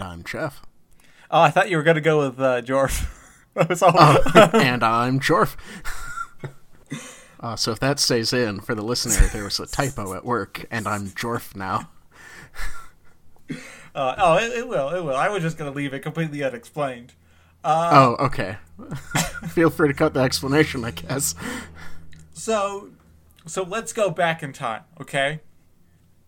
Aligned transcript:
And 0.00 0.08
I'm 0.08 0.24
Jeff. 0.24 0.62
Oh, 1.30 1.42
I 1.42 1.50
thought 1.50 1.68
you 1.68 1.76
were 1.76 1.82
going 1.82 1.96
to 1.96 2.00
go 2.00 2.20
with 2.20 2.40
uh, 2.40 2.62
Jorf. 2.62 3.16
That 3.54 3.68
was 3.68 3.82
all. 3.82 3.92
Oh, 3.96 4.50
and 4.54 4.84
I'm 4.84 5.20
Jorf. 5.20 5.56
Uh, 7.42 7.56
so 7.56 7.72
if 7.72 7.80
that 7.80 7.98
stays 7.98 8.34
in 8.34 8.60
for 8.60 8.74
the 8.74 8.82
listener, 8.82 9.26
there 9.32 9.44
was 9.44 9.58
a 9.58 9.66
typo 9.66 10.12
at 10.12 10.26
work, 10.26 10.66
and 10.70 10.86
I'm 10.86 11.08
Jorf 11.08 11.56
now. 11.56 11.88
Uh, 13.94 14.14
oh, 14.18 14.36
it, 14.36 14.52
it 14.58 14.68
will. 14.68 14.90
It 14.90 15.02
will. 15.02 15.16
I 15.16 15.30
was 15.30 15.42
just 15.42 15.56
going 15.56 15.72
to 15.72 15.74
leave 15.74 15.94
it 15.94 16.00
completely 16.00 16.44
unexplained. 16.44 17.14
oh, 17.64 18.16
okay. 18.20 18.58
Feel 19.48 19.70
free 19.70 19.88
to 19.88 19.94
cut 19.94 20.12
the 20.12 20.20
explanation, 20.20 20.84
I 20.84 20.90
guess. 20.90 21.34
So, 22.34 22.90
so 23.46 23.62
let's 23.62 23.94
go 23.94 24.10
back 24.10 24.42
in 24.42 24.52
time, 24.52 24.82
okay? 25.00 25.40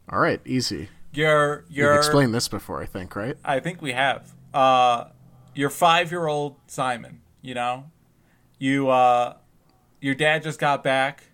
All 0.09 0.19
right, 0.19 0.41
easy. 0.47 0.89
You're 1.13 1.65
You've 1.69 1.97
explained 1.97 2.35
this 2.35 2.49
before, 2.49 2.83
I 2.83 2.87
think, 2.87 3.15
right? 3.17 3.37
I 3.45 3.61
think 3.61 3.83
we 3.83 3.93
have. 3.93 4.33
Uh, 4.55 5.05
your 5.55 5.71
five-year-old 5.71 6.57
Simon. 6.67 7.21
You 7.43 7.55
know, 7.55 7.91
you 8.59 8.89
uh, 8.89 9.37
your 10.01 10.15
dad 10.15 10.43
just 10.43 10.59
got 10.59 10.83
back 10.85 11.25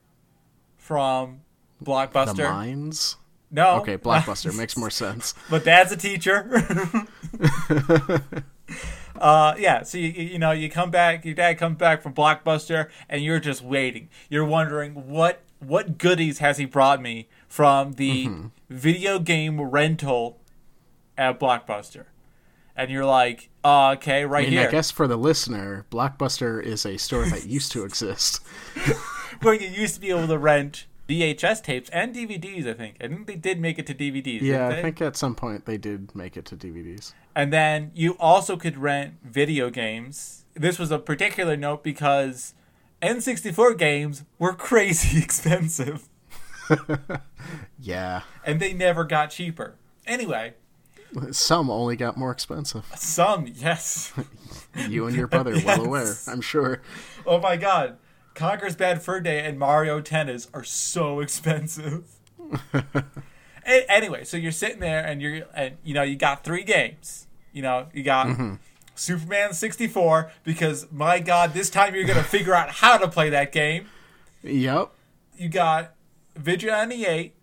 from 0.77 1.41
The 1.81 1.85
Blockbuster. 1.85 2.51
mines. 2.51 3.17
No, 3.51 3.77
Okay, 3.81 3.97
Blockbuster 3.97 4.55
makes 4.57 4.77
more 4.77 4.91
sense. 4.91 5.35
but 5.51 5.65
dad's 5.65 5.91
a 5.93 5.97
teacher. 5.97 6.51
uh, 9.19 9.55
yeah, 9.59 9.83
so 9.83 9.97
you, 9.99 10.09
you 10.09 10.39
know 10.39 10.53
you 10.53 10.69
come 10.69 10.91
back, 10.91 11.25
your 11.25 11.35
dad 11.35 11.55
comes 11.59 11.79
back 11.79 12.03
from 12.03 12.15
Blockbuster, 12.15 12.89
and 13.09 13.23
you're 13.23 13.41
just 13.41 13.63
waiting. 13.63 14.09
You're 14.29 14.45
wondering 14.45 15.09
what 15.09 15.43
what 15.61 15.99
goodies 15.99 16.39
has 16.39 16.59
he 16.59 16.65
brought 16.67 17.01
me 17.03 17.29
from 17.49 17.95
the 17.95 18.31
video 18.69 19.19
game 19.19 19.61
rental 19.61 20.41
at 21.17 21.41
Blockbuster, 21.41 22.07
and 22.77 22.91
you're 22.91 23.05
like, 23.05 23.51
uh, 23.65 23.95
okay, 23.97 24.25
right 24.25 24.45
And 24.45 24.53
here, 24.53 24.69
I 24.69 24.71
guess 24.71 24.91
for 24.91 25.07
the 25.07 25.17
listener, 25.17 25.87
Blockbuster 25.91 26.63
is 26.63 26.87
a 26.87 26.97
store 26.97 27.25
that 27.27 27.47
used 27.47 27.73
to 27.73 27.85
exist. 27.85 28.41
where 29.43 29.55
you 29.55 29.69
used 29.69 29.95
to 29.95 30.01
be 30.01 30.11
able 30.11 30.29
to 30.29 30.39
rent 30.39 30.87
VHS 31.09 31.63
tapes 31.63 31.89
and 31.91 32.15
DVDs. 32.15 32.67
I 32.67 32.75
think 32.75 32.97
I 33.01 33.09
think 33.09 33.27
they 33.27 33.37
did 33.37 33.61
make 33.61 33.79
it 33.79 33.87
to 33.87 33.95
DVDs. 33.95 34.43
Yeah, 34.43 34.69
I 34.69 34.83
think 34.83 35.01
at 35.01 35.17
some 35.17 35.35
point 35.35 35.65
they 35.65 35.79
did 35.79 36.15
make 36.15 36.37
it 36.37 36.45
to 36.47 36.57
DVDs. 36.57 37.15
And 37.35 37.53
then 37.53 37.93
you 37.95 38.17
also 38.19 38.57
could 38.57 38.77
rent 38.77 39.15
video 39.25 39.71
games. 39.71 40.45
This 40.55 40.79
was 40.79 40.91
a 40.91 40.99
particular 40.99 41.57
note 41.57 41.83
because 41.83 42.55
N64 43.01 43.79
games 43.79 44.25
were 44.39 44.53
crazy 44.55 45.23
expensive 45.23 46.09
Yeah, 47.81 48.23
and 48.45 48.61
they 48.61 48.73
never 48.73 49.05
got 49.05 49.31
cheaper. 49.31 49.77
Anyway, 50.07 50.55
some 51.31 51.71
only 51.71 51.97
got 51.97 52.17
more 52.17 52.33
expensive. 52.33 52.85
some, 52.97 53.47
yes. 53.55 54.13
You 54.89 55.07
and 55.07 55.17
your 55.17 55.27
brother 55.27 55.55
well 55.65 55.85
aware, 55.85 56.15
I'm 56.27 56.41
sure. 56.41 56.83
oh 57.27 57.41
my 57.41 57.57
god. 57.57 57.97
Conker's 58.35 58.77
Bad 58.77 59.03
Fur 59.03 59.21
Day 59.21 59.45
and 59.45 59.59
Mario 59.59 60.01
Tennis 60.01 60.49
are 60.55 60.63
so 60.63 61.21
expensive. 61.21 62.05
Anyway, 63.69 64.25
so 64.25 64.39
you're 64.39 64.51
sitting 64.51 64.81
there 64.81 65.05
and 65.05 65.21
you're 65.21 65.43
and 65.55 65.77
you 65.85 65.93
know 65.93 66.03
you 66.03 66.17
got 66.17 66.43
three 66.43 66.65
games. 66.65 67.27
You 67.53 67.61
know 67.61 67.89
you 67.93 68.03
got 68.03 68.29
mm-hmm. 68.29 68.55
Superman 68.95 69.53
64 69.53 70.33
because 70.43 70.87
my 70.91 71.19
God, 71.19 71.53
this 71.53 71.69
time 71.69 71.95
you're 71.95 72.07
gonna 72.07 72.23
figure 72.23 72.55
out 72.55 72.71
how 72.71 72.97
to 72.97 73.07
play 73.09 73.29
that 73.29 73.53
game. 73.53 73.87
Yep. 74.43 74.91
You 75.37 75.51
got 75.51 75.93
Vidya 76.39 76.71
98, 76.73 77.35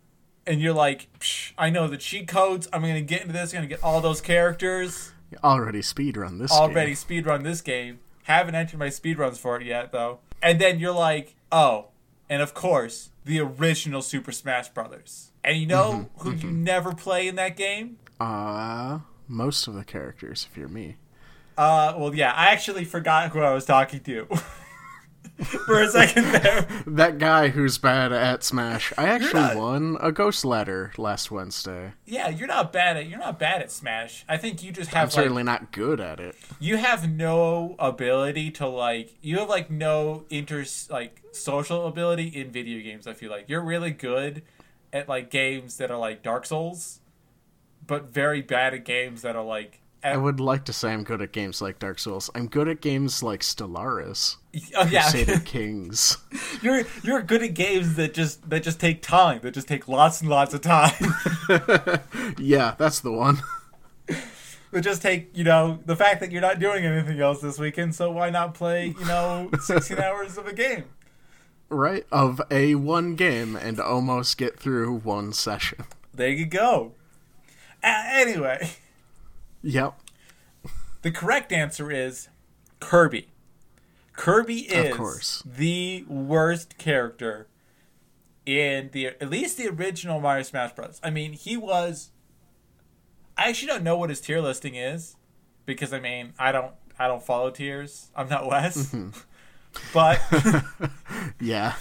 and 0.48 0.62
you're 0.62 0.74
like, 0.74 1.08
Psh, 1.20 1.52
I 1.58 1.70
know 1.70 1.88
the 1.88 1.98
cheat 1.98 2.28
codes. 2.28 2.68
I'm 2.74 2.82
gonna 2.82 3.02
get 3.02 3.22
into 3.22 3.34
this. 3.34 3.54
I'm 3.54 3.58
gonna 3.58 3.68
get 3.68 3.84
all 3.84 4.02
those 4.02 4.22
characters. 4.22 5.12
Already 5.44 5.82
speedrun 5.82 6.40
this 6.40 6.52
Already 6.52 6.96
game. 6.96 7.24
speedrun 7.24 7.44
this 7.44 7.62
game. 7.62 8.00
Haven't 8.24 8.56
entered 8.56 8.80
my 8.80 8.88
speedruns 8.88 9.38
for 9.38 9.60
it 9.60 9.66
yet 9.68 9.92
though. 9.92 10.20
And 10.42 10.60
then 10.62 10.80
you're 10.80 10.94
like, 10.94 11.36
oh, 11.52 11.88
and 12.30 12.42
of 12.42 12.54
course 12.54 13.10
the 13.26 13.40
original 13.40 14.02
Super 14.02 14.32
Smash 14.32 14.70
Brothers. 14.70 15.32
And 15.44 15.58
you 15.58 15.66
know 15.68 16.10
who 16.20 16.32
you 16.34 16.50
never 16.52 16.94
play 16.94 17.28
in 17.28 17.36
that 17.36 17.58
game? 17.58 17.98
Uh, 18.20 19.00
most 19.28 19.68
of 19.68 19.74
the 19.74 19.84
characters, 19.84 20.48
if 20.50 20.58
you're 20.58 20.68
me. 20.68 20.96
Uh, 21.58 21.94
well, 21.98 22.14
yeah, 22.14 22.32
I 22.34 22.48
actually 22.48 22.86
forgot 22.86 23.32
who 23.32 23.40
I 23.42 23.54
was 23.54 23.66
talking 23.66 24.00
to 24.02 24.28
for 25.66 25.82
a 25.82 25.90
second 25.90 26.24
there. 26.32 26.66
That 26.88 27.18
guy 27.18 27.50
who's 27.50 27.78
bad 27.78 28.14
at 28.14 28.44
Smash. 28.44 28.94
I 28.98 29.08
actually 29.10 29.42
not- 29.42 29.58
won 29.58 29.98
a 30.00 30.12
ghost 30.12 30.46
ladder 30.46 30.94
last 30.98 31.30
Wednesday. 31.30 31.92
Yeah, 32.06 32.30
you're 32.30 32.48
not 32.48 32.72
bad 32.72 32.96
at 32.98 33.08
you're 33.08 33.20
not 33.20 33.38
bad 33.38 33.62
at 33.62 33.72
Smash. 33.72 34.24
I 34.30 34.38
think 34.38 34.64
you 34.64 34.72
just 34.72 34.92
I'm 34.92 34.96
have 35.00 35.08
like 35.10 35.14
certainly 35.14 35.44
not 35.44 35.72
good 35.74 36.00
at 36.00 36.20
it. 36.20 36.36
you 36.60 36.78
have 36.78 37.10
no 37.10 37.76
ability 37.80 38.52
to 38.52 38.68
like 38.68 39.16
you 39.22 39.40
have 39.40 39.50
like 39.50 39.70
no 39.70 40.24
inter 40.30 40.64
like 40.90 41.22
social 41.34 41.86
ability 41.88 42.28
in 42.28 42.50
video 42.52 42.82
games. 42.82 43.06
I 43.06 43.14
feel 43.14 43.30
like 43.32 43.50
you're 43.50 43.64
really 43.64 43.92
good 43.92 44.42
at 44.94 45.10
like 45.10 45.30
games 45.30 45.76
that 45.78 45.92
are 45.92 45.98
like 45.98 46.24
Dark 46.24 46.46
Souls, 46.46 47.02
but 47.86 48.06
very 48.06 48.42
bad 48.42 48.74
at 48.74 48.86
games 48.86 49.22
that 49.24 49.36
are 49.36 49.44
like. 49.44 49.82
I 50.04 50.18
would 50.18 50.40
like 50.40 50.66
to 50.66 50.74
say 50.74 50.94
I'm 50.94 51.04
good 51.04 51.20
at 51.24 51.32
games 51.32 51.64
like 51.64 51.80
Dark 51.80 51.98
Souls. 51.98 52.30
I'm 52.36 52.48
good 52.48 52.68
at 52.68 52.80
games 52.80 53.24
like 53.24 53.42
Stellaris, 53.42 54.36
Oh, 54.76 54.86
yeah, 54.86 55.02
Crusader 55.10 55.40
Kings. 55.46 56.18
you're 56.62 56.84
you're 57.04 57.22
good 57.22 57.44
at 57.44 57.54
games 57.54 57.96
that 57.96 58.14
just 58.14 58.50
that 58.50 58.64
just 58.64 58.80
take 58.80 59.02
time, 59.02 59.42
that 59.44 59.54
just 59.54 59.68
take 59.68 59.88
lots 59.88 60.22
and 60.22 60.30
lots 60.30 60.54
of 60.54 60.62
time. 60.62 60.94
Yeah, 62.40 62.76
that's 62.78 63.00
the 63.02 63.12
one. 63.12 63.42
that 64.72 64.82
just 64.82 65.02
take 65.02 65.36
you 65.38 65.44
know 65.44 65.80
the 65.86 65.96
fact 65.96 66.20
that 66.22 66.32
you're 66.32 66.42
not 66.42 66.60
doing 66.60 66.86
anything 66.86 67.20
else 67.20 67.42
this 67.42 67.60
weekend, 67.60 67.96
so 67.96 68.12
why 68.12 68.30
not 68.30 68.54
play 68.54 68.88
you 68.98 69.06
know 69.06 69.50
16 69.62 69.98
hours 70.00 70.38
of 70.38 70.48
a 70.48 70.54
game? 70.54 70.86
right? 71.70 72.06
Of 72.12 72.42
a 72.52 72.76
one 72.76 73.16
game 73.16 73.56
and 73.56 73.80
almost 73.80 74.38
get 74.38 74.60
through 74.60 74.98
one 75.00 75.34
session. 75.34 75.86
There 76.14 76.30
you 76.30 76.46
go. 76.46 76.94
Anyway. 77.84 78.70
Yep. 79.64 80.00
The 81.02 81.12
correct 81.12 81.52
answer 81.52 81.92
is 81.92 82.30
Kirby. 82.80 83.28
Kirby 84.16 84.60
is 84.62 84.96
course. 84.96 85.44
the 85.46 86.06
worst 86.08 86.78
character 86.78 87.48
in 88.46 88.90
the 88.94 89.08
at 89.08 89.30
least 89.30 89.58
the 89.58 89.68
original 89.68 90.20
Mario 90.20 90.44
Smash 90.44 90.74
Bros. 90.74 91.00
I 91.04 91.10
mean, 91.10 91.34
he 91.34 91.58
was. 91.58 92.12
I 93.38 93.50
actually 93.50 93.68
don't 93.68 93.84
know 93.84 93.98
what 93.98 94.10
his 94.10 94.22
tier 94.22 94.40
listing 94.40 94.76
is 94.76 95.18
because 95.66 95.92
I 95.92 96.00
mean 96.00 96.34
I 96.40 96.52
don't 96.52 96.74
I 96.98 97.08
don't 97.08 97.24
follow 97.24 97.50
tiers. 97.52 98.12
I'm 98.16 98.30
not 98.30 98.48
Wes, 98.48 98.94
mm-hmm. 98.94 99.10
but 99.94 100.22
Yeah. 101.40 101.74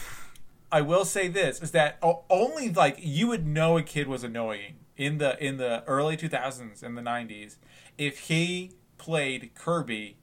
I 0.72 0.80
will 0.80 1.04
say 1.04 1.28
this 1.28 1.62
is 1.62 1.70
that 1.70 1.98
only 2.28 2.70
like 2.70 2.96
you 2.98 3.28
would 3.28 3.46
know 3.46 3.78
a 3.78 3.82
kid 3.82 4.08
was 4.08 4.24
annoying 4.24 4.74
in 4.96 5.18
the 5.18 5.42
in 5.44 5.56
the 5.56 5.84
early 5.86 6.16
2000s 6.16 6.82
and 6.82 6.96
the 6.98 7.02
90s 7.02 7.56
if 7.96 8.20
he 8.20 8.72
played 8.98 9.52
Kirby 9.54 10.16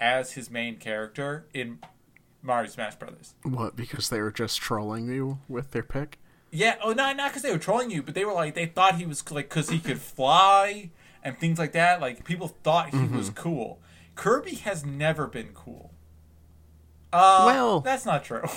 as 0.00 0.32
his 0.32 0.50
main 0.50 0.76
character 0.76 1.46
in 1.54 1.78
Mario 2.42 2.68
Smash 2.70 2.94
Brothers. 2.96 3.34
What? 3.42 3.76
Because 3.76 4.08
they 4.08 4.20
were 4.20 4.30
just 4.30 4.60
trolling 4.60 5.08
you 5.08 5.38
with 5.48 5.70
their 5.72 5.82
pick? 5.82 6.18
Yeah, 6.50 6.76
oh 6.82 6.92
not 6.92 7.16
not 7.16 7.30
because 7.30 7.42
they 7.42 7.50
were 7.52 7.58
trolling 7.58 7.90
you, 7.90 8.02
but 8.02 8.14
they 8.14 8.24
were 8.24 8.32
like 8.32 8.54
they 8.54 8.66
thought 8.66 8.94
he 8.96 9.04
was 9.06 9.28
like 9.30 9.48
because 9.48 9.68
he 9.68 9.78
could 9.80 10.00
fly 10.00 10.90
and 11.22 11.36
things 11.38 11.58
like 11.58 11.72
that. 11.72 12.00
Like 12.00 12.24
people 12.24 12.48
thought 12.62 12.90
he 12.90 13.06
was 13.08 13.30
cool. 13.30 13.80
Kirby 14.14 14.54
has 14.56 14.84
never 14.84 15.26
been 15.26 15.48
cool. 15.54 15.92
Uh, 17.12 17.42
Well- 17.46 17.80
that's 17.80 18.06
not 18.06 18.24
true. 18.24 18.42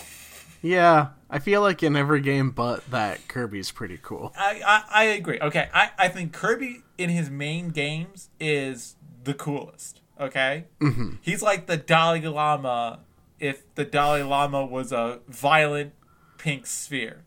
Yeah. 0.62 1.12
I 1.30 1.40
feel 1.40 1.62
like 1.62 1.84
in 1.84 1.96
every 1.96 2.20
game 2.20 2.52
but 2.52 2.86
that, 2.92 3.30
Kirby's 3.30 3.72
pretty 3.72 3.98
cool. 4.02 4.34
I, 4.38 4.62
I, 4.66 4.84
I 4.90 5.04
agree. 5.06 5.40
Okay, 5.40 5.70
I, 5.74 5.92
I 5.98 6.08
think 6.10 6.34
Kirby 6.34 6.82
in 6.98 7.10
his 7.10 7.30
main 7.30 7.70
games 7.70 8.30
is 8.42 8.98
the 9.24 9.34
coolest. 9.34 10.02
Okay, 10.20 10.66
mm-hmm. 10.80 11.16
he's 11.22 11.42
like 11.42 11.68
the 11.68 11.78
Dalai 11.78 12.28
Lama 12.28 13.00
if 13.40 13.74
the 13.76 13.86
Dalai 13.86 14.22
Lama 14.24 14.66
was 14.66 14.92
a 14.92 15.20
violent 15.28 15.94
pink 16.38 16.66
sphere. 16.66 17.24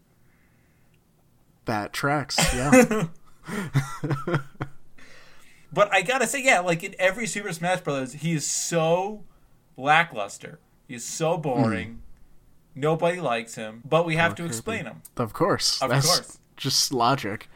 That 1.65 1.93
tracks, 1.93 2.39
yeah. 2.55 3.07
But 5.73 5.93
I 5.93 6.03
gotta 6.03 6.27
say, 6.27 6.43
yeah, 6.45 6.61
like 6.61 6.85
in 6.85 6.95
every 6.99 7.27
Super 7.27 7.53
Smash 7.53 7.81
Brothers, 7.81 8.13
he 8.13 8.33
is 8.33 8.47
so 8.47 9.25
lackluster. 9.77 10.59
He's 10.87 11.05
so 11.05 11.39
boring. 11.39 12.03
Nobody 12.75 13.21
likes 13.21 13.55
him, 13.55 13.83
but 13.85 14.05
we 14.05 14.17
have 14.17 14.35
to 14.35 14.45
explain 14.45 14.85
him. 14.85 15.03
of 15.17 15.33
course. 15.33 15.81
Of 15.81 15.91
That's 15.91 16.07
course. 16.07 16.39
just 16.57 16.93
logic. 16.93 17.49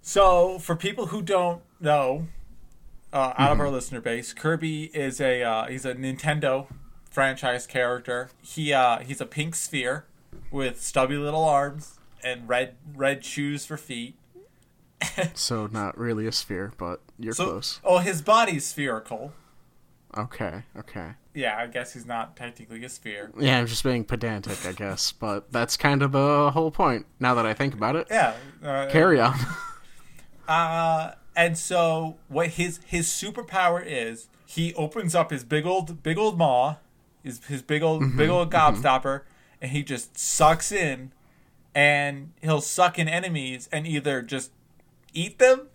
So, 0.00 0.58
for 0.58 0.76
people 0.76 1.06
who 1.06 1.20
don't 1.20 1.62
know, 1.80 2.28
uh, 3.12 3.32
out 3.38 3.52
of 3.52 3.60
our 3.60 3.70
listener 3.70 4.00
base, 4.00 4.32
Kirby 4.32 4.84
is 4.94 5.20
a 5.20 5.42
uh, 5.42 5.66
he's 5.66 5.84
a 5.84 5.94
Nintendo 5.94 6.66
franchise 7.10 7.66
character. 7.66 8.30
He 8.42 8.72
uh, 8.72 8.98
he's 9.00 9.20
a 9.20 9.26
pink 9.26 9.54
sphere 9.54 10.04
with 10.50 10.80
stubby 10.82 11.16
little 11.16 11.44
arms 11.44 11.98
and 12.22 12.48
red 12.48 12.74
red 12.94 13.24
shoes 13.24 13.64
for 13.66 13.76
feet. 13.76 14.16
So 15.34 15.66
not 15.68 15.96
really 15.96 16.26
a 16.26 16.32
sphere, 16.32 16.72
but 16.76 17.00
you're 17.18 17.32
So, 17.32 17.44
close. 17.46 17.80
oh, 17.84 17.98
his 17.98 18.20
body's 18.22 18.64
spherical. 18.66 19.32
Okay, 20.16 20.64
okay. 20.76 21.12
Yeah, 21.34 21.56
I 21.58 21.66
guess 21.68 21.92
he's 21.92 22.06
not 22.06 22.34
technically 22.36 22.82
a 22.84 22.88
sphere. 22.88 23.30
Yeah, 23.38 23.58
I'm 23.58 23.66
just 23.66 23.84
being 23.84 24.04
pedantic, 24.04 24.64
I 24.66 24.72
guess, 24.72 25.12
but 25.12 25.52
that's 25.52 25.76
kind 25.76 26.02
of 26.02 26.10
the 26.12 26.50
whole 26.52 26.70
point. 26.72 27.06
Now 27.20 27.34
that 27.34 27.46
I 27.46 27.54
think 27.54 27.74
about 27.74 27.94
it, 27.94 28.08
Yeah. 28.10 28.34
Uh, 28.64 28.86
carry 28.90 29.20
on. 29.20 29.36
Uh, 30.48 31.12
and 31.38 31.56
so 31.56 32.16
what 32.26 32.48
his 32.48 32.80
his 32.84 33.06
superpower 33.06 33.80
is, 33.86 34.28
he 34.44 34.74
opens 34.74 35.14
up 35.14 35.30
his 35.30 35.44
big 35.44 35.64
old 35.64 36.02
big 36.02 36.18
old 36.18 36.36
maw, 36.36 36.76
his 37.22 37.44
his 37.44 37.62
big 37.62 37.80
old 37.80 38.02
mm-hmm. 38.02 38.18
big 38.18 38.28
old 38.28 38.50
mm-hmm. 38.50 38.76
gobstopper, 38.76 39.22
and 39.62 39.70
he 39.70 39.84
just 39.84 40.18
sucks 40.18 40.72
in, 40.72 41.12
and 41.76 42.32
he'll 42.42 42.60
suck 42.60 42.98
in 42.98 43.08
enemies 43.08 43.68
and 43.70 43.86
either 43.86 44.20
just 44.20 44.50
eat 45.14 45.38
them, 45.38 45.68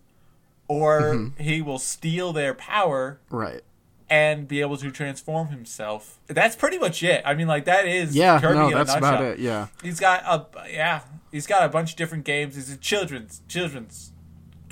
or 0.68 1.02
mm-hmm. 1.02 1.42
he 1.42 1.62
will 1.62 1.80
steal 1.80 2.34
their 2.34 2.54
power 2.54 3.22
right. 3.30 3.62
and 4.10 4.50
be 4.50 4.60
able 4.60 4.76
to 4.76 4.92
transform 4.92 5.48
himself. 5.48 6.20
That's 6.28 6.58
pretty 6.58 6.78
much 6.78 7.02
it. 7.04 7.22
I 7.26 7.36
mean, 7.36 7.48
like 7.48 7.64
that 7.66 7.88
is 7.88 8.14
Yeah, 8.14 8.38
Kirby 8.42 8.56
no, 8.56 8.70
that's 8.70 8.94
about 8.94 9.24
it. 9.24 9.40
Yeah. 9.40 9.68
He's 9.82 10.02
got 10.02 10.24
a 10.26 10.70
yeah. 10.70 11.04
He's 11.32 11.48
got 11.48 11.64
a 11.64 11.70
bunch 11.70 11.92
of 11.92 11.96
different 11.96 12.26
games. 12.26 12.56
He's 12.56 12.70
a 12.70 12.76
children's 12.76 13.42
children's 13.48 14.13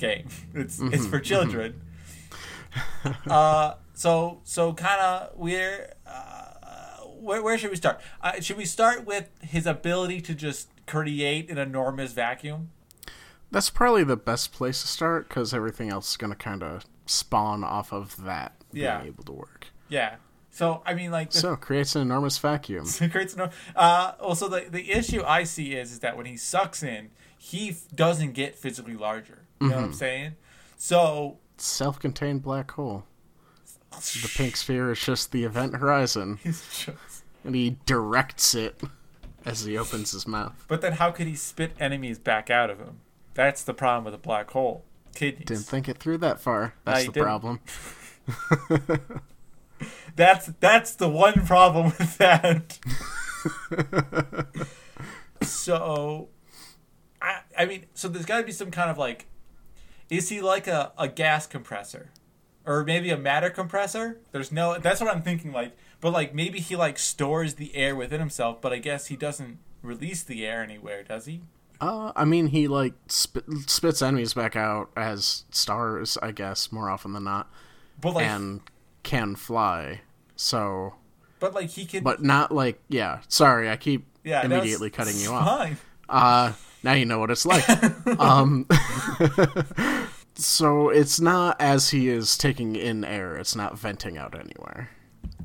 game. 0.06 0.26
It's 0.62 0.76
it's 0.80 1.06
for 1.06 1.20
children. 1.20 1.80
uh, 3.28 3.74
so 3.94 4.40
so 4.44 4.72
kind 4.74 5.00
of 5.00 5.30
we're. 5.36 5.92
Uh, 6.06 6.48
where, 7.22 7.40
where 7.40 7.56
should 7.56 7.70
we 7.70 7.76
start? 7.76 8.00
Uh, 8.20 8.40
should 8.40 8.56
we 8.56 8.64
start 8.64 9.04
with 9.06 9.28
his 9.42 9.64
ability 9.64 10.20
to 10.22 10.34
just 10.34 10.68
create 10.88 11.48
an 11.50 11.58
enormous 11.58 12.12
vacuum? 12.12 12.70
That's 13.52 13.70
probably 13.70 14.02
the 14.02 14.16
best 14.16 14.52
place 14.52 14.82
to 14.82 14.88
start 14.88 15.28
because 15.28 15.54
everything 15.54 15.88
else 15.88 16.10
is 16.10 16.16
going 16.16 16.32
to 16.32 16.36
kind 16.36 16.62
of 16.64 16.84
spawn 17.06 17.62
off 17.62 17.92
of 17.92 18.16
that 18.24 18.56
Yeah. 18.72 18.98
being 18.98 19.12
able 19.12 19.22
to 19.24 19.32
work. 19.32 19.66
Yeah. 19.88 20.16
So 20.50 20.82
I 20.84 20.94
mean, 20.94 21.12
like 21.12 21.30
the, 21.30 21.38
So, 21.38 21.54
creates 21.56 21.94
an 21.94 22.02
enormous 22.02 22.38
vacuum. 22.38 22.86
creates 23.10 23.36
no. 23.36 23.50
Uh, 23.76 24.12
also, 24.20 24.48
the 24.48 24.66
the 24.68 24.90
issue 24.90 25.22
I 25.24 25.44
see 25.44 25.74
is 25.74 25.92
is 25.92 26.00
that 26.00 26.16
when 26.16 26.26
he 26.26 26.36
sucks 26.36 26.82
in, 26.82 27.10
he 27.38 27.70
f- 27.70 27.84
doesn't 27.94 28.32
get 28.32 28.56
physically 28.56 28.96
larger. 28.96 29.41
You 29.62 29.68
know 29.68 29.76
what 29.76 29.84
I'm 29.84 29.90
mm-hmm. 29.90 29.98
saying? 29.98 30.36
So 30.76 31.38
Self 31.56 32.00
contained 32.00 32.42
black 32.42 32.70
hole. 32.72 33.04
The 33.90 34.30
pink 34.36 34.56
sphere 34.56 34.90
is 34.90 35.00
just 35.00 35.32
the 35.32 35.44
event 35.44 35.76
horizon, 35.76 36.38
just. 36.44 36.88
and 37.44 37.54
he 37.54 37.76
directs 37.86 38.54
it 38.54 38.80
as 39.44 39.64
he 39.64 39.76
opens 39.76 40.12
his 40.12 40.26
mouth. 40.26 40.64
But 40.66 40.80
then, 40.80 40.94
how 40.94 41.10
could 41.10 41.26
he 41.26 41.34
spit 41.34 41.72
enemies 41.78 42.18
back 42.18 42.50
out 42.50 42.70
of 42.70 42.78
him? 42.78 43.00
That's 43.34 43.62
the 43.62 43.74
problem 43.74 44.04
with 44.04 44.14
a 44.14 44.18
black 44.18 44.50
hole. 44.50 44.84
Kidneys. 45.14 45.46
Didn't 45.46 45.64
think 45.64 45.88
it 45.88 45.98
through 45.98 46.18
that 46.18 46.40
far. 46.40 46.74
That's 46.84 47.04
you 47.04 47.06
the 47.06 47.12
didn't. 47.12 47.26
problem. 47.26 47.60
That's 50.14 50.46
that's 50.60 50.94
the 50.94 51.08
one 51.08 51.46
problem 51.46 51.86
with 51.86 52.18
that. 52.18 52.78
so, 55.42 56.28
I 57.20 57.40
I 57.56 57.64
mean, 57.64 57.86
so 57.94 58.08
there's 58.08 58.26
got 58.26 58.38
to 58.38 58.44
be 58.44 58.52
some 58.52 58.70
kind 58.70 58.90
of 58.90 58.98
like, 58.98 59.26
is 60.12 60.28
he 60.28 60.42
like 60.42 60.66
a, 60.66 60.92
a 60.98 61.08
gas 61.08 61.46
compressor, 61.46 62.10
or 62.66 62.84
maybe 62.84 63.08
a 63.08 63.16
matter 63.16 63.48
compressor? 63.48 64.20
There's 64.30 64.52
no. 64.52 64.78
That's 64.78 65.00
what 65.00 65.10
I'm 65.10 65.22
thinking. 65.22 65.52
Like, 65.52 65.74
but 66.00 66.12
like 66.12 66.34
maybe 66.34 66.60
he 66.60 66.76
like 66.76 66.98
stores 66.98 67.54
the 67.54 67.74
air 67.74 67.96
within 67.96 68.20
himself, 68.20 68.60
but 68.60 68.74
I 68.74 68.78
guess 68.78 69.06
he 69.06 69.16
doesn't 69.16 69.58
release 69.80 70.22
the 70.22 70.46
air 70.46 70.62
anywhere, 70.62 71.02
does 71.02 71.24
he? 71.24 71.40
Uh, 71.80 72.12
I 72.14 72.26
mean, 72.26 72.48
he 72.48 72.68
like 72.68 72.92
spit, 73.08 73.44
spits 73.66 74.02
enemies 74.02 74.34
back 74.34 74.54
out 74.54 74.90
as 74.96 75.44
stars, 75.50 76.18
I 76.22 76.30
guess, 76.30 76.70
more 76.70 76.90
often 76.90 77.14
than 77.14 77.24
not, 77.24 77.50
But 77.98 78.14
like, 78.14 78.26
and 78.26 78.60
can 79.02 79.34
fly. 79.34 80.02
So, 80.36 80.94
but 81.40 81.54
like 81.54 81.70
he 81.70 81.86
can. 81.86 82.04
but 82.04 82.22
not 82.22 82.52
like 82.52 82.80
yeah. 82.88 83.20
Sorry, 83.28 83.70
I 83.70 83.76
keep 83.76 84.04
yeah, 84.24 84.44
immediately 84.44 84.90
cutting 84.90 85.14
you 85.14 85.20
it's 85.22 85.28
off. 85.30 85.46
Fine. 85.58 85.76
Uh, 86.08 86.52
now 86.82 86.92
you 86.92 87.04
know 87.04 87.18
what 87.18 87.30
it's 87.30 87.46
like. 87.46 87.64
um, 88.20 88.66
so 90.34 90.88
it's 90.88 91.20
not 91.20 91.60
as 91.60 91.90
he 91.90 92.08
is 92.08 92.36
taking 92.36 92.76
in 92.76 93.04
air; 93.04 93.36
it's 93.36 93.54
not 93.54 93.78
venting 93.78 94.18
out 94.18 94.34
anywhere. 94.38 94.90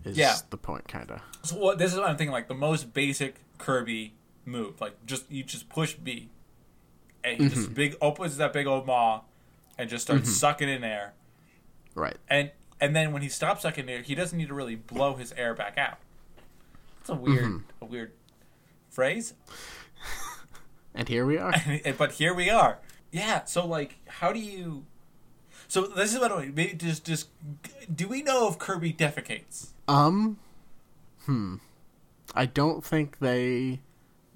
Is 0.03 0.17
Yeah. 0.17 0.35
the 0.49 0.57
point, 0.57 0.87
kind 0.87 1.11
of? 1.11 1.21
So 1.43 1.57
what, 1.57 1.77
this 1.77 1.91
is 1.91 1.99
what 1.99 2.09
I'm 2.09 2.17
thinking. 2.17 2.31
Like 2.31 2.47
the 2.47 2.55
most 2.55 2.93
basic 2.93 3.35
Kirby 3.57 4.13
move, 4.45 4.79
like 4.79 5.05
just 5.05 5.29
you 5.31 5.43
just 5.43 5.69
push 5.69 5.93
B, 5.93 6.29
and 7.23 7.41
he 7.41 7.49
just 7.49 7.63
mm-hmm. 7.63 7.73
big 7.73 7.95
opens 8.01 8.37
that 8.37 8.53
big 8.53 8.67
old 8.67 8.85
maw, 8.85 9.21
and 9.77 9.89
just 9.89 10.05
starts 10.05 10.23
mm-hmm. 10.23 10.31
sucking 10.31 10.69
in 10.69 10.83
air. 10.83 11.13
Right. 11.93 12.17
And 12.29 12.51
and 12.79 12.95
then 12.95 13.11
when 13.11 13.21
he 13.21 13.29
stops 13.29 13.63
sucking 13.63 13.89
air, 13.89 14.01
he 14.01 14.15
doesn't 14.15 14.37
need 14.37 14.47
to 14.47 14.53
really 14.53 14.75
blow 14.75 15.15
his 15.15 15.31
air 15.33 15.53
back 15.53 15.77
out. 15.77 15.97
It's 17.01 17.09
a 17.09 17.15
weird, 17.15 17.43
mm-hmm. 17.43 17.83
a 17.83 17.85
weird 17.85 18.11
phrase. 18.89 19.33
And 20.97 21.07
here 21.07 21.25
we 21.25 21.37
are. 21.37 21.53
but 21.97 22.13
here 22.13 22.33
we 22.33 22.49
are. 22.49 22.79
Yeah. 23.11 23.45
So 23.45 23.65
like, 23.65 23.99
how 24.07 24.33
do 24.33 24.39
you? 24.39 24.85
So 25.69 25.83
this 25.83 26.13
is 26.13 26.19
what 26.19 26.31
I 26.31 26.45
maybe 26.47 26.73
just 26.73 27.05
just 27.05 27.29
do 27.93 28.07
we 28.07 28.23
know 28.23 28.49
if 28.49 28.57
Kirby 28.57 28.93
defecates? 28.93 29.67
Um, 29.87 30.37
hmm. 31.25 31.55
I 32.33 32.45
don't 32.45 32.83
think 32.83 33.19
they 33.19 33.79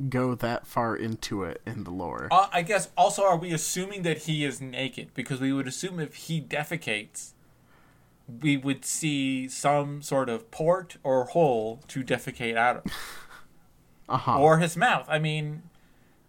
go 0.10 0.36
that 0.36 0.66
far 0.68 0.96
into 0.96 1.44
it 1.44 1.62
in 1.66 1.84
the 1.84 1.92
lore. 1.92 2.28
Uh, 2.32 2.48
I 2.52 2.62
guess 2.62 2.90
also 2.98 3.24
are 3.24 3.38
we 3.38 3.52
assuming 3.54 4.04
that 4.04 4.20
he 4.20 4.46
is 4.46 4.62
naked? 4.62 5.14
Because 5.14 5.40
we 5.42 5.52
would 5.54 5.68
assume 5.68 6.00
if 6.00 6.16
he 6.16 6.42
defecates, 6.42 7.32
we 8.28 8.58
would 8.58 8.86
see 8.86 9.48
some 9.48 10.02
sort 10.02 10.30
of 10.30 10.50
port 10.52 10.98
or 11.04 11.26
hole 11.26 11.82
to 11.90 12.04
defecate 12.04 12.56
out 12.56 12.78
of, 12.78 12.84
Uh 14.10 14.18
huh. 14.18 14.40
or 14.40 14.58
his 14.60 14.76
mouth. 14.76 15.06
I 15.08 15.20
mean, 15.20 15.64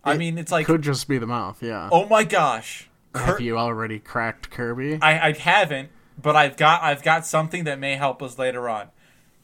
I 0.05 0.15
It 0.15 0.19
mean, 0.19 0.39
it's 0.39 0.51
like, 0.53 0.67
Could 0.67 0.83
just 0.83 1.07
be 1.09 1.19
the 1.19 1.27
mouth, 1.27 1.63
yeah. 1.63 1.89
oh 1.93 2.07
my 2.07 2.25
gosh, 2.25 2.89
Have 3.15 3.41
you 3.41 3.57
already 3.59 3.99
cracked 3.99 4.51
Kirby? 4.51 4.99
I, 5.01 5.29
I 5.29 5.33
haven't, 5.33 5.91
but 6.21 6.35
I've 6.37 6.57
got 6.57 6.83
I've 6.83 7.03
got 7.03 7.25
something 7.27 7.65
that 7.65 7.79
may 7.79 7.95
help 7.97 8.23
us 8.23 8.39
later 8.39 8.69
on. 8.69 8.89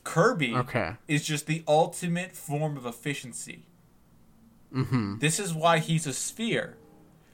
Kirby 0.04 0.54
Okay. 0.54 0.92
is 1.06 1.24
just 1.26 1.46
the 1.46 1.62
ultimate 1.68 2.32
form 2.34 2.76
of 2.76 2.86
efficiency. 2.86 3.66
Mm-hmm. 4.74 5.18
This 5.18 5.38
is 5.38 5.52
why 5.54 5.78
he's 5.78 6.06
a 6.06 6.12
sphere, 6.12 6.76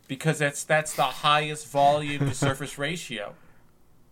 because 0.08 0.38
that's 0.38 0.62
that's 0.64 0.94
the 0.94 1.02
highest 1.04 1.66
volume 1.68 2.20
to 2.28 2.34
surface 2.46 2.78
ratio. 2.78 3.34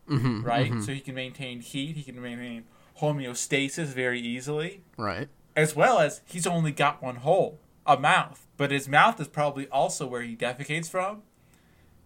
Mm-hmm. 0.08 0.42
Right, 0.42 0.82
so 0.82 0.92
he 0.92 1.00
can 1.00 1.14
maintain 1.14 1.60
heat, 1.60 1.96
he 1.96 2.02
can 2.02 2.20
maintain 2.20 2.64
homeostasis 3.00 3.86
very 3.86 4.20
easily, 4.20 4.82
Right. 4.96 5.28
as 5.56 5.76
well 5.76 6.00
as 6.00 6.20
he's 6.26 6.46
only 6.46 6.72
got 6.72 7.00
one 7.02 7.16
hole, 7.16 7.58
a 7.86 7.98
mouth. 7.98 8.46
But 8.56 8.70
his 8.70 8.88
mouth 8.88 9.20
is 9.20 9.28
probably 9.28 9.66
also 9.68 10.06
where 10.06 10.22
he 10.22 10.36
defecates 10.36 10.88
from, 10.88 11.22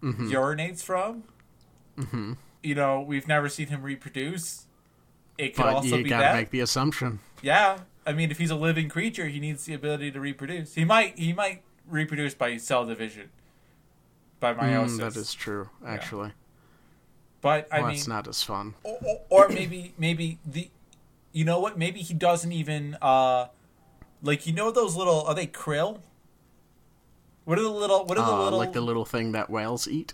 Mm-hmm. 0.03 0.29
urinates 0.31 0.83
from. 0.83 1.23
Mm-hmm. 1.97 2.33
You 2.63 2.75
know, 2.75 3.01
we've 3.01 3.27
never 3.27 3.49
seen 3.49 3.67
him 3.67 3.81
reproduce. 3.81 4.65
It 5.37 5.55
could 5.55 5.63
But 5.63 5.73
also 5.75 5.97
you 5.97 6.03
be 6.03 6.09
gotta 6.09 6.23
that. 6.23 6.35
make 6.35 6.49
the 6.51 6.59
assumption. 6.59 7.19
Yeah, 7.41 7.79
I 8.05 8.13
mean, 8.13 8.29
if 8.31 8.37
he's 8.37 8.49
a 8.51 8.55
living 8.55 8.89
creature, 8.89 9.27
he 9.27 9.39
needs 9.39 9.65
the 9.65 9.73
ability 9.73 10.11
to 10.11 10.19
reproduce. 10.19 10.73
He 10.75 10.85
might 10.85 11.17
he 11.17 11.33
might 11.33 11.61
reproduce 11.87 12.33
by 12.33 12.57
cell 12.57 12.85
division, 12.85 13.29
by 14.39 14.53
meiosis. 14.53 14.97
Mm, 14.97 14.97
that 14.99 15.15
is 15.15 15.33
true, 15.33 15.69
actually. 15.85 16.31
but 17.41 17.67
I 17.71 17.79
well, 17.79 17.87
mean, 17.89 17.97
it's 17.97 18.07
not 18.07 18.27
as 18.27 18.41
fun. 18.43 18.73
or, 18.83 18.97
or, 19.03 19.21
or 19.45 19.49
maybe 19.49 19.93
maybe 19.97 20.39
the, 20.45 20.69
you 21.31 21.45
know 21.45 21.59
what? 21.59 21.77
Maybe 21.77 21.99
he 22.01 22.13
doesn't 22.15 22.51
even 22.51 22.97
uh, 23.01 23.47
like 24.21 24.45
you 24.47 24.53
know 24.53 24.71
those 24.71 24.95
little 24.95 25.21
are 25.23 25.35
they 25.35 25.47
krill? 25.47 25.99
What 27.45 27.57
are 27.57 27.63
the 27.63 27.69
little? 27.69 28.05
What 28.05 28.17
are 28.17 28.25
the 28.25 28.31
Uh, 28.33 28.43
little? 28.43 28.59
like 28.59 28.73
the 28.73 28.81
little 28.81 29.05
thing 29.05 29.31
that 29.31 29.49
whales 29.49 29.87
eat. 29.87 30.13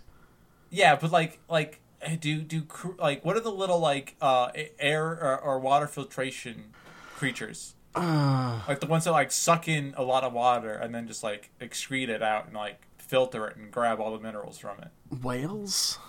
yeah, 0.69 0.95
but 0.95 1.11
like 1.11 1.39
like 1.49 1.79
do 2.19 2.41
do 2.41 2.61
cr- 2.63 2.99
like 2.99 3.23
what 3.25 3.35
are 3.37 3.39
the 3.41 3.51
little 3.51 3.79
like 3.79 4.15
uh 4.21 4.51
air 4.79 5.05
or, 5.07 5.39
or 5.41 5.59
water 5.59 5.87
filtration 5.87 6.73
creatures? 7.15 7.75
Uh, 7.95 8.61
Like 8.67 8.79
the 8.79 8.87
ones 8.87 9.03
that 9.05 9.11
like 9.11 9.31
suck 9.31 9.67
in 9.67 9.93
a 9.97 10.03
lot 10.03 10.23
of 10.23 10.33
water 10.33 10.73
and 10.73 10.93
then 10.95 11.07
just 11.07 11.23
like 11.23 11.51
excrete 11.61 12.09
it 12.09 12.21
out 12.23 12.45
and 12.47 12.55
like 12.55 12.81
filter 12.97 13.45
it 13.47 13.55
and 13.55 13.71
grab 13.71 13.99
all 13.99 14.11
the 14.11 14.19
minerals 14.19 14.57
from 14.57 14.77
it. 14.79 14.89
whales? 15.23 15.99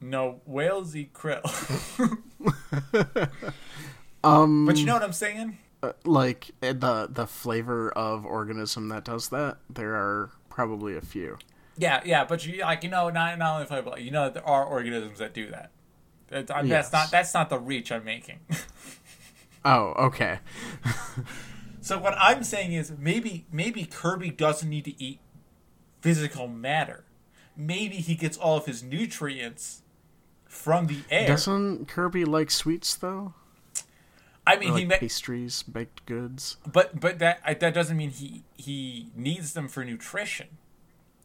No, 0.00 0.40
whales 0.46 0.94
eat 0.96 1.12
krill. 1.12 1.42
Um, 4.22 4.66
but 4.66 4.76
you 4.76 4.84
know 4.84 4.92
what 4.92 5.02
I'm 5.02 5.14
saying? 5.14 5.56
Uh, 5.82 5.92
like 6.04 6.50
uh, 6.62 6.72
the 6.72 7.08
the 7.10 7.26
flavor 7.26 7.90
of 7.90 8.24
organism 8.26 8.88
that 8.88 9.04
does 9.04 9.28
that. 9.30 9.58
There 9.68 9.94
are 9.94 10.30
probably 10.48 10.96
a 10.96 11.00
few. 11.00 11.38
Yeah, 11.76 12.00
yeah, 12.04 12.24
but 12.24 12.44
you 12.46 12.60
like 12.60 12.82
you 12.84 12.90
know 12.90 13.08
not 13.10 13.38
not 13.38 13.54
only 13.54 13.66
flavor, 13.66 13.98
you 13.98 14.10
know 14.10 14.28
there 14.28 14.46
are 14.46 14.64
organisms 14.64 15.18
that 15.18 15.32
do 15.32 15.50
that. 15.50 15.70
That- 16.28 16.50
uh, 16.50 16.62
Yes. 16.64 16.90
That's 16.90 16.92
not 16.92 17.10
that's 17.10 17.34
not 17.34 17.48
the 17.50 17.58
reach 17.58 17.90
I'm 17.92 18.04
making. 18.04 18.40
Oh, 19.62 19.92
okay. 20.06 20.38
so 21.82 21.98
what 21.98 22.14
I'm 22.18 22.42
saying 22.44 22.72
is 22.72 22.92
maybe 22.98 23.44
maybe 23.52 23.84
Kirby 23.84 24.30
doesn't 24.30 24.68
need 24.68 24.86
to 24.86 25.02
eat 25.02 25.20
physical 26.00 26.48
matter. 26.48 27.04
Maybe 27.56 27.96
he 27.96 28.14
gets 28.14 28.38
all 28.38 28.56
of 28.56 28.64
his 28.64 28.82
nutrients 28.82 29.82
from 30.46 30.86
the 30.86 31.00
air. 31.10 31.26
Doesn't 31.26 31.88
Kirby 31.88 32.24
like 32.24 32.50
sweets 32.50 32.94
though? 32.94 33.34
I 34.46 34.56
mean, 34.56 34.70
Or, 34.72 34.78
he 34.78 34.84
like 34.84 34.88
ma- 34.88 34.98
pastries, 34.98 35.62
baked 35.62 36.06
goods. 36.06 36.56
but 36.70 36.98
but 36.98 37.18
that 37.18 37.60
that 37.60 37.74
doesn't 37.74 37.96
mean 37.96 38.10
he 38.10 38.42
he 38.56 39.10
needs 39.14 39.52
them 39.52 39.68
for 39.68 39.84
nutrition. 39.84 40.48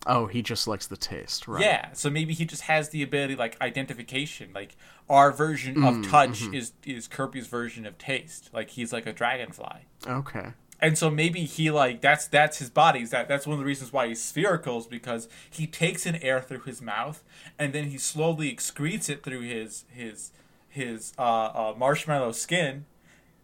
Oh, 0.08 0.28
he 0.28 0.44
just 0.44 0.68
likes 0.68 0.86
the 0.86 0.98
taste, 0.98 1.48
right? 1.48 1.64
Yeah, 1.64 1.90
so 1.94 2.12
maybe 2.12 2.34
he 2.36 2.46
just 2.46 2.64
has 2.64 2.90
the 2.90 3.02
ability 3.02 3.36
like 3.36 3.60
identification. 3.62 4.52
Like 4.54 4.76
our 5.10 5.32
version 5.32 5.76
Mm, 5.78 6.04
of 6.06 6.10
touch 6.12 6.42
mm-hmm. 6.44 6.54
is 6.54 6.74
is 6.86 7.08
Kirby's 7.08 7.48
version 7.48 7.86
of 7.88 7.98
taste. 7.98 8.50
Like 8.54 8.70
he's 8.72 8.94
like 8.94 9.08
a 9.08 9.14
dragonfly. 9.14 9.86
Okay. 10.08 10.50
And 10.82 10.98
so 10.98 11.10
maybe 11.10 11.46
he 11.46 11.72
like 11.72 12.02
that's 12.02 12.28
that's 12.28 12.60
his 12.60 12.70
body. 12.70 13.00
Is 13.00 13.10
that 13.12 13.28
that's 13.28 13.48
one 13.48 13.54
of 13.54 13.60
the 13.60 13.66
reasons 13.66 13.92
why 13.94 14.08
he's 14.10 14.22
spherical 14.22 14.78
is 14.78 14.86
because 14.86 15.28
he 15.50 15.66
takes 15.66 16.06
in 16.06 16.18
air 16.18 16.40
through 16.42 16.60
his 16.62 16.82
mouth 16.82 17.24
and 17.58 17.74
then 17.74 17.86
he 17.86 17.98
slowly 17.98 18.54
excretes 18.54 19.10
it 19.10 19.24
through 19.24 19.42
his 19.42 19.86
his 19.90 20.32
his 20.70 21.14
uh, 21.18 21.22
uh, 21.22 21.74
marshmallow 21.78 22.34
skin, 22.34 22.86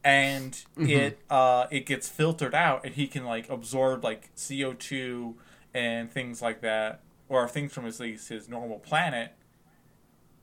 and 0.03 0.63
it 0.77 1.19
uh, 1.29 1.67
it 1.71 1.85
gets 1.85 2.09
filtered 2.09 2.55
out 2.55 2.83
and 2.85 2.95
he 2.95 3.07
can 3.07 3.23
like 3.25 3.49
absorb 3.49 4.03
like 4.03 4.29
CO 4.35 4.73
two 4.73 5.35
and 5.73 6.11
things 6.11 6.41
like 6.41 6.61
that, 6.61 7.01
or 7.29 7.47
things 7.47 7.73
from 7.73 7.85
his 7.85 7.99
least 7.99 8.29
his 8.29 8.49
normal 8.49 8.79
planet. 8.79 9.33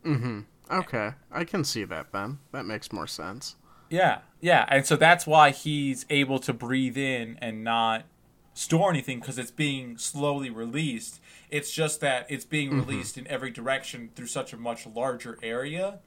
Hmm. 0.05 0.41
Okay. 0.71 1.13
I 1.31 1.45
can 1.45 1.65
see 1.65 1.85
that 1.85 2.13
then. 2.13 2.39
That 2.53 2.67
makes 2.67 2.93
more 2.93 3.07
sense. 3.07 3.57
Yeah, 3.91 4.19
yeah, 4.43 4.67
and 4.69 4.85
so 4.87 4.97
that's 4.97 5.27
why 5.27 5.51
he's 5.51 6.05
able 6.11 6.39
to 6.41 6.53
breathe 6.53 6.99
in 6.99 7.39
and 7.41 7.65
not 7.65 8.05
store 8.53 8.91
anything 8.91 9.19
because 9.21 9.39
it's 9.39 9.51
being 9.51 9.97
slowly 9.97 10.51
released. 10.51 11.21
It's 11.51 11.71
just 11.73 12.01
that 12.01 12.27
it's 12.29 12.45
being 12.45 12.69
Mm-hmm. 12.71 12.81
released 12.81 13.17
in 13.17 13.27
every 13.29 13.51
direction 13.51 14.11
through 14.15 14.27
such 14.27 14.53
a 14.53 14.59
much 14.59 14.87
larger 14.87 15.39
area 15.43 16.01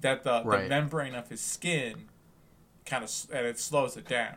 that 0.00 0.24
the, 0.24 0.40
the 0.42 0.68
membrane 0.68 1.14
of 1.14 1.28
his 1.28 1.40
skin 1.40 2.08
kind 2.88 3.04
of 3.04 3.10
and 3.32 3.46
it 3.46 3.58
slows 3.58 3.96
it 3.96 4.08
down. 4.08 4.34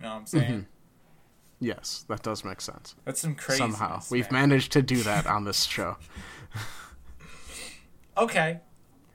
You 0.00 0.04
know 0.06 0.08
what 0.10 0.16
I'm 0.20 0.26
saying? 0.26 0.44
Mm-hmm. 0.52 0.60
Yes, 1.60 2.04
that 2.08 2.22
does 2.24 2.44
make 2.44 2.60
sense. 2.60 2.96
That's 3.04 3.20
some 3.20 3.36
crazy. 3.36 3.58
Somehow. 3.58 4.00
We've 4.10 4.30
managed 4.32 4.72
to 4.72 4.82
do 4.82 4.96
that 5.04 5.26
on 5.26 5.44
this 5.44 5.64
show. 5.64 5.96
Okay, 8.16 8.60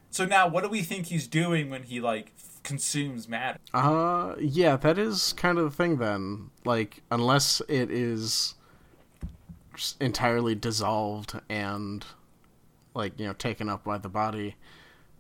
so 0.10 0.26
now 0.26 0.48
what 0.48 0.64
do 0.64 0.70
we 0.70 0.82
think 0.82 1.06
he's 1.06 1.28
doing 1.28 1.70
when 1.70 1.84
he 1.84 2.02
like 2.02 2.32
f- 2.36 2.60
consumes 2.64 3.30
matter? 3.30 3.60
Uh, 3.74 4.34
yeah, 4.40 4.76
that 4.76 4.98
is 4.98 5.34
kind 5.34 5.60
of 5.60 5.66
the 5.66 5.70
thing 5.72 5.98
then. 5.98 6.50
Like, 6.66 7.04
unless 7.12 7.62
it 7.70 7.92
is 7.92 8.56
entirely 10.00 10.56
dissolved 10.56 11.40
and, 11.48 12.04
like, 12.96 13.20
you 13.20 13.28
know, 13.28 13.34
taken 13.34 13.70
up 13.70 13.84
by 13.84 14.00
the 14.00 14.10
body, 14.10 14.56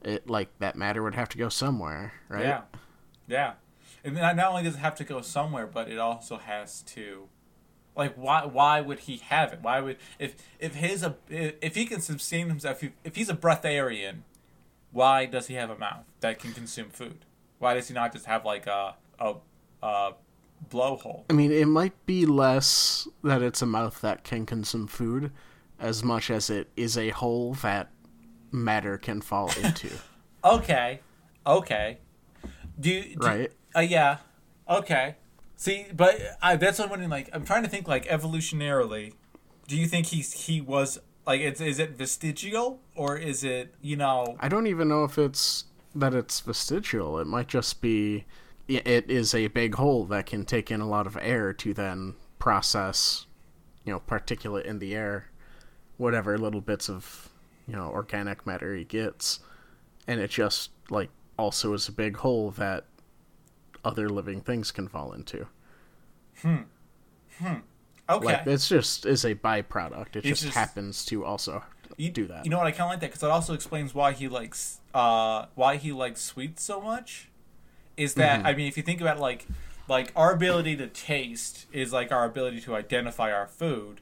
it, 0.02 0.28
like, 0.28 0.50
that 0.58 0.76
matter 0.76 1.04
would 1.04 1.14
have 1.16 1.30
to 1.30 1.38
go 1.38 1.50
somewhere, 1.50 2.14
right? 2.30 2.46
Yeah, 2.46 2.62
yeah. 3.28 3.54
And 4.04 4.16
not 4.16 4.36
not 4.36 4.50
only 4.50 4.64
does 4.64 4.76
it 4.76 4.80
have 4.80 4.96
to 4.96 5.04
go 5.04 5.22
somewhere, 5.22 5.68
but 5.68 5.90
it 5.90 5.98
also 5.98 6.38
has 6.38 6.82
to, 6.84 7.28
like, 7.96 8.16
why? 8.16 8.46
Why 8.46 8.82
would 8.82 9.00
he 9.00 9.18
have 9.18 9.54
it? 9.54 9.60
Why 9.62 9.80
would 9.80 9.98
if 10.20 10.36
if 10.60 10.76
his 10.76 11.04
a 11.04 11.16
if 11.30 11.76
he 11.76 11.86
can 11.86 12.02
sustain 12.02 12.48
himself 12.48 12.84
if, 12.84 12.92
if 13.04 13.16
he's 13.16 13.30
a 13.30 13.36
breatharian, 13.36 14.20
why 14.92 15.26
does 15.26 15.48
he 15.48 15.56
have 15.56 15.70
a 15.70 15.78
mouth 15.78 16.06
that 16.22 16.40
can 16.40 16.54
consume 16.54 16.90
food? 16.90 17.26
Why 17.60 17.74
does 17.74 17.88
he 17.88 17.94
not 17.94 18.14
just 18.14 18.26
have 18.26 18.46
like 18.46 18.68
a 18.68 18.96
a, 19.20 19.36
a 19.84 20.14
blowhole? 20.70 21.24
I 21.30 21.34
mean, 21.34 21.52
it 21.52 21.68
might 21.68 22.06
be 22.06 22.26
less 22.26 23.08
that 23.24 23.42
it's 23.42 23.62
a 23.62 23.66
mouth 23.66 24.00
that 24.02 24.24
can 24.24 24.46
consume 24.46 24.88
food 24.88 25.32
as 25.80 26.04
much 26.04 26.32
as 26.32 26.50
it 26.50 26.70
is 26.76 26.98
a 26.98 27.10
hole 27.10 27.54
that 27.62 27.90
matter 28.52 28.98
can 28.98 29.22
fall 29.22 29.52
into, 29.62 29.90
Okay, 30.44 31.02
okay. 31.46 31.98
Do, 32.80 33.02
do 33.02 33.16
right? 33.20 33.52
Uh, 33.76 33.82
yeah. 33.82 34.18
Okay. 34.70 35.16
See, 35.56 35.88
but 35.94 36.20
I, 36.42 36.56
that's 36.56 36.78
what 36.78 36.86
I'm 36.86 36.90
wondering. 36.92 37.10
Like, 37.10 37.30
I'm 37.34 37.44
trying 37.44 37.64
to 37.64 37.70
think. 37.70 37.88
Like, 37.88 38.06
evolutionarily, 38.06 39.14
do 39.68 39.76
you 39.76 39.88
think 39.88 40.08
he's 40.08 40.46
he 40.46 40.62
was 40.62 41.00
like? 41.26 41.42
It's 41.42 41.62
is 41.62 41.80
it 41.80 41.92
vestigial 41.92 42.80
or 42.96 43.18
is 43.18 43.44
it 43.44 43.74
you 43.82 43.96
know? 43.96 44.38
I 44.40 44.50
don't 44.50 44.68
even 44.68 44.88
know 44.88 45.04
if 45.04 45.18
it's 45.18 45.66
that 45.96 46.14
it's 46.14 46.40
vestigial. 46.40 47.20
It 47.20 47.28
might 47.28 47.48
just 47.48 47.82
be 47.82 48.26
it 48.68 49.10
is 49.10 49.34
a 49.34 49.48
big 49.48 49.76
hole 49.76 50.06
that 50.06 50.26
can 50.26 50.44
take 50.46 50.70
in 50.72 50.82
a 50.82 50.88
lot 50.88 51.08
of 51.08 51.18
air 51.22 51.54
to 51.54 51.74
then 51.74 52.16
process, 52.38 53.26
you 53.86 53.94
know, 53.94 54.00
particulate 54.00 54.66
in 54.66 54.80
the 54.80 54.94
air, 54.94 55.30
whatever 55.96 56.38
little 56.38 56.60
bits 56.60 56.90
of, 56.90 57.30
you 57.66 57.76
know, 57.76 57.90
organic 57.90 58.46
matter 58.46 58.76
he 58.76 58.84
gets. 58.84 59.40
And 60.06 60.20
it 60.20 60.30
just 60.30 60.72
like 60.90 61.10
also 61.38 61.74
is 61.74 61.88
a 61.88 61.92
big 61.92 62.18
hole 62.18 62.52
that 62.52 62.86
other 63.86 64.10
living 64.10 64.42
things 64.42 64.72
can 64.72 64.88
fall 64.88 65.14
into. 65.14 65.48
Hmm. 66.42 66.58
Okay. 68.10 68.26
Like 68.26 68.48
it's 68.48 68.68
just 68.70 69.06
is 69.06 69.26
a 69.26 69.36
byproduct. 69.36 70.16
It 70.16 70.24
just, 70.24 70.44
just- 70.44 70.56
happens 70.56 71.06
to 71.06 71.26
also 71.26 71.64
you, 71.98 72.10
do 72.10 72.26
that. 72.28 72.46
You 72.46 72.52
know 72.52 72.58
what? 72.58 72.68
I 72.68 72.72
kind 72.72 72.84
of 72.84 72.90
like 72.90 73.00
that 73.02 73.08
because 73.08 73.24
it 73.24 73.30
also 73.30 73.54
explains 73.54 73.94
why 73.94 74.14
he 74.14 74.28
likes 74.28 74.80
uh 74.94 75.46
why 75.56 75.76
he 75.78 75.92
likes 75.92 76.22
sweets 76.22 76.64
so 76.64 76.82
much. 76.82 77.30
Is 77.98 78.14
that 78.16 78.40
Mm-hmm. 78.40 78.48
I 78.48 78.54
mean, 78.56 78.68
if 78.68 78.78
you 78.78 78.84
think 78.84 79.02
about 79.02 79.18
it, 79.18 79.22
like 79.22 79.46
like 79.88 80.12
our 80.16 80.34
ability 80.34 80.76
to 80.78 80.88
taste 80.88 81.66
is 81.72 81.92
like 81.94 82.12
our 82.12 82.26
ability 82.26 82.62
to 82.62 82.76
identify 82.76 83.32
our 83.32 83.48
food. 83.48 84.02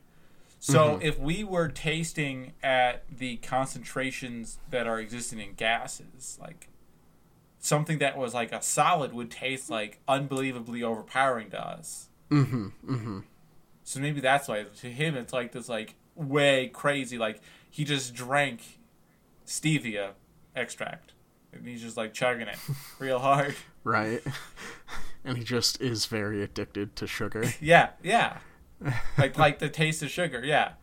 So 0.59 0.91
Mm-hmm. 0.95 1.01
if 1.05 1.19
we 1.19 1.43
were 1.43 1.67
tasting 1.67 2.53
at 2.63 3.03
the 3.09 3.37
concentrations 3.37 4.57
that 4.69 4.87
are 4.87 4.99
existing 4.99 5.39
in 5.39 5.53
gases, 5.53 6.37
like 6.41 6.67
something 7.65 7.97
that 7.97 8.15
was 8.15 8.33
like 8.33 8.51
a 8.51 8.61
solid 8.61 9.11
would 9.11 9.31
taste 9.31 9.71
like 9.71 9.99
unbelievably 10.07 10.83
overpowering 10.83 11.49
to 11.49 11.59
us. 11.59 12.09
mm-hmm, 12.29 12.67
mm-hmm. 12.87 13.19
So 13.83 13.99
maybe 13.99 14.21
that's 14.21 14.47
why 14.47 14.63
to 14.63 14.87
him 14.87 15.15
it's 15.15 15.33
like 15.33 15.51
this 15.51 15.67
like 15.67 15.95
way 16.15 16.67
crazy 16.67 17.17
like 17.17 17.41
he 17.69 17.83
just 17.83 18.13
drank 18.13 18.79
stevia 19.45 20.11
extract 20.55 21.13
and 21.51 21.67
he's 21.67 21.81
just 21.81 21.97
like 21.97 22.13
chugging 22.13 22.47
it 22.47 22.57
real 22.99 23.19
hard. 23.19 23.55
right? 23.83 24.21
and 25.25 25.37
he 25.37 25.43
just 25.43 25.81
is 25.81 26.05
very 26.05 26.43
addicted 26.43 26.95
to 26.97 27.07
sugar. 27.07 27.45
Yeah, 27.59 27.89
yeah. 28.03 28.37
Like 29.17 29.37
like 29.39 29.57
the 29.59 29.69
taste 29.69 30.03
of 30.03 30.11
sugar, 30.11 30.43
yeah. 30.45 30.73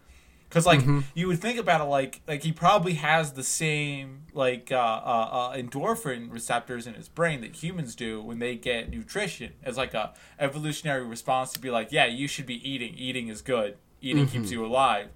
Cuz 0.52 0.66
like 0.66 0.82
you 1.14 1.26
would 1.28 1.40
think 1.40 1.58
about 1.58 1.80
it 1.80 1.84
like 1.84 2.20
like 2.28 2.42
he 2.42 2.52
probably 2.52 2.94
has 2.94 3.32
the 3.32 3.42
same 3.42 4.22
like 4.34 4.70
uh, 4.70 4.76
uh, 4.76 5.28
uh, 5.32 5.56
endorphin 5.56 6.32
receptors 6.32 6.86
in 6.86 6.94
his 6.94 7.08
brain 7.08 7.40
that 7.40 7.62
humans 7.62 7.94
do 7.94 8.22
when 8.22 8.38
they 8.38 8.54
get 8.54 8.90
nutrition 8.90 9.52
as 9.62 9.76
like 9.76 9.94
a 9.94 10.12
evolutionary 10.38 11.04
response 11.04 11.52
to 11.52 11.58
be 11.58 11.70
like, 11.70 11.92
yeah, 11.92 12.06
you 12.06 12.26
should 12.28 12.46
be 12.46 12.66
eating. 12.68 12.94
Eating 12.94 13.28
is 13.28 13.42
good. 13.42 13.76
Eating 14.00 14.26
keeps 14.26 14.50
you 14.50 14.64
alive. 14.64 15.08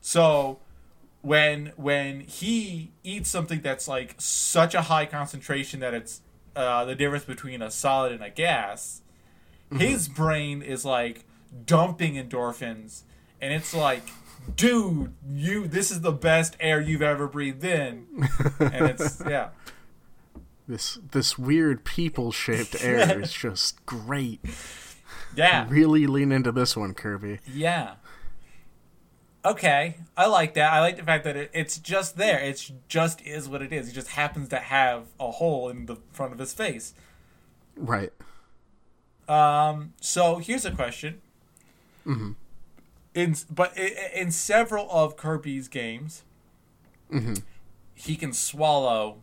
So 0.00 0.58
when 1.22 1.72
when 1.76 2.20
he 2.20 2.92
eats 3.02 3.30
something 3.30 3.60
that's 3.62 3.88
like 3.88 4.14
such 4.18 4.74
a 4.74 4.82
high 4.82 5.06
concentration 5.06 5.80
that 5.80 5.94
it's 5.94 6.20
uh, 6.54 6.84
the 6.84 6.94
difference 6.94 7.24
between 7.24 7.62
a 7.62 7.70
solid 7.70 8.12
and 8.12 8.22
a 8.22 8.30
gas, 8.30 9.00
his 9.78 10.08
brain 10.08 10.62
is 10.62 10.84
like 10.84 11.24
dumping 11.66 12.14
endorphins, 12.14 13.02
and 13.40 13.52
it's 13.52 13.74
like, 13.74 14.02
dude, 14.56 15.12
you 15.30 15.66
this 15.66 15.90
is 15.90 16.00
the 16.00 16.12
best 16.12 16.56
air 16.60 16.80
you've 16.80 17.02
ever 17.02 17.26
breathed 17.26 17.64
in, 17.64 18.06
and 18.60 18.86
it's 18.86 19.22
yeah, 19.28 19.48
This 20.68 20.98
this 21.12 21.38
weird 21.38 21.84
people 21.84 22.32
shaped 22.32 22.76
air 22.82 23.20
is 23.22 23.32
just 23.32 23.84
great. 23.86 24.40
yeah, 25.36 25.66
Really 25.68 26.06
lean 26.06 26.32
into 26.32 26.52
this 26.52 26.76
one, 26.76 26.94
Kirby. 26.94 27.40
yeah. 27.52 27.94
Okay, 29.46 29.98
I 30.16 30.24
like 30.26 30.54
that. 30.54 30.72
I 30.72 30.80
like 30.80 30.96
the 30.96 31.02
fact 31.02 31.24
that 31.24 31.36
it, 31.36 31.50
it's 31.52 31.76
just 31.78 32.16
there. 32.16 32.38
It's 32.40 32.72
just 32.88 33.20
is 33.26 33.46
what 33.46 33.60
it 33.60 33.74
is. 33.74 33.88
He 33.88 33.92
just 33.92 34.08
happens 34.08 34.48
to 34.48 34.56
have 34.58 35.08
a 35.20 35.30
hole 35.32 35.68
in 35.68 35.84
the 35.84 35.96
front 36.12 36.32
of 36.32 36.38
his 36.38 36.54
face. 36.54 36.94
Right. 37.76 38.10
Um, 39.28 39.92
so 40.00 40.38
here's 40.38 40.64
a 40.64 40.70
question. 40.70 41.20
Mm-hmm. 42.06 42.32
In 43.14 43.36
but 43.50 43.76
in, 43.78 44.30
several 44.32 44.88
of 44.90 45.16
Kirby's 45.16 45.68
games, 45.68 46.24
Mm-hmm. 47.12 47.34
he 47.94 48.16
can 48.16 48.32
swallow. 48.32 49.18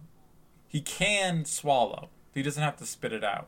He 0.67 0.79
can 0.81 1.43
swallow. 1.45 2.09
He 2.33 2.41
doesn't 2.41 2.63
have 2.63 2.77
to 2.77 2.85
spit 2.85 3.11
it 3.11 3.23
out. 3.23 3.47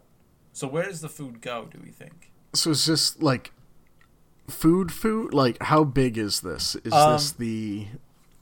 So 0.51 0.67
where 0.67 0.85
does 0.85 0.99
the 1.01 1.07
food 1.09 1.39
go? 1.41 1.67
Do 1.71 1.79
we 1.81 1.91
think? 1.91 2.31
So 2.53 2.71
it's 2.71 2.85
just 2.85 3.23
like 3.23 3.51
food 4.49 4.91
food? 4.91 5.33
Like 5.33 5.61
how 5.63 5.83
big 5.85 6.17
is 6.17 6.41
this? 6.41 6.75
Is 6.83 6.91
Um, 6.93 7.13
this 7.13 7.31
the 7.31 7.87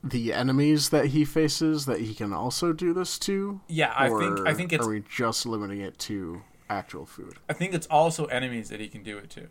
the 0.04 0.34
enemies 0.34 0.90
that 0.90 1.08
he 1.08 1.24
faces 1.24 1.86
that 1.86 2.00
he 2.00 2.16
can 2.16 2.34
also 2.34 2.74
do 2.74 2.94
this 2.94 3.20
to? 3.20 3.62
Yeah, 3.68 3.94
I 3.96 4.10
think 4.10 4.40
I 4.48 4.54
think 4.56 4.74
it's 4.74 4.86
are 4.86 4.90
we 4.90 5.04
just 5.08 5.46
limiting 5.46 5.80
it 5.82 6.00
to 6.00 6.42
actual 6.70 7.06
food? 7.06 7.36
I 7.48 7.54
think 7.54 7.74
it's 7.76 7.88
also 7.88 8.26
enemies 8.26 8.70
that 8.70 8.80
he 8.80 8.88
can 8.88 9.04
do 9.04 9.18
it 9.20 9.30
to, 9.32 9.48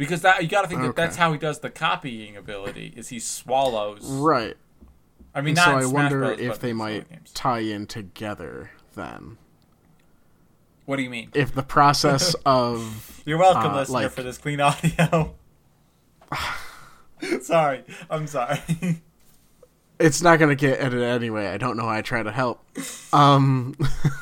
because 0.00 0.22
that 0.22 0.42
you 0.42 0.48
got 0.48 0.62
to 0.62 0.68
think 0.68 0.80
that 0.80 0.96
that's 0.96 1.16
how 1.16 1.30
he 1.30 1.38
does 1.38 1.58
the 1.58 1.68
copying 1.68 2.34
ability 2.34 2.94
is 2.96 3.08
he 3.08 3.18
swallows. 3.18 4.00
Right. 4.06 4.56
I 5.34 5.42
mean, 5.42 5.52
not 5.54 5.66
so 5.66 5.72
I 5.72 5.84
wonder 5.84 6.20
Bros, 6.20 6.40
if 6.40 6.58
they 6.58 6.72
might 6.72 7.04
tie 7.34 7.58
in 7.58 7.86
together 7.86 8.70
then. 8.94 9.36
What 10.86 10.96
do 10.96 11.02
you 11.02 11.10
mean? 11.10 11.28
If 11.34 11.52
the 11.54 11.62
process 11.62 12.34
of 12.46 13.22
You're 13.26 13.36
welcome, 13.36 13.72
uh, 13.72 13.76
listener, 13.76 13.92
like- 13.92 14.12
for 14.12 14.22
this 14.22 14.38
clean 14.38 14.62
audio. 14.62 15.34
sorry, 17.42 17.84
I'm 18.08 18.26
sorry. 18.26 18.58
it's 19.98 20.22
not 20.22 20.38
gonna 20.38 20.54
get 20.54 20.80
edited 20.80 21.02
anyway. 21.02 21.48
I 21.48 21.58
don't 21.58 21.76
know 21.76 21.84
why 21.84 21.98
I 21.98 22.02
try 22.02 22.22
to 22.22 22.32
help. 22.32 22.64
Um 23.12 23.74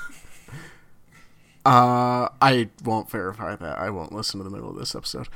Uh 1.68 2.30
I 2.40 2.70
won't 2.82 3.10
verify 3.10 3.54
that. 3.54 3.78
I 3.78 3.90
won't 3.90 4.10
listen 4.12 4.38
to 4.38 4.44
the 4.44 4.48
middle 4.50 4.70
of 4.70 4.76
this 4.76 4.94
episode. 4.94 5.28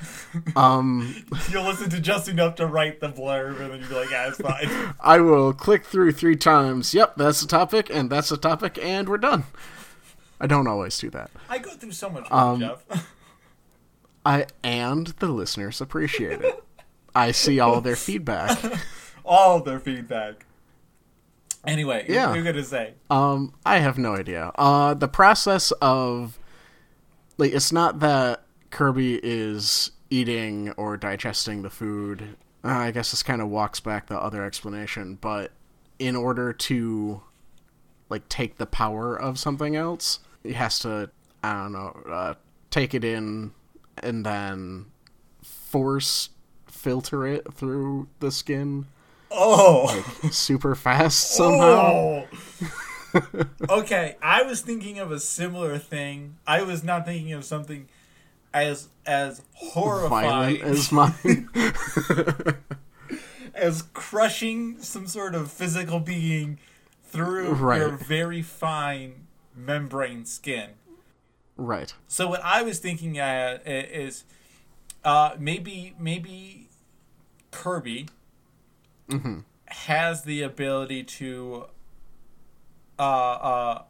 Um 0.57 1.27
You'll 1.51 1.65
listen 1.65 1.91
to 1.91 2.01
just 2.01 2.27
enough 2.27 2.55
to 2.55 2.67
write 2.67 3.01
the 3.01 3.11
blurb, 3.11 3.61
and 3.61 3.71
then 3.71 3.81
you'll 3.81 3.89
be 3.91 3.95
like, 3.97 4.11
"Yeah, 4.11 4.29
it's 4.29 4.39
fine." 4.39 4.95
I 5.01 5.19
will 5.21 5.53
click 5.53 5.85
through 5.85 6.13
three 6.13 6.37
times. 6.37 6.95
Yep, 6.95 7.17
that's 7.17 7.43
the 7.43 7.47
topic, 7.47 7.91
and 7.91 8.09
that's 8.09 8.31
the 8.31 8.39
topic, 8.39 8.79
and 8.83 9.11
we're 9.11 9.19
done. 9.19 9.45
I 10.41 10.47
don't 10.47 10.67
always 10.67 10.99
do 10.99 11.11
that. 11.11 11.31
I 11.51 11.59
go 11.59 11.71
through 11.71 11.93
so 11.93 12.09
much 12.09 12.27
Um, 12.31 12.61
Jeff. 12.61 12.83
I 14.25 14.47
and 14.65 15.09
the 15.19 15.29
listeners 15.29 15.83
appreciate 15.83 16.41
it. 16.41 16.65
I 17.15 17.33
see 17.33 17.61
all 17.61 17.83
their 17.83 17.97
feedback. 17.97 18.59
All 19.23 19.61
their 19.61 19.81
feedback. 19.81 20.47
Anyway, 21.65 22.05
Yeah. 22.09 22.35
you're 22.35 22.43
gonna 22.45 22.65
say? 22.65 22.95
Um, 23.11 23.55
I 23.65 23.79
have 23.79 23.99
no 23.99 24.17
idea. 24.17 24.51
Uh, 24.57 24.95
the 24.95 25.09
process 25.09 25.71
of 25.81 26.39
like 27.39 27.53
it's 27.53 27.73
not 27.73 28.01
that 28.01 28.43
Kirby 28.71 29.21
is 29.23 29.93
eating 30.11 30.71
or 30.73 30.97
digesting 30.97 31.63
the 31.63 31.71
food. 31.71 32.37
Uh, 32.65 32.69
I 32.69 32.91
guess 32.91 33.11
this 33.13 33.23
kind 33.23 33.41
of 33.41 33.49
walks 33.49 33.81
back 33.81 34.07
the 34.09 34.19
other 34.19 34.45
explanation, 34.45 35.19
but 35.21 35.53
in 35.99 36.17
order 36.17 36.53
to 36.53 37.23
like 38.09 38.29
take 38.29 38.59
the 38.59 38.67
power 38.67 39.17
of 39.17 39.39
something 39.39 39.77
else, 39.77 40.19
he 40.43 40.53
has 40.55 40.79
to 40.81 41.11
I 41.45 41.53
don't 41.55 41.73
know, 41.73 42.03
uh, 42.11 42.35
take 42.71 42.95
it 42.95 43.05
in 43.05 43.53
and 43.99 44.25
then 44.27 44.87
force 45.43 46.31
filter 46.67 47.27
it 47.27 47.53
through 47.55 48.09
the 48.21 48.31
skin 48.33 48.87
Oh, 49.35 50.05
super 50.31 50.75
fast 50.75 51.31
somehow. 51.33 52.25
Oh. 53.15 53.47
okay, 53.69 54.17
I 54.23 54.43
was 54.43 54.61
thinking 54.61 54.99
of 54.99 55.11
a 55.13 55.21
similar 55.21 55.79
thing. 55.79 56.37
I 56.47 56.63
was 56.63 56.83
not 56.85 57.05
thinking 57.07 57.33
of 57.33 57.45
something 57.45 57.89
as 58.55 58.89
as 59.07 59.43
horrifying 59.55 60.61
violent 60.61 60.63
as 60.63 60.93
mine. 60.93 61.49
as 63.55 63.83
crushing 63.95 64.81
some 64.81 65.07
sort 65.07 65.35
of 65.35 65.51
physical 65.51 66.01
being 66.01 66.59
through 67.05 67.53
Right. 67.53 67.79
your 67.81 67.91
very 67.91 68.43
fine 68.43 69.27
membrane 69.55 70.25
skin. 70.25 70.71
right. 71.57 71.93
So 72.09 72.29
what 72.29 72.41
I 72.43 72.63
was 72.63 72.79
thinking 72.79 73.19
uh, 73.21 73.59
is 73.67 74.25
uh, 75.05 75.33
maybe 75.39 75.95
maybe 75.99 76.69
Kirby 77.51 78.09
has 79.67 80.23
the 80.25 80.43
ability 80.43 81.03
to 81.05 81.67
uh, 82.99 83.03
uh, 83.03 83.83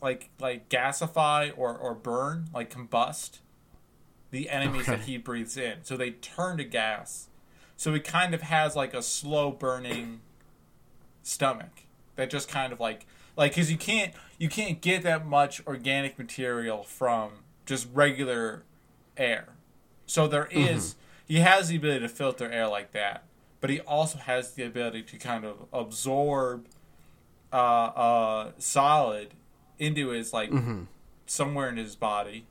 like 0.00 0.30
like 0.40 0.68
gasify 0.68 1.52
or, 1.56 1.76
or 1.76 1.94
burn 1.94 2.46
like 2.54 2.72
combust 2.72 3.38
the 4.30 4.48
enemies 4.50 4.86
that 4.86 5.00
he 5.00 5.16
breathes 5.16 5.56
in. 5.56 5.78
So 5.84 5.96
they 5.96 6.10
turn 6.10 6.58
to 6.58 6.64
gas. 6.64 7.28
So 7.76 7.94
he 7.94 8.00
kind 8.00 8.34
of 8.34 8.42
has 8.42 8.74
like 8.76 8.92
a 8.94 9.02
slow 9.02 9.50
burning 9.50 10.20
stomach 11.22 11.84
that 12.16 12.30
just 12.30 12.48
kind 12.48 12.72
of 12.72 12.80
like 12.80 13.06
like 13.36 13.52
because 13.52 13.70
you 13.70 13.78
can't 13.78 14.12
you 14.38 14.48
can't 14.48 14.80
get 14.80 15.02
that 15.02 15.26
much 15.26 15.64
organic 15.66 16.18
material 16.18 16.82
from 16.82 17.30
just 17.66 17.86
regular 17.92 18.62
air. 19.16 19.50
So 20.06 20.26
there 20.26 20.46
is- 20.46 20.96
he 21.26 21.40
has 21.40 21.68
the 21.68 21.76
ability 21.76 22.00
to 22.00 22.08
filter 22.08 22.50
air 22.50 22.68
like 22.68 22.92
that 22.92 23.24
but 23.60 23.70
he 23.70 23.80
also 23.80 24.18
has 24.18 24.52
the 24.52 24.62
ability 24.62 25.02
to 25.02 25.16
kind 25.18 25.44
of 25.44 25.66
absorb 25.72 26.66
uh, 27.52 27.56
uh, 27.56 28.50
solid 28.58 29.34
into 29.78 30.08
his 30.10 30.32
like 30.32 30.50
somewhere 31.26 31.68
in 31.68 31.76
his 31.76 31.96
body 31.96 32.46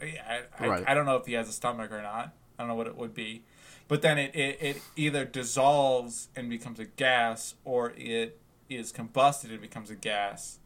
I, 0.00 0.42
I, 0.58 0.66
Right. 0.66 0.84
I 0.86 0.94
don't 0.94 1.06
know 1.06 1.16
if 1.16 1.26
he 1.26 1.34
has 1.34 1.48
a 1.48 1.52
stomach 1.52 1.92
or 1.92 2.02
not 2.02 2.32
i 2.58 2.62
don't 2.62 2.68
know 2.68 2.74
what 2.74 2.86
it 2.86 2.96
would 2.96 3.14
be 3.14 3.42
but 3.88 4.00
then 4.02 4.16
it, 4.18 4.34
it, 4.34 4.58
it 4.60 4.82
either 4.96 5.24
dissolves 5.24 6.28
and 6.34 6.48
becomes 6.48 6.78
a 6.78 6.84
gas 6.86 7.54
or 7.64 7.92
it 7.96 8.38
is 8.68 8.90
combusted 8.92 9.50
and 9.50 9.60
becomes 9.60 9.90
a 9.90 9.94
gas 9.94 10.58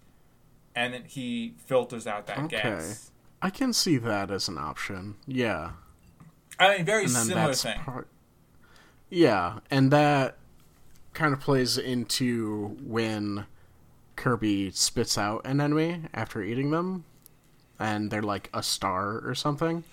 and 0.74 0.94
then 0.94 1.04
he 1.06 1.54
filters 1.66 2.06
out 2.06 2.26
that 2.26 2.38
Okay. 2.44 2.60
gas 2.62 3.10
I 3.42 3.50
can 3.50 3.72
see 3.74 3.98
that 3.98 4.30
as 4.30 4.48
an 4.48 4.56
option. 4.58 5.16
Yeah. 5.26 5.72
i 6.58 6.76
mean 6.76 6.86
very 6.86 7.06
similar 7.08 7.52
thing 7.52 7.78
part. 7.80 8.08
Yeah, 9.10 9.58
and 9.70 9.90
that 9.92 10.36
kind 11.14 11.32
of 11.32 11.40
plays 11.40 11.78
into 11.78 12.76
when 12.84 13.46
Kirby 14.16 14.70
spits 14.72 15.16
out 15.16 15.42
an 15.44 15.60
enemy 15.60 16.02
after 16.12 16.42
eating 16.42 16.70
them 16.70 17.04
and 17.78 18.10
they're 18.10 18.22
like 18.22 18.50
a 18.52 18.62
star 18.62 19.18
or 19.20 19.34
something. 19.34 19.84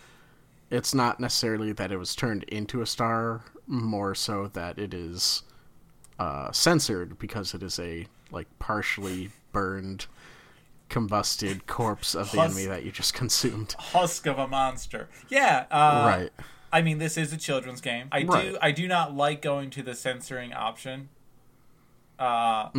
It's 0.70 0.94
not 0.94 1.20
necessarily 1.20 1.72
that 1.74 1.92
it 1.92 1.98
was 1.98 2.16
turned 2.16 2.44
into 2.46 2.82
a 2.82 2.86
star, 2.88 3.44
more 3.68 4.16
so 4.16 4.48
that 4.54 4.80
it 4.80 4.94
is 4.94 5.44
uh, 6.18 6.52
censored 6.52 7.20
because 7.20 7.54
it 7.54 7.62
is 7.62 7.78
a 7.80 8.08
like 8.32 8.48
partially 8.60 9.30
burned 9.52 10.08
combusted 10.90 11.66
corpse 11.68 12.16
of 12.16 12.32
the 12.32 12.40
Hus- 12.42 12.52
enemy 12.52 12.66
that 12.68 12.84
you 12.84 12.92
just 12.92 13.14
consumed. 13.24 13.76
husk 13.78 14.26
of 14.28 14.38
a 14.38 14.48
monster 14.48 15.10
yeah 15.30 15.66
uh, 15.72 16.06
right. 16.08 16.30
I 16.74 16.82
mean, 16.82 16.98
this 16.98 17.18
is 17.18 17.32
a 17.32 17.38
children's 17.38 17.82
game. 17.82 18.08
I 18.12 18.24
do. 18.24 18.58
I 18.60 18.72
do 18.72 18.88
not 18.88 19.16
like 19.16 19.44
going 19.44 19.70
to 19.70 19.84
the 19.84 19.94
censoring 19.94 20.54
option. 20.54 21.10
Uh, 22.18 22.70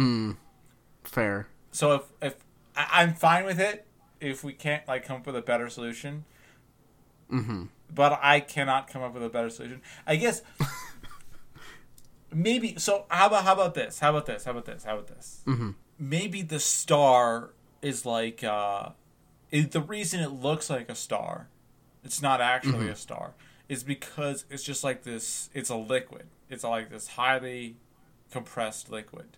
Fair. 1.05 1.47
so 1.71 1.95
if 1.95 2.03
if 2.21 2.35
I, 2.77 3.03
I'm 3.03 3.15
fine 3.15 3.45
with 3.45 3.61
it, 3.61 3.87
if 4.21 4.43
we 4.43 4.53
can't 4.53 4.87
like 4.89 5.05
come 5.05 5.19
up 5.19 5.27
with 5.27 5.37
a 5.37 5.43
better 5.43 5.69
solution. 5.71 6.25
Mm-hmm. 7.33 7.67
But 7.95 8.19
I 8.21 8.41
cannot 8.41 8.89
come 8.89 9.03
up 9.03 9.15
with 9.15 9.23
a 9.23 9.29
better 9.29 9.49
solution. 9.49 9.81
I 10.07 10.17
guess. 10.17 10.43
maybe 12.33 12.75
so. 12.79 13.05
How 13.09 13.29
about 13.29 13.45
how 13.45 13.53
about 13.53 13.75
this? 13.75 14.01
How 14.01 14.11
about 14.11 14.27
this? 14.27 14.45
How 14.45 14.51
about 14.51 14.65
this? 14.65 14.83
How 14.83 14.95
about 14.95 15.07
this? 15.07 15.43
Mm-hmm. 15.47 15.71
Maybe 16.01 16.43
the 16.43 16.59
star 16.59 17.51
is 17.81 18.05
like 18.05 18.43
uh, 18.43 18.89
the 19.53 19.81
reason 19.81 20.19
it 20.19 20.33
looks 20.33 20.69
like 20.69 20.89
a 20.89 20.97
star. 20.97 21.49
It's 22.03 22.21
not 22.21 22.41
actually 22.41 22.89
a 22.89 22.97
star. 22.97 23.35
Is 23.68 23.83
because 23.83 24.44
it's 24.50 24.62
just 24.62 24.85
like 24.85 25.03
this. 25.05 25.48
It's 25.55 25.70
a 25.70 25.77
liquid. 25.77 26.27
It's 26.50 26.64
like 26.64 26.90
this 26.90 27.09
highly 27.09 27.77
compressed 28.31 28.90
liquid. 28.90 29.37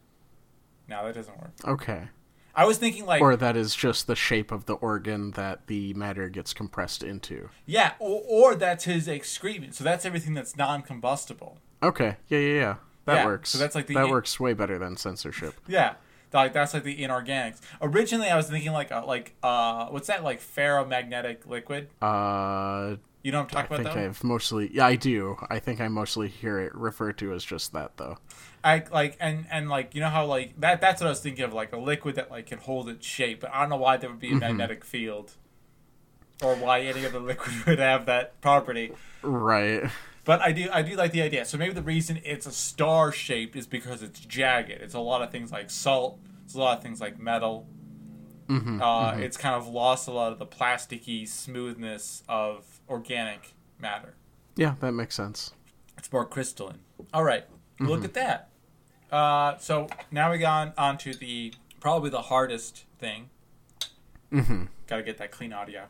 Now 0.88 1.04
that 1.04 1.14
doesn't 1.14 1.38
work. 1.40 1.52
Okay. 1.64 2.08
I 2.54 2.64
was 2.64 2.78
thinking 2.78 3.04
like 3.06 3.20
Or 3.20 3.36
that 3.36 3.54
is 3.56 3.74
just 3.74 4.06
the 4.06 4.16
shape 4.16 4.50
of 4.50 4.64
the 4.64 4.74
organ 4.74 5.32
that 5.32 5.66
the 5.66 5.92
matter 5.94 6.28
gets 6.30 6.54
compressed 6.54 7.02
into. 7.02 7.50
yeah, 7.66 7.92
or, 7.98 8.22
or 8.26 8.54
that's 8.54 8.84
his 8.84 9.06
excrement. 9.08 9.74
So 9.74 9.84
that's 9.84 10.04
everything 10.06 10.32
that's 10.34 10.56
non-combustible. 10.56 11.58
Okay. 11.82 12.16
Yeah, 12.28 12.38
yeah, 12.38 12.54
yeah. 12.54 12.74
That 13.04 13.14
Yeah, 13.16 13.24
works. 13.26 13.50
so 13.50 13.58
that's 13.58 13.74
like 13.74 13.86
the- 13.86 13.94
that 13.94 14.08
works 14.08 14.40
way 14.40 14.54
better 14.54 14.78
than 14.78 14.96
censorship. 14.96 15.54
Yeah, 15.68 15.94
like 16.32 16.52
that's 16.54 16.72
like 16.74 16.82
the 16.82 16.96
inorganics. 16.98 17.60
Originally, 17.82 18.28
I 18.28 18.36
was 18.36 18.48
thinking 18.48 18.72
like 18.72 18.90
a, 18.90 19.00
like 19.06 19.34
uh, 19.42 19.86
what's 19.88 20.06
that 20.08 20.24
like 20.24 20.40
ferromagnetic 20.40 21.46
liquid? 21.46 21.88
Uh, 22.02 22.96
You 23.26 23.32
know 23.32 23.40
what 23.40 23.54
I'm 23.54 23.58
I 23.58 23.62
talking 23.62 23.76
think 23.78 23.88
about? 23.88 23.94
Though? 23.96 24.06
I've 24.06 24.22
mostly 24.22 24.70
yeah 24.72 24.86
I 24.86 24.94
do. 24.94 25.36
I 25.50 25.58
think 25.58 25.80
I 25.80 25.88
mostly 25.88 26.28
hear 26.28 26.60
it 26.60 26.72
referred 26.76 27.18
to 27.18 27.32
as 27.32 27.44
just 27.44 27.72
that 27.72 27.96
though. 27.96 28.18
I 28.62 28.84
like 28.92 29.16
and 29.18 29.46
and 29.50 29.68
like 29.68 29.96
you 29.96 30.00
know 30.00 30.10
how 30.10 30.26
like 30.26 30.60
that 30.60 30.80
that's 30.80 31.00
what 31.00 31.08
I 31.08 31.10
was 31.10 31.18
thinking 31.18 31.44
of 31.44 31.52
like 31.52 31.72
a 31.72 31.76
liquid 31.76 32.14
that 32.14 32.30
like 32.30 32.46
can 32.46 32.58
hold 32.58 32.88
its 32.88 33.04
shape, 33.04 33.40
but 33.40 33.52
I 33.52 33.62
don't 33.62 33.70
know 33.70 33.78
why 33.78 33.96
there 33.96 34.10
would 34.10 34.20
be 34.20 34.28
a 34.28 34.30
mm-hmm. 34.30 34.38
magnetic 34.38 34.84
field, 34.84 35.32
or 36.40 36.54
why 36.54 36.82
any 36.82 37.04
other 37.04 37.18
liquid 37.32 37.66
would 37.66 37.80
have 37.80 38.06
that 38.06 38.40
property. 38.40 38.92
Right. 39.22 39.90
But 40.22 40.40
I 40.40 40.52
do 40.52 40.68
I 40.72 40.82
do 40.82 40.94
like 40.94 41.10
the 41.10 41.22
idea. 41.22 41.46
So 41.46 41.58
maybe 41.58 41.74
the 41.74 41.82
reason 41.82 42.20
it's 42.24 42.46
a 42.46 42.52
star 42.52 43.10
shaped 43.10 43.56
is 43.56 43.66
because 43.66 44.04
it's 44.04 44.20
jagged. 44.20 44.70
It's 44.70 44.94
a 44.94 45.00
lot 45.00 45.22
of 45.22 45.32
things 45.32 45.50
like 45.50 45.70
salt. 45.70 46.20
It's 46.44 46.54
a 46.54 46.60
lot 46.60 46.78
of 46.78 46.82
things 46.84 47.00
like 47.00 47.18
metal. 47.18 47.66
Mm-hmm, 48.48 48.80
uh, 48.80 49.10
mm-hmm. 49.10 49.22
It's 49.22 49.36
kind 49.36 49.56
of 49.56 49.66
lost 49.66 50.06
a 50.06 50.12
lot 50.12 50.30
of 50.30 50.38
the 50.38 50.46
plasticky 50.46 51.26
smoothness 51.26 52.22
of 52.28 52.75
organic 52.88 53.54
matter. 53.78 54.14
Yeah, 54.56 54.74
that 54.80 54.92
makes 54.92 55.14
sense. 55.14 55.52
It's 55.98 56.12
more 56.12 56.24
crystalline. 56.24 56.80
All 57.12 57.24
right, 57.24 57.44
look 57.80 58.04
at 58.04 58.14
that. 58.14 58.50
Uh, 59.10 59.56
so 59.58 59.88
now 60.10 60.32
we 60.32 60.38
got 60.38 60.74
on 60.76 60.98
to 60.98 61.14
the 61.14 61.52
probably 61.80 62.10
the 62.10 62.22
hardest 62.22 62.84
thing. 62.98 63.30
Mm-hmm. 64.32 64.64
Got 64.86 64.96
to 64.96 65.02
get 65.02 65.18
that 65.18 65.30
clean 65.30 65.52
audio. 65.52 65.84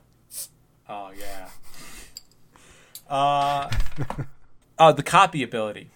Oh 0.88 1.10
yeah. 1.18 1.48
Uh, 3.08 3.70
uh, 4.78 4.92
the 4.92 5.02
copy 5.02 5.42
ability. 5.42 5.90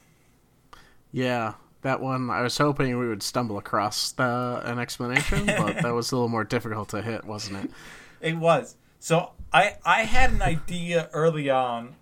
Yeah, 1.12 1.54
that 1.82 2.00
one. 2.00 2.30
I 2.30 2.42
was 2.42 2.56
hoping 2.56 2.98
we 2.98 3.08
would 3.08 3.22
stumble 3.22 3.58
across 3.58 4.12
the, 4.12 4.62
an 4.64 4.78
explanation, 4.78 5.46
but 5.46 5.82
that 5.82 5.94
was 5.94 6.12
a 6.12 6.16
little 6.16 6.28
more 6.28 6.44
difficult 6.44 6.88
to 6.90 7.02
hit, 7.02 7.24
wasn't 7.24 7.64
it? 7.64 7.70
It 8.20 8.36
was. 8.36 8.76
So 9.00 9.32
I 9.52 9.76
I 9.84 10.02
had 10.02 10.30
an 10.30 10.42
idea 10.42 11.08
early 11.12 11.50
on, 11.50 11.96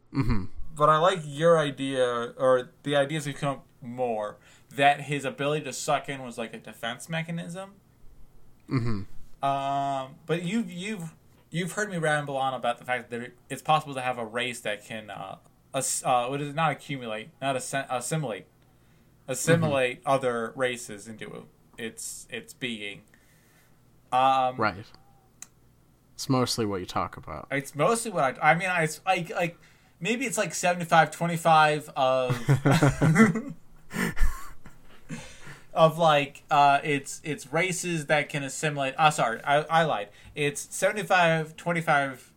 but 0.77 0.89
I 0.91 0.99
like 0.99 1.21
your 1.25 1.57
idea 1.59 2.35
or 2.37 2.71
the 2.83 2.97
ideas 2.97 3.25
have 3.25 3.37
come 3.37 3.61
more 3.81 4.37
that 4.77 5.03
his 5.03 5.25
ability 5.25 5.65
to 5.65 5.73
suck 5.73 6.09
in 6.09 6.23
was 6.23 6.37
like 6.37 6.53
a 6.53 6.59
defense 6.59 7.09
mechanism. 7.09 7.71
Mm-hmm. 8.69 9.45
Um, 9.45 10.17
but 10.27 10.43
you've 10.43 10.71
you've 10.71 11.15
you've 11.51 11.73
heard 11.73 11.89
me 11.91 11.97
ramble 11.99 12.37
on 12.37 12.53
about 12.53 12.79
the 12.79 12.85
fact 12.85 13.11
that 13.11 13.33
it's 13.49 13.63
possible 13.63 13.95
to 13.95 14.01
have 14.03 14.19
a 14.19 14.25
race 14.27 14.61
that 14.61 14.85
can 14.85 15.09
uh, 15.09 15.37
ass- 15.75 16.03
uh 16.05 16.27
what 16.27 16.41
is 16.43 16.49
it 16.49 16.55
not 16.55 16.73
accumulate 16.73 17.31
not 17.41 17.57
ass- 17.57 17.87
assimilate 17.89 18.47
assimilate 19.29 20.01
other 20.05 20.53
races 20.57 21.07
into 21.07 21.47
its 21.79 22.27
its 22.31 22.53
being. 22.53 23.03
Um, 24.11 24.57
Right. 24.57 24.85
It's 26.19 26.29
mostly 26.29 26.67
what 26.67 26.81
you 26.81 26.87
talk 26.87 27.17
about. 27.17 27.47
It's 27.53 27.77
mostly 27.77 28.11
what 28.11 28.25
I. 28.43 28.51
I 28.51 28.55
mean, 28.57 28.69
I 28.69 28.83
it's 28.83 29.01
like 29.07 29.31
like 29.31 29.57
maybe 30.01 30.25
it's 30.27 30.37
like 30.37 30.53
75 30.53 31.13
25 31.13 31.91
of 31.95 32.35
of 35.73 35.97
like 35.97 36.43
uh 36.51 36.81
it's 36.83 37.21
it's 37.23 37.53
races 37.53 38.07
that 38.07 38.29
can 38.29 38.43
assimilate. 38.43 38.95
Oh, 38.99 39.11
sorry, 39.11 39.41
I, 39.45 39.59
I 39.71 39.85
lied. 39.85 40.09
It's 40.35 40.67
75 40.75 41.57
25 41.57 42.33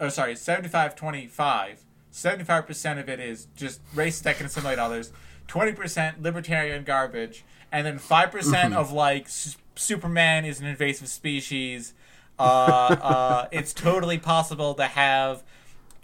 Oh, 0.00 0.08
sorry, 0.08 0.34
75 0.34 0.96
25. 0.96 1.84
75% 2.12 2.98
of 2.98 3.08
it 3.08 3.20
is 3.20 3.46
just 3.54 3.80
races 3.94 4.22
that 4.22 4.38
can 4.38 4.46
assimilate 4.46 4.80
others. 4.80 5.12
20% 5.46 6.20
libertarian 6.20 6.82
garbage, 6.82 7.44
and 7.70 7.86
then 7.86 8.00
5% 8.00 8.74
of 8.74 8.90
like 8.90 9.26
S- 9.26 9.56
Superman 9.76 10.44
is 10.44 10.58
an 10.60 10.66
invasive 10.66 11.06
species. 11.06 11.94
Uh, 12.40 12.96
uh, 13.02 13.48
it's 13.52 13.74
totally 13.74 14.16
possible 14.16 14.72
to 14.72 14.84
have 14.86 15.42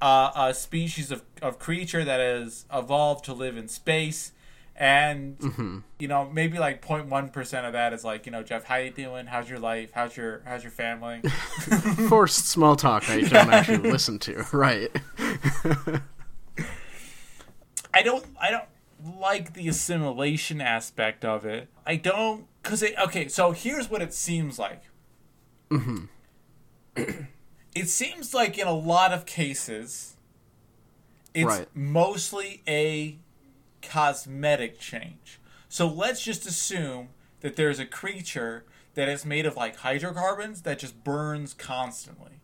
uh, 0.03 0.31
a 0.37 0.55
species 0.55 1.11
of, 1.11 1.23
of 1.41 1.59
creature 1.59 2.05
that 2.05 2.21
has 2.21 2.67
evolved 2.73 3.25
to 3.25 3.33
live 3.33 3.57
in 3.57 3.69
space. 3.69 4.33
And 4.79 5.83
you 5.99 6.07
know, 6.07 6.29
maybe 6.31 6.59
like 6.59 6.85
0.1 6.85 7.33
percent 7.33 7.65
of 7.65 7.73
that 7.73 7.95
is 7.95 8.05
like, 8.05 8.27
you 8.27 8.33
know, 8.33 8.43
Jeff, 8.43 8.65
how 8.65 8.77
you 8.77 8.91
doing? 8.91 9.25
How's 9.25 9.49
your 9.49 9.59
life? 9.59 9.93
How's 9.95 10.15
your 10.19 10.43
how's 10.45 10.63
your 10.63 10.71
family? 10.71 11.23
Forced 12.11 12.47
small 12.49 12.77
talk 12.77 13.09
I 13.09 13.23
don't 13.23 13.51
actually 13.51 13.79
listen 13.91 14.19
to. 14.19 14.45
Right. 14.53 14.91
I 17.95 18.03
don't 18.03 18.27
I 18.39 18.51
don't 18.51 18.69
like 19.19 19.55
the 19.55 19.69
assimilation 19.69 20.61
aspect 20.61 21.25
of 21.25 21.47
it. 21.47 21.69
I 21.87 21.97
don't 21.97 22.45
cuz 22.63 22.83
it 22.83 22.95
okay, 22.99 23.29
so 23.29 23.53
here's 23.53 23.89
what 23.89 24.03
it 24.03 24.13
seems 24.13 24.59
like. 24.59 24.83
it 27.75 27.89
seems 27.89 28.35
like 28.35 28.59
in 28.59 28.67
a 28.67 28.75
lot 28.75 29.13
of 29.13 29.27
cases 29.27 30.17
it's 31.35 31.45
Right. 31.45 31.69
mostly 31.75 32.63
a 32.67 33.19
cosmetic 33.83 34.79
change. 34.79 35.39
So 35.69 35.87
let's 35.87 36.23
just 36.23 36.47
assume 36.47 37.09
that 37.41 37.57
there's 37.57 37.79
a 37.79 37.87
creature 37.87 38.65
that 38.95 39.09
is 39.09 39.27
made 39.27 39.45
of 39.45 39.57
like 39.57 39.77
hydrocarbons 39.77 40.63
that 40.63 40.79
just 40.79 41.05
burns 41.05 41.53
constantly 41.53 42.41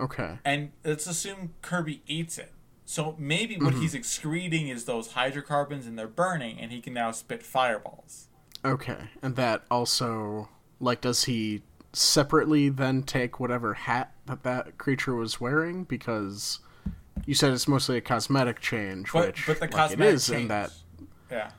Okay. 0.00 0.38
and 0.44 0.70
let's 0.84 1.06
assume 1.06 1.54
Kirby 1.62 2.02
eats 2.06 2.38
it. 2.38 2.52
So 2.84 3.16
maybe 3.18 3.56
what 3.56 3.72
mm-hmm. 3.72 3.82
he's 3.82 3.94
excreting 3.94 4.68
is 4.68 4.84
those 4.84 5.12
hydrocarbons 5.12 5.86
and 5.86 5.98
they're 5.98 6.06
burning, 6.06 6.60
and 6.60 6.70
he 6.70 6.80
can 6.80 6.92
now 6.92 7.12
spit 7.12 7.42
fireballs. 7.42 8.28
Okay. 8.64 9.08
And 9.22 9.36
that 9.36 9.64
also, 9.70 10.48
like, 10.80 11.00
does 11.00 11.24
he 11.24 11.62
separately 11.96 12.68
then 12.68 13.02
take 13.02 13.38
whatever 13.40 13.74
hat 13.74 14.12
that 14.26 14.42
that 14.42 14.78
creature 14.78 15.14
was 15.14 15.40
wearing? 15.40 15.84
Because 15.84 16.60
you 17.26 17.34
said 17.34 17.52
it's 17.52 17.68
mostly 17.68 17.96
a 17.96 18.00
cosmetic 18.00 18.60
change, 18.60 19.12
But 19.12 19.26
which 19.28 19.46
but 19.46 19.56
the 19.58 19.62
like, 19.66 19.70
cosmetic 19.70 20.00
it 20.12 20.14
is 20.14 20.26
change, 20.26 20.42
in 20.42 20.48
that 20.48 20.70
yeah, 21.30 21.50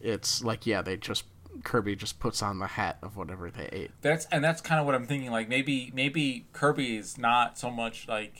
it's 0.00 0.42
like 0.44 0.66
yeah, 0.66 0.82
they 0.82 0.96
just 0.96 1.24
Kirby 1.64 1.94
just 1.96 2.18
puts 2.20 2.42
on 2.42 2.58
the 2.58 2.66
hat 2.66 2.96
of 3.02 3.16
whatever 3.16 3.50
they 3.50 3.68
ate. 3.72 3.90
that's 4.00 4.26
and 4.26 4.42
that's 4.42 4.60
kind 4.60 4.80
of 4.80 4.86
what 4.86 4.94
I'm 4.94 5.06
thinking. 5.06 5.30
Like 5.30 5.48
maybe 5.48 5.90
maybe 5.94 6.46
Kirby 6.52 6.96
is 6.96 7.18
not 7.18 7.58
so 7.58 7.70
much 7.70 8.08
like 8.08 8.34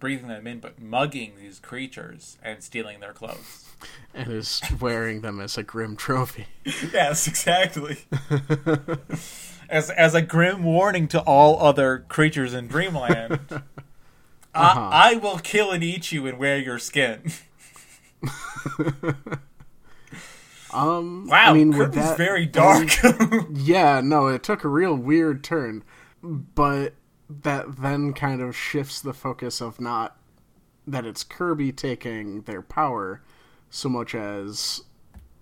breathing 0.00 0.28
them 0.28 0.46
in, 0.46 0.60
but 0.60 0.80
mugging 0.80 1.32
these 1.40 1.58
creatures 1.60 2.38
and 2.42 2.62
stealing 2.62 3.00
their 3.00 3.12
clothes. 3.12 3.64
and 4.14 4.32
is 4.32 4.60
wearing 4.80 5.20
them 5.20 5.40
as 5.40 5.56
a 5.58 5.62
grim 5.62 5.94
trophy. 5.96 6.46
yes, 6.92 7.26
exactly. 7.28 7.98
as 9.68 9.90
as 9.90 10.14
a 10.14 10.22
grim 10.22 10.62
warning 10.64 11.08
to 11.08 11.20
all 11.20 11.60
other 11.60 12.04
creatures 12.08 12.54
in 12.54 12.68
Dreamland. 12.68 13.62
Uh-huh. 14.54 14.88
I, 14.90 15.12
I 15.12 15.14
will 15.16 15.38
kill 15.38 15.70
and 15.70 15.84
eat 15.84 16.10
you 16.10 16.26
and 16.26 16.36
wear 16.36 16.58
your 16.58 16.80
skin. 16.80 17.30
Um, 20.72 21.26
Wow, 21.28 21.50
I 21.50 21.52
mean, 21.54 21.72
Kirby's 21.72 21.94
that 21.94 22.16
very 22.16 22.46
dark. 22.46 22.90
Yeah, 23.54 24.00
no, 24.02 24.26
it 24.26 24.42
took 24.42 24.64
a 24.64 24.68
real 24.68 24.94
weird 24.94 25.42
turn, 25.42 25.82
but 26.22 26.94
that 27.28 27.76
then 27.76 28.12
kind 28.12 28.40
of 28.40 28.56
shifts 28.56 29.00
the 29.00 29.14
focus 29.14 29.60
of 29.60 29.80
not 29.80 30.16
that 30.86 31.04
it's 31.06 31.24
Kirby 31.24 31.72
taking 31.72 32.42
their 32.42 32.62
power 32.62 33.22
so 33.70 33.88
much 33.88 34.14
as 34.14 34.82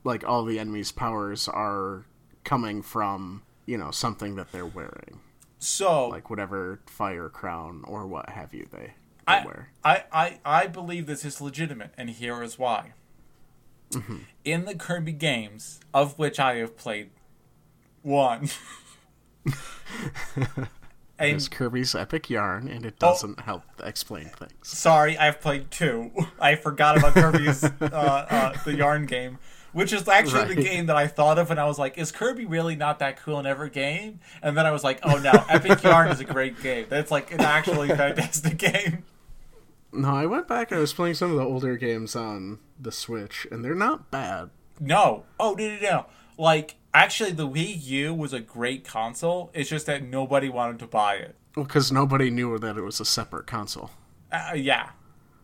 like 0.05 0.25
all 0.27 0.45
the 0.45 0.59
enemies' 0.59 0.93
powers 0.93 1.49
are 1.49 2.07
coming 2.45 2.83
from, 2.83 3.43
you 3.67 3.77
know, 3.77 3.91
something 3.91 4.37
that 4.37 4.53
they're 4.53 4.65
wearing. 4.67 5.21
so 5.59 6.09
Like 6.09 6.31
whatever 6.31 6.81
fire 6.87 7.29
crown 7.29 7.83
or 7.87 8.07
what 8.07 8.31
have 8.31 8.55
you 8.55 8.67
they, 8.71 8.79
they 8.79 8.93
I, 9.27 9.45
wear. 9.45 9.69
I, 9.85 10.05
I, 10.13 10.39
I 10.45 10.67
believe 10.69 11.07
this 11.07 11.25
is 11.25 11.41
legitimate, 11.41 11.93
and 11.99 12.11
here 12.11 12.43
is 12.43 12.59
why. 12.59 12.93
Mm-hmm. 13.91 14.19
In 14.45 14.65
the 14.65 14.75
Kirby 14.75 15.13
games, 15.13 15.81
of 15.95 16.19
which 16.19 16.39
I 16.41 16.57
have 16.57 16.77
played 16.77 17.11
one, 18.03 18.49
and 21.19 21.37
It's 21.37 21.49
Kirby's 21.49 21.95
epic 21.95 22.29
yarn 22.29 22.69
and 22.69 22.85
Oh. 22.85 22.89
it 22.89 22.99
doesn't 22.99 23.41
help 23.41 23.63
explain 23.83 24.27
things. 24.27 24.53
sorry, 24.63 25.17
I've 25.17 25.41
played 25.41 25.71
two. 25.71 26.11
I 26.41 26.57
forgot 26.57 26.99
about 26.99 27.15
Kirby's 27.15 27.65
uh, 27.65 27.71
uh, 27.81 28.53
the 28.65 28.75
yarn 28.77 29.07
game, 29.07 29.39
which 29.77 29.93
is 29.93 30.09
actually 30.09 30.55
the 30.55 30.63
game 30.63 30.87
that 30.87 30.97
I 30.97 31.07
thought 31.07 31.39
of, 31.39 31.51
and 31.51 31.61
I 31.61 31.67
was 31.67 31.79
like, 31.79 31.99
"Is 31.99 32.11
Kirby 32.11 32.47
really 32.47 32.77
not 32.77 32.99
that 33.01 33.19
cool 33.19 33.39
in 33.39 33.45
every 33.45 33.69
game?" 33.69 34.21
And 34.43 34.57
then 34.57 34.65
I 34.65 34.71
was 34.71 34.83
like, 34.83 35.01
"Oh 35.03 35.19
no, 35.19 35.33
Epic 35.51 35.83
Yarn 35.83 36.09
is 36.11 36.19
a 36.19 36.25
great 36.25 36.63
game. 36.63 36.87
That's 36.89 37.11
like 37.11 37.31
an 37.31 37.43
actually 37.43 37.89
fantastic 38.03 38.57
game." 38.57 39.05
No, 39.93 40.09
I 40.15 40.25
went 40.25 40.49
back 40.49 40.71
and 40.71 40.79
I 40.79 40.81
was 40.81 40.95
playing 40.95 41.15
some 41.15 41.31
of 41.31 41.37
the 41.37 41.45
older 41.45 41.77
games 41.77 42.17
on 42.17 42.59
the 42.81 42.91
Switch 42.91 43.47
and 43.53 43.63
they're 43.63 43.75
not 43.75 44.11
bad. 44.11 44.49
No. 44.81 45.25
Oh, 45.39 45.53
no, 45.55 45.69
no, 45.69 45.79
no. 45.81 46.07
Like, 46.39 46.77
actually, 46.95 47.33
the 47.33 47.47
Wii 47.49 47.83
U 47.85 48.15
was 48.15 48.33
a 48.33 48.41
great 48.41 48.83
console. 48.87 49.51
It's 49.55 49.69
just 49.71 49.87
that 49.87 50.03
nobody 50.03 50.49
wanted 50.49 50.79
to 50.81 50.87
buy 50.87 51.17
it. 51.17 51.35
Well, 51.55 51.65
because 51.65 51.93
nobody 51.93 52.31
knew 52.31 52.59
that 52.59 52.77
it 52.77 52.83
was 52.83 52.99
a 53.01 53.05
separate 53.07 53.47
console, 53.47 53.91
Uh, 54.33 54.53
yeah. 54.55 54.91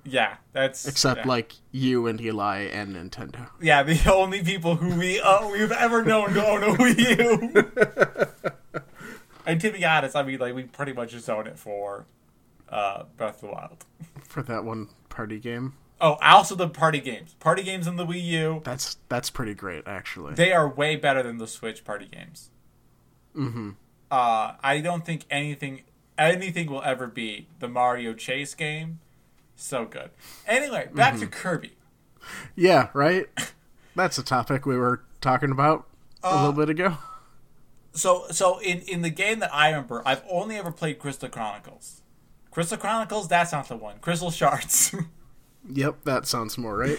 Yeah, 0.05 0.37
that's 0.53 0.87
except 0.87 1.21
yeah. 1.21 1.29
like 1.29 1.53
you 1.71 2.07
and 2.09 2.21
Eli 2.21 2.63
and 2.73 2.97
Nintendo. 2.97 3.49
yeah, 3.61 3.83
the 3.83 4.01
only 4.13 4.43
people 4.43 4.75
who 4.77 4.99
we 4.99 5.21
uh, 5.21 5.49
we've 5.49 5.73
ever 5.73 6.05
known 6.05 6.35
to 6.35 6.45
own 6.45 6.63
a 6.65 6.67
Wii 6.75 7.19
U. 7.19 8.83
and 9.47 9.61
to 9.61 9.71
be 9.71 9.85
honest, 9.85 10.17
I 10.17 10.23
mean, 10.23 10.39
like 10.41 10.55
we 10.55 10.65
pretty 10.65 10.93
much 10.93 11.11
just 11.13 11.31
own 11.31 11.47
it 11.47 11.59
for 11.59 12.07
uh, 12.69 13.05
Breath 13.17 13.37
of 13.37 13.41
the 13.43 13.47
Wild. 13.49 13.85
For 14.25 14.43
that 14.43 14.65
one 14.65 14.89
party 15.09 15.39
game, 15.39 15.75
Oh, 16.01 16.15
also 16.21 16.57
the 16.57 16.69
party 16.69 17.01
games. 17.01 17.35
Party 17.39 17.63
games 17.63 17.87
on 17.87 17.95
the 17.95 18.05
Wii 18.05 18.25
U. 18.25 18.61
that's 18.65 18.97
that's 19.09 19.31
pretty 19.31 19.55
great 19.55 19.85
actually. 19.87 20.35
They 20.35 20.53
are 20.53 20.69
way 20.69 20.97
better 20.97 21.23
than 21.23 21.39
the 21.39 21.47
Switch 21.47 21.85
party 21.85 22.09
games. 22.11 22.51
Mm-hmm. 23.37 23.71
Uh, 24.11 24.55
I 24.61 24.81
don't 24.81 25.07
think 25.07 25.25
anything 25.31 25.85
anything 26.19 26.69
will 26.69 26.83
ever 26.83 27.07
beat 27.07 27.47
the 27.61 27.69
Mario 27.69 28.15
Chase 28.15 28.55
game. 28.55 28.99
So 29.57 29.85
good. 29.85 30.11
Anyway, 30.47 30.89
back 30.95 31.19
to 31.19 31.27
Kirby. 31.27 31.73
yeah, 32.57 32.89
right. 32.95 33.27
That's 33.97 34.19
a 34.19 34.23
topic 34.23 34.65
we 34.67 34.77
were 34.77 35.03
talking 35.21 35.51
about 35.51 35.87
a 36.25 36.29
Uh, 36.29 36.37
little 36.47 36.53
bit 36.53 36.71
ago. 36.71 36.97
So, 37.93 38.25
so 38.31 38.59
in 38.61 38.79
in 38.81 39.03
the 39.03 39.11
game 39.11 39.41
that 39.41 39.55
I 39.55 39.69
remember, 39.69 40.03
I've 40.07 40.23
only 40.31 40.57
ever 40.57 40.73
played 40.73 40.99
Crystal 40.99 41.29
Chronicles. 41.29 42.01
Crystal 42.51 42.79
Chronicles, 42.79 43.29
that's 43.29 43.53
not 43.53 43.69
the 43.69 43.77
one. 43.77 43.99
Crystal 44.01 44.31
Shards. 44.31 44.95
Yep, 45.73 46.03
that 46.03 46.27
sounds 46.27 46.59
more 46.59 46.77
right. 46.77 46.99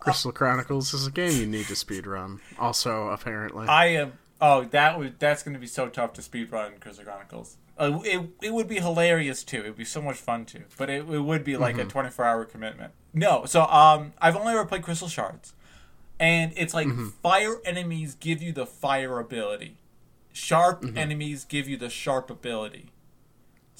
Crystal 0.00 0.32
Chronicles 0.32 0.92
is 0.92 1.06
a 1.06 1.10
game 1.10 1.32
you 1.40 1.46
need 1.46 1.64
to 1.68 1.72
speedrun. 1.72 2.40
Also, 2.58 3.08
apparently. 3.08 3.66
I 3.68 3.86
am. 3.86 4.12
Oh, 4.38 4.64
that 4.64 4.98
would 4.98 5.18
that's 5.18 5.42
going 5.42 5.54
to 5.54 5.58
be 5.60 5.66
so 5.66 5.88
tough 5.88 6.12
to 6.14 6.20
speedrun 6.20 6.78
Crystal 6.78 7.06
Chronicles. 7.06 7.56
Uh, 7.80 7.98
it 8.04 8.20
it 8.42 8.52
would 8.52 8.68
be 8.68 8.76
hilarious 8.78 9.42
too. 9.42 9.58
It 9.60 9.64
would 9.68 9.76
be 9.78 9.84
so 9.86 10.02
much 10.02 10.16
fun 10.18 10.44
too. 10.44 10.64
But 10.76 10.90
it, 10.90 11.08
it 11.08 11.20
would 11.20 11.42
be 11.44 11.56
like 11.56 11.78
a 11.78 11.84
twenty 11.86 12.10
four 12.10 12.24
hour 12.26 12.44
commitment. 12.44 12.92
No, 13.14 13.44
so 13.46 13.62
um, 13.64 14.12
I've 14.20 14.36
only 14.36 14.52
ever 14.52 14.64
played 14.66 14.82
Crystal 14.82 15.08
Shards, 15.08 15.54
and 16.20 16.52
it's 16.56 16.74
like 16.74 16.86
Mm-hmm. 16.86 17.08
fire 17.22 17.56
enemies 17.64 18.14
give 18.14 18.40
you 18.42 18.52
the 18.52 18.66
fire 18.66 19.18
ability, 19.18 19.78
sharp 20.32 20.82
Mm-hmm. 20.82 20.98
enemies 20.98 21.44
give 21.44 21.68
you 21.68 21.76
the 21.78 21.88
sharp 21.88 22.30
ability, 22.30 22.90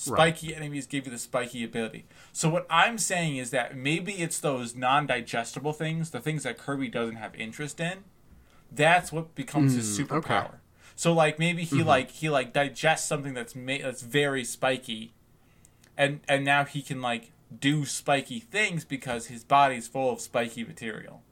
Right. 0.09 0.35
spiky 0.35 0.55
enemies 0.57 0.87
give 0.87 1.05
you 1.07 1.13
the 1.13 1.19
spiky 1.19 1.63
ability. 1.63 2.07
So 2.33 2.49
what 2.49 2.67
I'm 2.71 2.97
saying 2.97 3.37
is 3.37 3.51
that 3.51 3.77
maybe 3.77 4.15
it's 4.15 4.39
those 4.41 4.75
non-digestible 4.75 5.75
things, 5.75 6.11
the 6.11 6.21
things 6.21 6.43
that 6.45 6.57
Kirby 6.57 6.89
doesn't 6.89 7.17
have 7.17 7.35
interest 7.35 7.79
in. 7.81 8.05
That's 8.73 9.13
what 9.13 9.35
becomes 9.35 9.75
his 9.75 9.99
superpower. 9.99 10.45
okay. 10.47 10.57
So 11.01 11.15
like 11.15 11.39
maybe 11.39 11.65
Mm-hmm. 11.65 11.77
he 11.79 11.83
like 11.83 12.11
he 12.11 12.29
like 12.29 12.53
digests 12.53 13.09
something 13.09 13.33
that's 13.33 13.55
ma- 13.57 13.79
that's 13.83 14.03
very 14.03 14.45
spiky, 14.45 15.15
and 15.97 16.21
and 16.29 16.45
now 16.45 16.65
he 16.67 16.83
can 16.83 17.01
like 17.01 17.33
do 17.59 17.87
spiky 17.87 18.39
things 18.39 18.85
because 18.85 19.29
his 19.29 19.43
body's 19.43 19.89
full 19.89 20.13
of 20.13 20.21
spiky 20.21 20.63
material. 20.63 21.23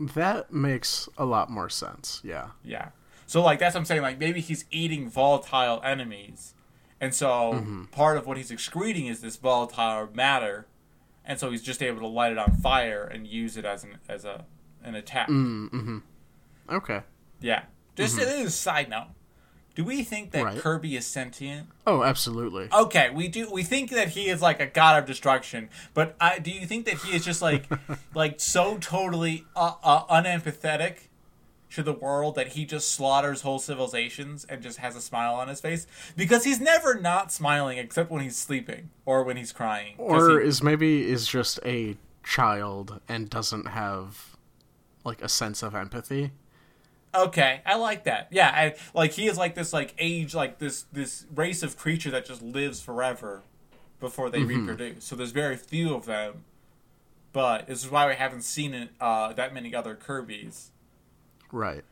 That 0.00 0.52
makes 0.52 1.08
a 1.16 1.24
lot 1.24 1.48
more 1.48 1.68
sense. 1.68 2.20
Yeah. 2.24 2.48
Yeah. 2.64 2.88
So 3.26 3.40
like 3.40 3.60
that's 3.60 3.74
what 3.76 3.82
I'm 3.82 3.84
saying. 3.84 4.02
Like 4.02 4.18
maybe 4.18 4.40
he's 4.40 4.64
eating 4.72 5.08
volatile 5.08 5.80
enemies, 5.84 6.54
and 7.00 7.14
so 7.14 7.28
Mm-hmm. 7.54 7.84
part 7.92 8.16
of 8.18 8.26
what 8.26 8.36
he's 8.36 8.50
excreting 8.50 9.06
is 9.06 9.20
this 9.20 9.36
volatile 9.36 10.08
matter, 10.12 10.66
and 11.24 11.38
so 11.38 11.52
he's 11.52 11.62
just 11.62 11.84
able 11.84 12.00
to 12.00 12.08
light 12.08 12.32
it 12.32 12.38
on 12.38 12.56
fire 12.56 13.04
and 13.04 13.28
use 13.28 13.56
it 13.56 13.64
as 13.64 13.84
an 13.84 13.98
as 14.08 14.24
a 14.24 14.44
an 14.82 14.96
attack. 14.96 15.28
Okay. 16.68 17.02
Yeah. 17.40 17.62
Just 17.96 18.18
it 18.18 18.28
is 18.28 18.46
a 18.46 18.50
side 18.50 18.88
note. 18.88 19.08
Do 19.74 19.84
we 19.84 20.02
think 20.02 20.32
that 20.32 20.38
Mm-hmm. 20.38 20.46
Right. 20.54 20.58
Kirby 20.58 20.96
is 20.96 21.06
sentient? 21.06 21.66
Oh, 21.86 22.02
absolutely. 22.02 22.68
Okay, 22.72 23.08
we 23.10 23.28
do. 23.28 23.50
We 23.50 23.62
think 23.62 23.90
that 23.90 24.08
he 24.08 24.28
is 24.28 24.42
like 24.42 24.60
a 24.60 24.66
god 24.66 24.98
of 24.98 25.06
destruction, 25.06 25.70
but 25.94 26.14
I, 26.20 26.38
do 26.40 26.50
you 26.50 26.66
think 26.66 26.84
that 26.86 26.98
he 26.98 27.16
is 27.16 27.24
just 27.24 27.40
like, 27.40 27.64
like 28.14 28.38
so 28.40 28.76
totally 28.78 29.44
uh, 29.56 29.72
uh, 29.82 30.04
unempathetic 30.06 31.08
to 31.70 31.82
the 31.82 31.94
world 31.94 32.34
that 32.34 32.48
he 32.48 32.66
just 32.66 32.92
slaughters 32.92 33.40
whole 33.40 33.58
civilizations 33.58 34.44
and 34.44 34.62
just 34.62 34.76
has 34.76 34.94
a 34.94 35.00
smile 35.00 35.34
on 35.34 35.48
his 35.48 35.62
face? 35.62 35.86
Because 36.18 36.44
he's 36.44 36.60
never 36.60 36.94
not 37.00 37.32
smiling 37.32 37.78
except 37.78 38.10
when 38.10 38.22
he's 38.22 38.36
sleeping 38.36 38.90
or 39.06 39.22
when 39.24 39.38
he's 39.38 39.52
crying, 39.52 39.94
Or 39.96 40.38
he- 40.38 40.46
is 40.48 40.62
maybe 40.62 41.08
is 41.10 41.26
just 41.26 41.58
a 41.64 41.96
child 42.22 43.00
and 43.08 43.30
doesn't 43.30 43.68
have 43.68 44.36
like 45.02 45.22
a 45.22 45.30
sense 45.30 45.62
of 45.62 45.74
empathy. 45.74 46.32
Okay, 47.14 47.60
I 47.66 47.76
like 47.76 48.04
that. 48.04 48.28
Yeah, 48.30 48.48
I, 48.48 48.74
like 48.94 49.12
he 49.12 49.26
is 49.26 49.36
like 49.36 49.54
this 49.54 49.72
like 49.72 49.94
age 49.98 50.34
like 50.34 50.58
this 50.58 50.84
this 50.92 51.26
race 51.34 51.62
of 51.62 51.76
creature 51.76 52.10
that 52.10 52.24
just 52.24 52.40
lives 52.42 52.80
forever 52.80 53.42
before 54.00 54.30
they 54.30 54.42
reproduce. 54.42 55.04
So 55.04 55.14
there's 55.16 55.32
very 55.32 55.56
few 55.56 55.94
of 55.94 56.06
them. 56.06 56.44
But 57.32 57.66
this 57.66 57.84
is 57.84 57.90
why 57.90 58.06
we 58.08 58.14
haven't 58.14 58.42
seen 58.42 58.74
it, 58.74 58.90
uh, 59.00 59.32
that 59.34 59.54
many 59.54 59.74
other 59.74 59.94
Kirby's. 59.94 60.70
Right. 61.50 61.84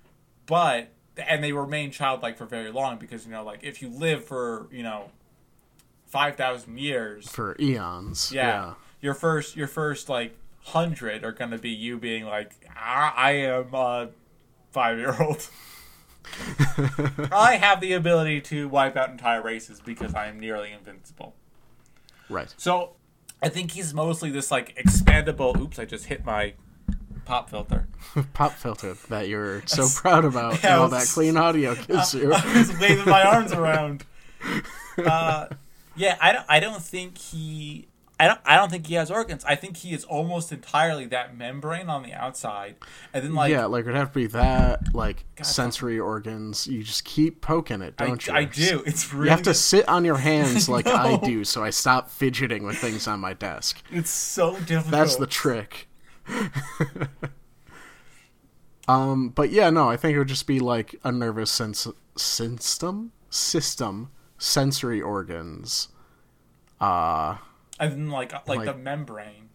But 0.46 0.88
and 1.16 1.42
they 1.44 1.52
remain 1.52 1.90
childlike 1.90 2.37
for 2.38 2.46
very 2.46 2.70
long 2.70 2.96
because 2.98 3.26
you 3.26 3.33
know 3.33 3.44
like 3.44 3.61
if 3.62 3.83
you 3.83 3.88
live 3.88 4.24
for 4.24 4.68
you 4.70 4.83
know 4.83 5.11
five 6.06 6.37
thousand 6.37 6.78
years, 6.78 7.28
For 7.28 7.56
eons. 7.61 8.33
yeah, 8.33 8.46
Yeah. 8.46 8.74
your 9.02 9.14
first 9.14 9.54
your 9.56 9.66
first 9.68 10.09
like 10.09 10.35
hundred 10.64 11.24
are 11.24 11.33
gonna 11.33 11.59
be 11.59 11.70
you 11.70 11.98
being 11.98 12.24
like 12.24 12.52
I, 12.74 13.12
I 13.16 13.30
am 13.33 13.72
a 13.74 14.09
five 14.70 14.98
year 14.98 15.16
old. 15.20 15.48
I 17.33 17.59
have 17.61 17.80
the 17.80 17.92
ability 17.92 18.40
to 18.42 18.68
wipe 18.68 18.96
out 18.96 19.11
entire 19.11 19.42
races 19.42 19.80
because 19.80 20.14
I 20.14 20.28
am 20.28 20.38
nearly 20.38 20.72
invincible. 20.72 21.35
Right. 22.28 22.54
So 22.56 22.96
I 23.42 23.48
think 23.48 23.72
he's 23.72 23.92
mostly 23.94 24.30
this 24.30 24.50
like 24.50 24.76
expandable. 24.76 25.59
Oops, 25.59 25.78
I 25.78 25.85
just 25.85 26.06
hit 26.06 26.24
my 26.24 26.54
pop 27.24 27.50
filter. 27.50 27.88
Pop 28.33 28.52
filter 28.52 28.96
that 29.09 29.28
you're 29.28 29.62
so 29.66 29.87
proud 29.94 30.24
about 30.24 30.62
Yeah, 30.62 30.74
and 30.74 30.80
all 30.83 30.88
that 30.88 31.06
clean 31.06 31.37
audio 31.37 31.74
gives 31.74 32.14
you. 32.14 32.33
I 32.33 32.59
was 32.59 32.76
waving 32.78 33.09
my 33.09 33.22
arms 33.22 33.52
around. 33.52 34.04
Uh, 34.98 35.46
yeah, 35.96 36.16
I 36.20 36.33
don't. 36.33 36.46
I 36.48 36.61
don't 36.61 36.83
think 36.83 37.18
he. 37.18 37.88
I 38.20 38.26
don't. 38.26 38.40
I 38.44 38.56
don't 38.56 38.70
think 38.70 38.87
he 38.87 38.96
has 38.96 39.11
organs. 39.11 39.46
I 39.46 39.54
think 39.54 39.78
he 39.78 39.94
is 39.94 40.04
almost 40.04 40.52
entirely 40.52 41.06
that 41.06 41.38
membrane 41.38 41.88
on 41.88 42.02
the 42.02 42.12
outside, 42.12 42.76
and 43.14 43.24
then 43.24 43.35
like 43.35 43.50
yeah, 43.50 43.64
like 43.64 43.87
it'd 43.87 43.96
have 43.96 44.12
to 44.12 44.18
be 44.18 44.26
that, 44.26 44.94
like 44.94 45.24
God, 45.37 45.46
sensory 45.46 45.98
organs. 45.98 46.66
You 46.66 46.83
just 46.83 47.06
keep 47.06 47.40
poking 47.40 47.80
it, 47.80 47.96
don't 47.96 48.26
you? 48.26 48.35
I 48.35 48.44
do. 48.44 48.83
It's 48.85 49.11
really. 49.14 49.24
You 49.24 49.30
have 49.30 49.42
to 49.44 49.54
sit 49.54 49.88
on 49.88 50.04
your 50.04 50.16
hands 50.28 50.68
like 50.68 50.87
I 50.87 51.16
do, 51.16 51.44
so 51.44 51.64
I 51.64 51.70
stop 51.70 52.11
fidgeting 52.11 52.64
with 52.64 52.76
things 52.76 53.09
on 53.09 53.20
my 53.20 53.33
desk. 53.33 53.83
It's 53.90 54.11
so 54.11 54.52
difficult. 54.59 54.90
That's 54.90 55.16
the 55.16 55.26
trick. 55.26 55.88
um, 58.87 59.30
but 59.30 59.48
yeah, 59.48 59.70
no, 59.70 59.88
I 59.88 59.96
think 59.96 60.14
it 60.14 60.18
would 60.18 60.28
just 60.28 60.46
be 60.46 60.61
like 60.61 60.94
a 61.02 61.11
nervous 61.11 61.50
sens- 61.50 61.88
system, 62.18 63.12
system, 63.30 64.11
sensory 64.37 65.00
organs. 65.00 65.88
Uh, 66.78 67.38
and 67.80 67.92
then 67.92 68.10
like 68.10 68.32
like, 68.32 68.46
Like- 68.58 68.66
the 68.66 68.74
membrane, 68.74 69.48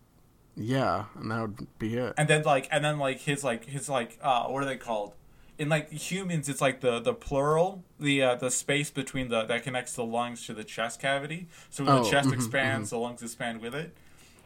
yeah, 0.58 1.06
and 1.16 1.32
that 1.32 1.42
would 1.42 1.80
be 1.80 1.96
it. 1.98 2.14
and 2.18 2.28
then 2.28 2.44
like 2.44 2.68
and 2.72 2.84
then 2.84 2.98
like 3.00 3.22
his 3.22 3.44
like 3.44 3.66
his 3.66 3.88
like 3.88 4.18
uh 4.22 4.46
what 4.48 4.62
are 4.64 4.66
they 4.66 4.78
called? 4.78 5.14
In 5.58 5.70
like 5.70 5.90
humans, 5.90 6.50
it's 6.50 6.60
like 6.60 6.82
the 6.82 7.00
the 7.00 7.14
pleural, 7.14 7.84
the 7.98 8.22
uh, 8.22 8.36
the 8.36 8.52
space 8.52 8.90
between 8.92 9.30
the 9.30 9.44
that 9.46 9.64
connects 9.64 9.94
the 9.94 10.04
lungs 10.04 10.46
to 10.48 10.54
the 10.54 10.66
chest 10.66 11.00
cavity. 11.00 11.48
So 11.70 11.86
when 11.86 11.94
Oh, 11.94 12.04
the 12.04 12.10
chest 12.12 12.28
mhm, 12.28 12.34
expands, 12.34 12.90
the 12.90 12.98
lungs 12.98 13.22
expand 13.24 13.62
with 13.62 13.74
it. 13.74 13.96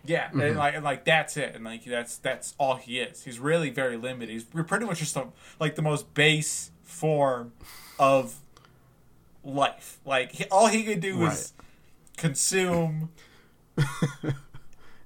Yeah, 0.05 0.27
Mm-hmm. 0.27 0.39
and 0.41 0.57
like 0.57 0.75
and 0.75 0.83
like 0.83 1.05
that's 1.05 1.35
it, 1.35 1.55
and 1.55 1.65
like 1.65 1.83
that's 1.83 2.17
that's 2.17 2.53
all 2.59 2.75
he 2.75 2.99
is. 2.99 3.23
He's 3.23 3.39
really 3.39 3.71
very 3.71 3.97
limited. 3.97 4.29
He's 4.31 4.45
we're 4.53 4.63
pretty 4.63 4.85
much 4.85 4.99
just 4.99 5.15
a, 5.17 5.29
like 5.59 5.73
the 5.75 5.81
most 5.81 6.13
base 6.13 6.69
form 6.83 7.53
of 7.97 8.35
life. 9.43 9.99
Like 10.05 10.33
he, 10.33 10.45
all 10.45 10.67
he 10.67 10.83
could 10.83 10.99
do 10.99 11.25
is 11.25 11.53
consume 12.17 13.09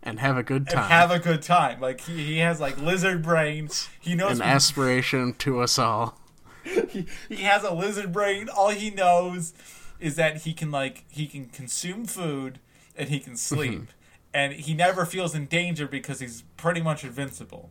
And 0.05 0.19
have 0.19 0.35
a 0.37 0.43
good 0.43 0.63
and 0.63 0.69
time. 0.69 0.89
have 0.89 1.11
a 1.11 1.19
good 1.19 1.41
time. 1.41 1.79
Like 1.79 2.01
he, 2.01 2.25
he 2.25 2.37
has 2.39 2.59
like 2.59 2.77
lizard 2.77 3.23
brain. 3.23 3.69
He 4.01 4.15
knows 4.15 4.39
An 4.39 4.41
aspiration 4.45 5.33
to 5.35 5.61
us 5.61 5.79
all. 5.79 6.19
he, 6.65 7.05
he 7.29 7.43
has 7.43 7.63
a 7.63 7.73
lizard 7.73 8.11
brain. 8.11 8.49
All 8.49 8.69
he 8.69 8.89
knows 8.89 9.53
is 10.01 10.17
that 10.17 10.41
he 10.41 10.53
can 10.53 10.71
like 10.71 11.05
he 11.07 11.25
can 11.25 11.45
consume 11.45 12.03
food 12.03 12.59
and 12.97 13.07
he 13.07 13.19
can 13.19 13.33
mm-hmm. 13.33 13.55
sleep. 13.55 13.91
and 14.33 14.51
he 14.51 14.73
never 14.73 15.05
feels 15.05 15.33
in 15.33 15.45
danger 15.45 15.87
because 15.87 16.19
he's 16.19 16.43
pretty 16.57 16.81
much 16.81 17.05
invincible. 17.05 17.69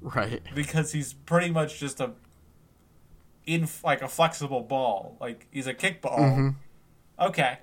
Right. 0.00 0.42
Because 0.56 0.90
he's 0.90 1.12
pretty 1.12 1.50
much 1.50 1.78
just 1.78 2.00
a 2.00 2.14
in 3.46 3.68
like 3.84 4.02
a 4.02 4.08
flexible 4.08 4.62
ball. 4.62 5.16
Like 5.20 5.46
he's 5.52 5.68
a 5.68 5.74
kickball. 5.74 6.18
Mm-hmm. 6.18 6.48
Okay. 7.20 7.58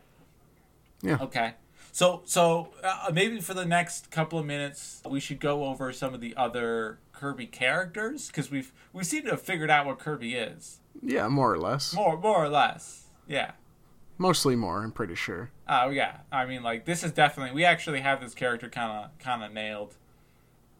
Yeah. 1.02 1.18
Okay. 1.20 1.56
So 1.92 2.22
so 2.26 2.70
uh, 2.84 3.12
maybe 3.14 3.42
for 3.42 3.54
the 3.54 3.66
next 3.66 4.12
couple 4.12 4.40
of 4.40 4.46
minutes 4.46 5.02
we 5.10 5.20
should 5.20 5.40
go 5.40 5.66
over 5.66 5.92
some 5.92 6.14
of 6.14 6.22
the 6.22 6.36
other 6.38 7.00
Kirby 7.14 7.48
characters 7.48 8.28
because 8.28 8.50
we've 8.50 8.72
we 8.94 9.04
seem 9.04 9.24
to 9.24 9.32
have 9.32 9.42
figured 9.42 9.70
out 9.70 9.86
what 9.86 10.00
Kirby 10.00 10.36
is 10.36 10.80
Yeah, 11.02 11.28
more 11.28 11.52
or 11.54 11.58
less. 11.60 11.94
more 11.94 12.18
more 12.18 12.44
or 12.44 12.50
less. 12.50 13.06
Yeah. 13.28 13.52
Mostly 14.18 14.56
more, 14.56 14.84
I'm 14.84 14.92
pretty 14.92 15.16
sure. 15.16 15.52
Oh 15.68 15.90
yeah. 15.90 16.18
I 16.32 16.46
mean 16.46 16.64
like 16.64 16.86
this 16.86 17.04
is 17.04 17.12
definitely 17.12 17.54
we 17.54 17.66
actually 17.66 18.00
have 18.02 18.22
this 18.22 18.34
character 18.34 18.70
kind 18.70 18.92
of 19.06 19.18
kind 19.20 19.44
of 19.44 19.52
nailed 19.52 19.96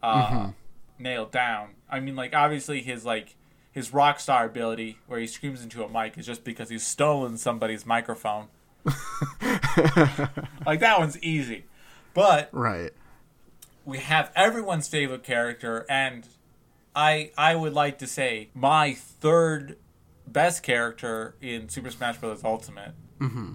uh 0.02 0.50
nailed 0.98 1.30
down. 1.30 1.70
I 1.90 2.00
mean 2.00 2.16
like 2.16 2.34
obviously 2.34 2.80
his 2.82 3.04
like 3.04 3.36
his 3.70 3.92
rock 3.92 4.18
star 4.20 4.44
ability 4.46 4.98
where 5.06 5.18
he 5.20 5.26
screams 5.26 5.62
into 5.62 5.84
a 5.84 5.88
mic 5.88 6.16
is 6.18 6.26
just 6.26 6.42
because 6.44 6.68
he's 6.70 6.86
stolen 6.86 7.36
somebody's 7.36 7.84
microphone. 7.86 8.48
like 10.66 10.80
that 10.80 10.96
one's 10.98 11.18
easy. 11.22 11.64
But 12.14 12.48
Right. 12.52 12.92
we 13.84 13.98
have 13.98 14.30
everyone's 14.36 14.88
favorite 14.88 15.22
character 15.24 15.86
and 15.88 16.26
I 16.94 17.30
I 17.38 17.54
would 17.54 17.72
like 17.72 17.98
to 17.98 18.06
say 18.06 18.50
my 18.54 18.92
third 18.94 19.76
best 20.26 20.62
character 20.62 21.34
in 21.40 21.68
Super 21.68 21.90
Smash 21.90 22.18
Bros. 22.18 22.44
Ultimate, 22.44 22.92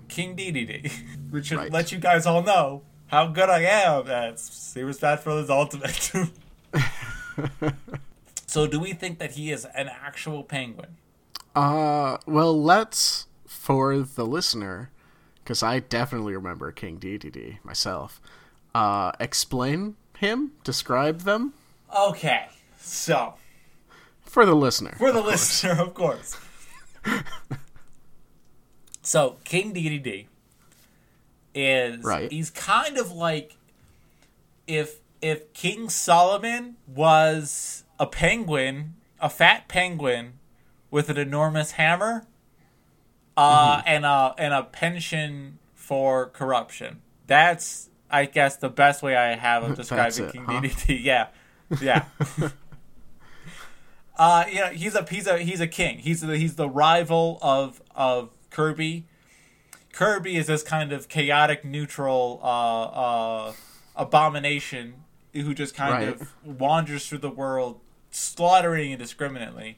King 0.07 0.35
Dedede, 0.35 0.91
which 1.29 1.47
should 1.47 1.57
Right. 1.57 1.71
let 1.71 1.91
you 1.91 1.97
guys 1.99 2.25
all 2.25 2.41
know 2.43 2.81
how 3.07 3.27
good 3.27 3.49
I 3.49 3.61
am 3.61 4.07
at 4.09 4.39
Super 4.39 4.91
Smash 4.93 5.23
Bros. 5.23 5.49
Ultimate. 5.49 6.11
so, 8.47 8.65
do 8.67 8.79
we 8.79 8.93
think 8.93 9.19
that 9.19 9.31
he 9.31 9.51
is 9.51 9.65
an 9.75 9.87
actual 9.89 10.43
penguin? 10.43 10.97
Uh, 11.55 12.17
well, 12.25 12.59
let's, 12.61 13.27
for 13.47 13.99
the 13.99 14.25
listener, 14.25 14.89
because 15.47 15.63
I 15.63 15.79
definitely 15.79 16.35
remember 16.35 16.73
King 16.73 16.97
Dedede 16.99 17.59
myself, 17.63 18.19
uh, 18.75 19.13
explain 19.17 19.95
him, 20.17 20.51
describe 20.65 21.21
them 21.21 21.53
Okay, 21.97 22.47
so 22.77 23.35
for 24.23 24.45
the 24.45 24.53
listener. 24.53 24.93
for 24.97 25.13
the 25.13 25.21
listener, 25.21 25.81
of 25.81 25.93
course. 25.93 26.35
so 29.01 29.37
King 29.45 29.73
Dedede 29.73 30.25
is 31.55 32.03
Right. 32.03 32.29
he's 32.29 32.49
kind 32.49 32.97
of 32.97 33.13
like 33.13 33.55
if 34.67 34.97
if 35.21 35.53
King 35.53 35.87
Solomon 35.87 36.75
was 36.93 37.85
a 37.97 38.05
penguin, 38.05 38.95
a 39.21 39.29
fat 39.29 39.69
penguin 39.69 40.33
with 40.91 41.09
an 41.09 41.17
enormous 41.17 41.71
hammer, 41.71 42.25
uh, 43.37 43.81
and 43.85 44.05
a 44.05 44.33
and 44.37 44.53
a 44.53 44.63
pension 44.63 45.59
for 45.75 46.27
corruption. 46.27 47.01
That's 47.27 47.89
I 48.09 48.25
guess 48.25 48.57
the 48.57 48.69
best 48.69 49.01
way 49.03 49.15
I 49.15 49.35
have 49.35 49.63
of 49.63 49.75
describing 49.77 50.25
it, 50.25 50.31
King 50.33 50.45
huh? 50.45 50.61
DDT. 50.61 51.01
Yeah, 51.03 51.27
yeah. 51.81 52.05
uh, 54.17 54.45
you 54.49 54.59
know, 54.59 54.67
he's 54.67 54.95
a 54.95 55.05
he's 55.09 55.27
a 55.27 55.37
he's 55.39 55.59
a 55.61 55.67
king. 55.67 55.99
He's 55.99 56.21
the, 56.21 56.37
he's 56.37 56.55
the 56.55 56.69
rival 56.69 57.37
of 57.41 57.81
of 57.95 58.29
Kirby. 58.49 59.05
Kirby 59.93 60.35
is 60.37 60.47
this 60.47 60.63
kind 60.63 60.91
of 60.91 61.07
chaotic, 61.07 61.65
neutral 61.65 62.39
uh, 62.43 62.83
uh, 63.47 63.53
abomination 63.95 65.03
who 65.33 65.53
just 65.53 65.75
kind 65.75 65.93
Right. 65.93 66.07
of 66.21 66.33
wanders 66.45 67.07
through 67.07 67.17
the 67.19 67.29
world, 67.31 67.79
slaughtering 68.11 68.91
indiscriminately. 68.91 69.77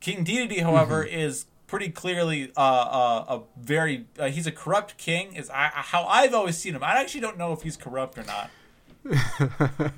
King 0.00 0.24
Dedede, 0.24 0.60
however, 0.62 1.02
is 1.02 1.46
pretty 1.68 1.90
clearly 1.90 2.50
uh, 2.56 2.60
uh, 2.60 3.24
a 3.38 3.40
very 3.60 4.06
uh, 4.18 4.26
he's 4.28 4.48
a 4.48 4.52
corrupt 4.52 4.96
king. 4.96 5.36
Is 5.36 5.48
I, 5.50 5.68
how 5.72 6.04
I've 6.06 6.34
always 6.34 6.58
seen 6.58 6.74
him. 6.74 6.82
I 6.82 7.00
actually 7.00 7.20
don't 7.20 7.38
know 7.38 7.52
if 7.52 7.62
he's 7.62 7.76
corrupt 7.76 8.18
or 8.18 8.24
not. 8.24 8.50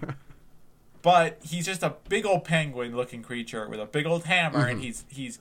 but 1.02 1.38
he's 1.42 1.64
just 1.64 1.82
a 1.82 1.94
big 2.08 2.26
old 2.26 2.44
penguin-looking 2.44 3.22
creature 3.22 3.66
with 3.68 3.80
a 3.80 3.86
big 3.86 4.06
old 4.06 4.24
hammer, 4.24 4.66
and 4.66 4.82
he's 4.82 5.04
he's 5.08 5.38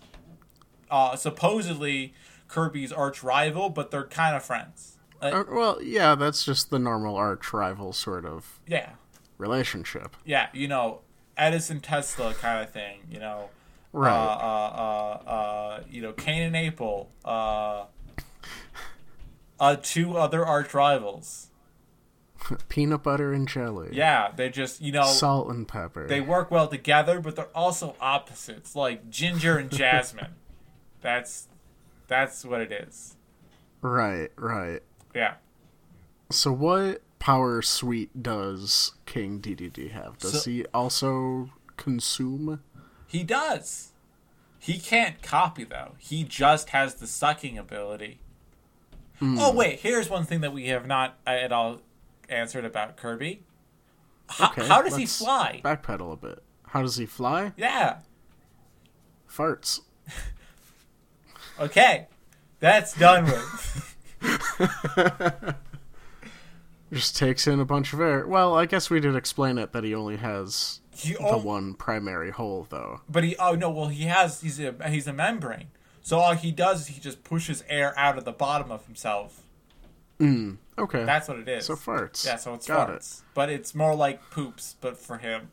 uh, 0.90 1.16
supposedly 1.16 2.14
Kirby's 2.48 2.92
arch 2.92 3.22
rival, 3.24 3.70
but 3.70 3.92
they're 3.92 4.06
kind 4.08 4.36
of 4.36 4.44
friends. 4.44 4.98
Uh, 5.22 5.26
Uh, 5.26 5.44
well, 5.52 5.84
yeah, 5.84 6.16
that's 6.16 6.46
just 6.46 6.70
the 6.70 6.80
normal 6.80 7.16
arch 7.18 7.52
rival 7.52 7.92
sort 7.92 8.26
of 8.26 8.60
yeah, 8.66 8.92
relationship. 9.38 10.16
yeah, 10.24 10.48
you 10.54 10.68
know, 10.68 11.02
Edison 11.38 11.82
Tesla 11.82 12.34
kind 12.34 12.64
of 12.64 12.72
thing. 12.72 13.02
You 13.12 13.20
know, 13.20 13.50
Right. 13.92 14.12
uh, 14.12 14.16
uh, 14.16 15.22
uh, 15.26 15.30
uh, 15.30 15.84
you 15.90 16.02
know, 16.02 16.14
Cain 16.14 16.44
and 16.44 16.56
Abel, 16.56 17.12
uh, 17.26 17.86
uh, 19.60 19.76
two 19.82 20.18
other 20.18 20.46
arch 20.46 20.74
rivals. 20.74 21.48
Peanut 22.70 23.04
butter 23.04 23.34
and 23.34 23.48
jelly. 23.48 23.90
Yeah, 23.92 24.32
they 24.36 24.50
just 24.50 24.82
you 24.82 24.92
know 24.92 25.04
Salt 25.06 25.50
and 25.50 25.68
pepper. 25.68 26.08
they 26.08 26.22
work 26.22 26.52
well 26.52 26.68
together, 26.68 27.20
but 27.20 27.36
they're 27.36 27.56
also 27.56 27.96
opposites, 28.00 28.76
like 28.76 29.10
Ginger 29.10 29.58
and 29.58 29.70
Jasmine. 29.70 30.34
that's 31.02 31.48
that's 32.08 32.46
what 32.46 32.62
it 32.62 32.72
is. 32.72 33.16
Right, 33.82 34.30
right. 34.36 34.82
Yeah. 35.16 35.36
So 36.30 36.52
what 36.52 37.02
power 37.18 37.62
suite 37.62 38.22
does 38.22 38.94
King 39.06 39.40
Dedede 39.42 39.92
have? 39.92 40.18
Does 40.20 40.44
So- 40.44 40.50
he 40.50 40.66
also 40.74 41.50
consume? 41.76 42.62
He 43.10 43.24
does. 43.24 43.90
He 44.60 44.78
can't 44.78 45.22
copy 45.24 45.64
though. 45.64 45.96
He 45.98 46.24
just 46.24 46.70
has 46.70 46.96
the 46.96 47.08
sucking 47.08 47.58
ability. 47.58 48.20
Hmm. 49.18 49.38
Oh 49.40 49.52
wait, 49.54 49.80
here's 49.80 50.10
one 50.10 50.26
thing 50.26 50.42
that 50.42 50.54
we 50.54 50.68
have 50.68 50.86
not 50.86 51.18
uh, 51.26 51.32
at 51.32 51.52
all 51.52 51.82
answered 52.30 52.66
about 52.66 52.96
Kirby. 52.98 53.42
How, 54.30 54.50
Okay, 54.52 54.68
how 54.68 54.82
does 54.84 54.96
he 54.96 55.08
fly? 55.08 55.60
Backpedal 55.66 56.14
a 56.14 56.16
bit. 56.16 56.44
How 56.68 56.84
does 56.84 56.98
he 56.98 57.08
fly? 57.08 57.52
Yeah. 57.58 57.98
Farts. 59.30 59.82
Okay. 61.60 62.08
That's 62.62 62.94
done 62.98 63.26
with. 63.26 63.96
Just 66.94 67.18
takes 67.18 67.48
in 67.48 67.60
a 67.60 67.66
bunch 67.66 67.92
of 67.92 68.00
air. 68.00 68.26
Well, 68.26 68.56
I 68.56 68.66
guess 68.66 68.90
we 68.90 69.00
did 69.02 69.16
explain 69.16 69.58
it 69.58 69.74
that 69.74 69.84
he 69.84 69.94
only 69.94 70.16
has 70.18 70.80
He 71.00 71.14
the 71.14 71.22
al- 71.24 71.42
one 71.42 71.74
primary 71.74 72.32
hole, 72.32 72.68
though. 72.70 73.02
but 73.10 73.24
he 73.24 73.36
oh 73.38 73.56
no, 73.56 73.70
well 73.70 73.88
he 73.88 74.04
has 74.06 74.42
he's 74.42 74.60
a 74.60 74.74
he's 74.90 75.08
a 75.08 75.14
membrane. 75.14 75.68
So 76.02 76.20
all 76.20 76.34
he 76.34 76.52
does 76.52 76.82
is 76.82 76.88
he 76.88 77.00
just 77.02 77.24
pushes 77.24 77.64
air 77.70 77.94
out 77.98 78.18
of 78.18 78.26
the 78.26 78.32
bottom 78.32 78.72
of 78.72 78.86
himself. 78.86 79.42
Hmm, 80.18 80.56
okay. 80.78 81.04
That's 81.06 81.28
what 81.28 81.40
it 81.40 81.48
is. 81.48 81.66
so 81.66 81.76
farts. 81.76 82.26
Yeah, 82.26 82.36
so 82.38 82.54
it's 82.56 82.68
Got 82.68 82.90
farts. 82.90 83.22
But 83.34 83.50
it's 83.50 83.74
more 83.76 83.96
like 83.96 84.30
poops, 84.32 84.76
but 84.82 84.98
for 84.98 85.18
him. 85.20 85.50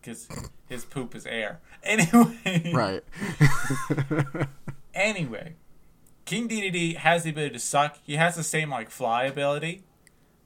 Because 0.00 0.28
his 0.68 0.84
poop 0.84 1.14
is 1.14 1.26
air. 1.26 1.60
Anyway. 1.84 2.72
Right. 2.72 3.02
Anyway. 4.94 5.54
King 6.24 6.48
Dedede 6.48 6.96
has 6.98 7.24
the 7.24 7.30
ability 7.30 7.54
to 7.54 7.58
suck. 7.58 7.98
He 8.04 8.14
has 8.16 8.36
the 8.36 8.42
same, 8.44 8.70
like, 8.70 8.90
fly 8.90 9.24
ability. 9.24 9.82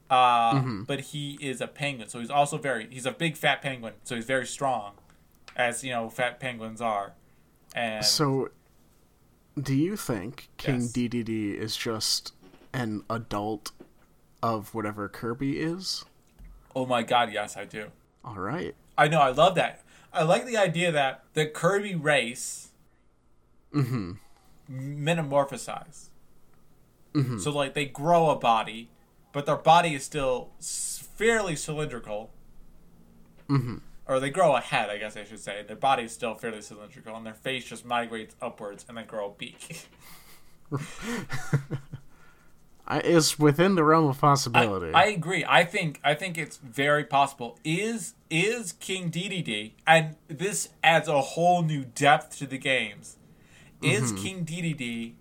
Uh, 0.09 0.55
Mm-hmm. 0.55 0.83
But 0.85 1.01
he 1.01 1.37
is 1.41 1.61
a 1.61 1.67
penguin. 1.67 2.09
So 2.09 2.21
he's 2.21 2.31
also 2.31 2.59
very. 2.59 2.87
He's 2.91 3.07
a 3.07 3.11
big 3.13 3.37
fat 3.37 3.61
penguin. 3.63 3.95
So 4.05 4.15
he's 4.15 4.25
very 4.25 4.47
strong. 4.47 4.93
As, 5.57 5.83
you 5.83 5.91
know, 5.91 6.09
fat 6.11 6.39
penguins 6.39 6.81
are. 6.81 7.15
And. 7.75 8.05
So, 8.05 8.51
do 9.61 9.75
you 9.75 9.97
think 9.97 10.49
King 10.59 10.81
Yes. 10.83 10.93
Dedede 10.93 11.55
is 11.59 11.77
just 11.77 12.35
an 12.73 13.03
adult 13.09 13.73
of 14.43 14.75
whatever 14.75 15.09
Kirby 15.09 15.59
is? 15.61 16.05
oh 16.75 16.85
my 16.85 17.03
god, 17.03 17.33
yes, 17.33 17.57
I 17.57 17.65
do. 17.65 17.87
All 18.23 18.37
right. 18.39 18.75
I 18.99 19.09
know, 19.09 19.21
I 19.21 19.31
love 19.31 19.55
that. 19.55 19.81
I 20.13 20.25
like 20.25 20.45
the 20.45 20.59
idea 20.59 20.93
that 20.93 21.25
the 21.33 21.47
Kirby 21.47 21.95
race 21.95 22.69
hmm, 23.73 24.13
metamorphosize. 24.71 26.09
So, 27.39 27.51
like, 27.51 27.73
they 27.73 27.87
grow 27.87 28.29
a 28.29 28.37
body, 28.37 28.91
but 29.37 29.45
their 29.45 29.57
body 29.57 29.95
is 29.95 30.03
still 30.03 30.49
fairly 30.59 31.55
cylindrical. 31.57 32.31
Or 34.07 34.19
they 34.19 34.31
grow 34.31 34.57
a 34.57 34.63
head, 34.63 34.89
I 34.89 34.97
guess 34.97 35.15
I 35.15 35.25
should 35.25 35.41
say. 35.41 35.63
Their 35.63 35.77
body 35.77 36.05
is 36.05 36.13
still 36.13 36.35
fairly 36.35 36.63
cylindrical, 36.63 37.15
and 37.15 37.27
their 37.27 37.35
face 37.35 37.67
just 37.67 37.85
migrates 37.85 38.35
upwards 38.41 38.87
and 38.89 38.97
then 38.97 39.05
grow 39.05 39.27
a 39.27 39.33
beak. 39.39 39.89
it's 42.91 43.39
within 43.39 43.75
the 43.75 43.85
realm 43.85 44.07
of 44.07 44.17
I, 44.17 44.21
possibility. 44.21 44.95
I 44.95 45.09
agree. 45.09 45.45
I 45.47 45.65
think 45.65 46.01
I 46.03 46.15
think 46.15 46.39
it's 46.39 46.57
very 46.57 47.05
possible. 47.05 47.59
Is 47.63 48.15
is 48.31 48.73
King 48.73 49.11
Dedede, 49.11 49.73
and 49.87 50.17
this 50.29 50.71
adds 50.83 51.09
a 51.09 51.21
whole 51.21 51.63
new 51.63 51.85
depth 51.85 52.39
to 52.39 52.47
the 52.47 52.57
games. 52.57 53.19
Is 53.83 54.13
Mm-hmm. 54.15 54.23
King 54.23 54.45
Dedede 54.47 55.13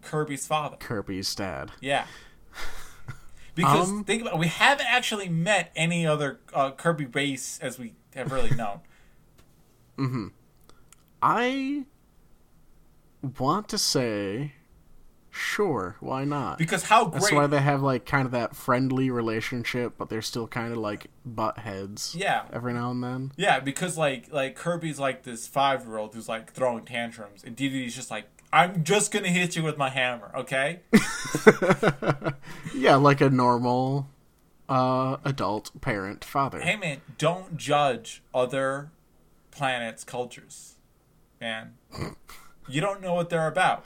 Kirby's 0.00 0.46
father? 0.46 0.76
Kirby's 0.76 1.34
dad. 1.34 1.72
Yeah. 1.80 2.04
Because 3.60 3.90
Um, 3.90 4.04
think 4.04 4.22
about 4.22 4.34
it, 4.34 4.38
we 4.40 4.46
haven't 4.46 4.86
actually 4.86 5.28
met 5.28 5.70
any 5.76 6.06
other 6.06 6.40
uh, 6.54 6.70
Kirby 6.70 7.06
race 7.06 7.58
as 7.60 7.78
we 7.78 7.94
have 8.14 8.32
really 8.32 8.54
known. 8.56 8.80
Hmm. 9.96 10.28
I 11.22 11.84
want 13.38 13.68
to 13.68 13.76
say, 13.76 14.54
sure, 15.30 15.96
why 16.00 16.24
not? 16.24 16.56
Because 16.56 16.84
how 16.84 17.04
great 17.04 17.20
That's 17.20 17.32
why 17.32 17.46
they 17.46 17.60
have 17.60 17.82
like 17.82 18.06
kind 18.06 18.24
of 18.24 18.32
that 18.32 18.56
friendly 18.56 19.10
relationship, 19.10 19.94
but 19.98 20.08
they're 20.08 20.22
still 20.22 20.48
kind 20.48 20.72
of 20.72 20.78
like 20.78 21.08
butt 21.26 21.58
heads. 21.58 22.14
Yeah. 22.18 22.44
Every 22.50 22.72
now 22.72 22.90
and 22.90 23.04
then. 23.04 23.32
Yeah, 23.36 23.60
because 23.60 23.98
like 23.98 24.32
like 24.32 24.56
Kirby's 24.56 24.98
like 24.98 25.24
this 25.24 25.46
five 25.46 25.84
year 25.84 25.98
old 25.98 26.14
who's 26.14 26.28
like 26.28 26.52
throwing 26.52 26.86
tantrums, 26.86 27.44
and 27.44 27.54
Dedede's 27.54 27.94
just 27.94 28.10
like, 28.10 28.24
I'm 28.52 28.82
just 28.84 29.12
gonna 29.12 29.28
hit 29.28 29.54
you 29.56 29.62
with 29.62 29.78
my 29.78 29.90
hammer, 29.90 30.32
okay? 30.36 30.80
Yeah, 32.74 32.96
like 32.96 33.20
a 33.20 33.30
normal 33.30 34.08
uh 34.68 35.16
adult 35.24 35.70
parent 35.80 36.24
father. 36.24 36.60
hey 36.60 36.76
man, 36.76 37.00
don't 37.18 37.56
judge 37.56 38.22
other 38.34 38.90
planets' 39.50 40.04
cultures, 40.04 40.76
man. 41.40 41.74
you 42.68 42.80
don't 42.80 43.00
know 43.02 43.14
what 43.14 43.30
they're 43.30 43.48
about. 43.48 43.84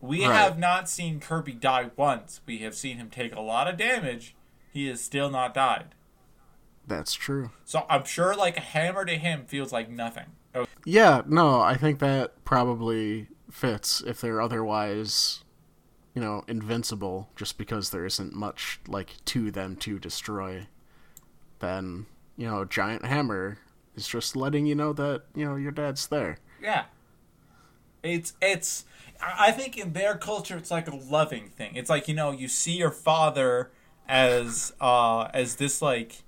We 0.00 0.26
Right. 0.26 0.34
have 0.34 0.58
not 0.58 0.88
seen 0.88 1.20
Kirby 1.20 1.52
die 1.52 1.90
once. 1.96 2.40
We 2.46 2.58
have 2.58 2.74
seen 2.74 2.96
him 2.98 3.08
take 3.10 3.34
a 3.34 3.40
lot 3.40 3.68
of 3.68 3.76
damage. 3.76 4.34
He 4.72 4.86
has 4.88 5.00
still 5.02 5.30
not 5.30 5.54
died. 5.54 5.94
That's 6.86 7.14
true. 7.14 7.50
So 7.64 7.86
I'm 7.88 8.04
sure 8.04 8.34
like 8.34 8.56
a 8.56 8.60
hammer 8.60 9.04
to 9.04 9.16
him 9.16 9.44
feels 9.46 9.72
like 9.72 9.88
nothing. 9.88 10.26
Oh, 10.54 10.66
Yeah, 10.84 11.22
no, 11.26 11.60
I 11.60 11.76
think 11.76 12.00
that 12.00 12.44
probably 12.44 13.28
fits 13.52 14.02
if 14.06 14.20
they're 14.20 14.40
otherwise, 14.40 15.44
you 16.14 16.22
know, 16.22 16.42
invincible 16.48 17.28
just 17.36 17.58
because 17.58 17.90
there 17.90 18.06
isn't 18.06 18.34
much 18.34 18.80
like 18.88 19.24
to 19.26 19.50
them 19.50 19.76
to 19.76 19.98
destroy. 19.98 20.66
Then, 21.60 22.06
you 22.36 22.46
know, 22.48 22.64
giant 22.64 23.04
hammer 23.04 23.58
is 23.94 24.08
just 24.08 24.34
letting 24.34 24.66
you 24.66 24.74
know 24.74 24.92
that, 24.94 25.22
you 25.34 25.44
know, 25.44 25.56
your 25.56 25.70
dad's 25.70 26.08
there. 26.08 26.38
Yeah. 26.60 26.84
It's 28.02 28.32
it's 28.40 28.84
I 29.20 29.52
think 29.52 29.78
in 29.78 29.92
their 29.92 30.16
culture 30.16 30.56
it's 30.56 30.70
like 30.70 30.88
a 30.88 30.96
loving 30.96 31.50
thing. 31.50 31.76
It's 31.76 31.90
like, 31.90 32.08
you 32.08 32.14
know, 32.14 32.32
you 32.32 32.48
see 32.48 32.72
your 32.72 32.90
father 32.90 33.70
as 34.08 34.72
uh 34.80 35.28
as 35.32 35.56
this 35.56 35.80
like 35.80 36.24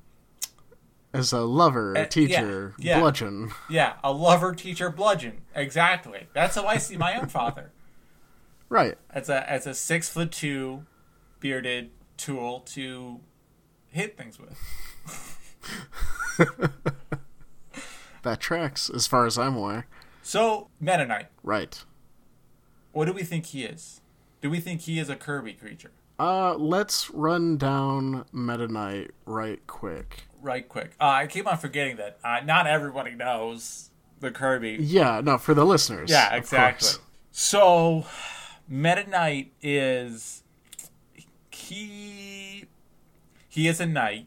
As 1.14 1.32
a 1.32 1.40
lover, 1.42 1.92
Uh, 1.96 2.00
a 2.00 2.02
yeah, 2.02 2.08
teacher, 2.08 2.74
yeah. 2.78 2.98
bludgeon. 3.00 3.50
yeah, 3.70 3.94
a 4.02 4.12
lover 4.12 4.52
teacher 4.54 4.90
bludgeon. 4.90 5.42
Exactly. 5.54 6.26
That's 6.34 6.56
how 6.56 6.66
I 6.66 6.76
see 6.78 6.96
my 6.96 7.16
own 7.18 7.28
father. 7.28 7.70
Right. 8.68 8.98
As 9.10 9.28
a 9.28 9.48
as 9.48 9.66
a 9.66 9.74
six 9.74 10.08
foot 10.08 10.32
two 10.32 10.84
bearded 11.40 11.90
tool 12.16 12.60
to 12.60 13.20
hit 13.88 14.16
things 14.16 14.38
with. 14.38 14.58
That 18.22 18.40
tracks, 18.40 18.88
as 18.88 19.06
far 19.06 19.26
as 19.26 19.36
I'm 19.36 19.54
aware. 19.54 19.86
So, 20.22 20.68
Meta 20.80 21.04
Knight, 21.04 21.26
Right. 21.42 21.84
what 22.92 23.04
do 23.04 23.12
we 23.12 23.22
think 23.22 23.44
he 23.46 23.64
is? 23.64 24.00
Do 24.40 24.48
we 24.48 24.60
think 24.60 24.80
he 24.82 24.98
is 24.98 25.10
a 25.10 25.16
Kirby 25.16 25.52
creature? 25.52 25.90
Uh, 26.18 26.54
let's 26.54 27.10
run 27.10 27.56
down 27.56 28.24
Meta 28.32 28.68
Knight 28.68 29.10
right 29.26 29.64
quick. 29.66 30.24
Right 30.40 30.68
quick. 30.68 30.92
Uh, 31.00 31.04
I 31.06 31.26
keep 31.26 31.46
on 31.46 31.58
forgetting 31.58 31.96
that 31.96 32.18
uh, 32.22 32.40
not 32.44 32.66
everybody 32.66 33.12
knows 33.14 33.90
the 34.20 34.30
Kirby. 34.30 34.76
Yeah, 34.80 35.20
no, 35.24 35.38
for 35.38 35.54
the 35.54 35.64
listeners. 35.66 36.10
Yeah, 36.10 36.34
exactly. 36.34 36.90
So, 37.32 38.06
Meta 38.68 39.08
Knight 39.08 39.52
is 39.62 40.42
he 41.50 42.66
he 43.48 43.68
is 43.68 43.80
a 43.80 43.86
knight. 43.86 44.26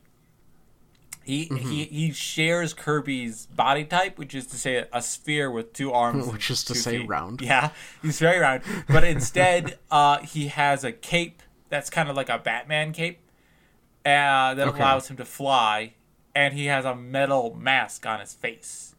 He 1.23 1.47
Mm-hmm. 1.47 1.69
he 1.69 1.83
he 1.85 2.11
shares 2.13 2.73
Kirby's 2.73 3.45
body 3.47 3.83
type, 3.83 4.17
which 4.17 4.33
is 4.33 4.47
to 4.47 4.57
say 4.57 4.85
a, 4.91 5.01
sphere 5.01 5.51
with 5.51 5.73
two 5.73 5.91
arms, 5.91 6.27
Which 6.31 6.49
is 6.49 6.63
to 6.65 6.75
say 6.75 6.99
feet. 6.99 7.07
round. 7.09 7.41
Yeah, 7.41 7.71
he's 8.01 8.19
very 8.19 8.39
round. 8.39 8.63
But 8.87 9.03
instead, 9.03 9.77
uh, 9.91 10.19
he 10.19 10.47
has 10.47 10.83
a 10.85 10.91
cape 10.93 11.41
that's 11.69 11.89
kind 11.89 12.09
of 12.09 12.15
like 12.15 12.29
a 12.29 12.37
Batman 12.37 12.93
cape 12.93 13.19
uh, 14.05 14.53
that 14.53 14.67
Okay. 14.67 14.79
allows 14.79 15.09
him 15.09 15.17
to 15.17 15.25
fly, 15.25 15.93
and 16.33 16.53
he 16.53 16.65
has 16.65 16.85
a 16.85 16.95
metal 16.95 17.55
mask 17.55 18.05
on 18.05 18.19
his 18.19 18.33
face. 18.33 18.95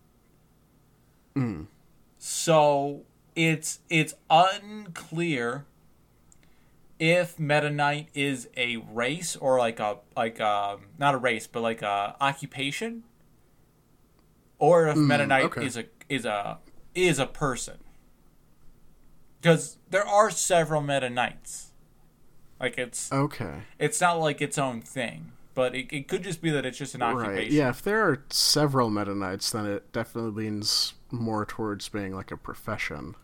Mm. 1.35 1.67
So 2.19 3.03
it's 3.35 3.81
it's 3.89 4.15
unclear 4.29 5.65
if 6.99 7.39
Meta 7.39 7.71
Knight 7.71 8.09
is 8.13 8.49
a 8.57 8.79
race 8.79 9.37
or 9.37 9.59
like 9.59 9.79
a 9.79 9.99
like 10.17 10.41
a 10.41 10.79
not 10.99 11.15
a 11.15 11.19
race 11.19 11.47
but 11.47 11.63
like 11.63 11.81
a 11.83 12.17
occupation, 12.21 13.05
or 14.59 14.89
if 14.89 14.97
Meta 14.97 15.25
mm, 15.25 15.29
Knight 15.29 15.45
okay. 15.45 15.65
is 15.65 15.77
a 15.77 15.85
is 16.09 16.25
a 16.25 16.59
is 16.95 17.19
a 17.19 17.27
person. 17.27 17.79
Because 19.41 19.77
there 19.89 20.05
are 20.07 20.31
several 20.31 20.83
Meta 20.83 21.09
Knights. 21.09 21.68
Like 22.61 22.79
it's 22.79 23.13
Okay. 23.13 23.63
it's 23.79 24.01
not 24.01 24.15
like 24.19 24.41
its 24.43 24.59
own 24.59 24.81
thing, 24.81 25.33
but 25.55 25.75
it, 25.75 25.93
it 25.93 26.09
could 26.09 26.25
just 26.25 26.43
be 26.43 26.51
that 26.51 26.67
it's 26.67 26.79
just 26.79 26.95
an 26.95 27.03
occupation. 27.03 27.35
Right. 27.37 27.51
Yeah, 27.51 27.69
if 27.71 27.83
there 27.83 28.03
are 28.09 28.25
several 28.31 28.91
Meta 28.91 29.15
Knights, 29.15 29.51
then 29.51 29.67
it 29.67 29.93
definitely 29.93 30.45
leans 30.45 30.95
more 31.11 31.47
towards 31.47 31.89
being 31.89 32.15
like 32.15 32.31
a 32.31 32.37
profession. 32.37 33.15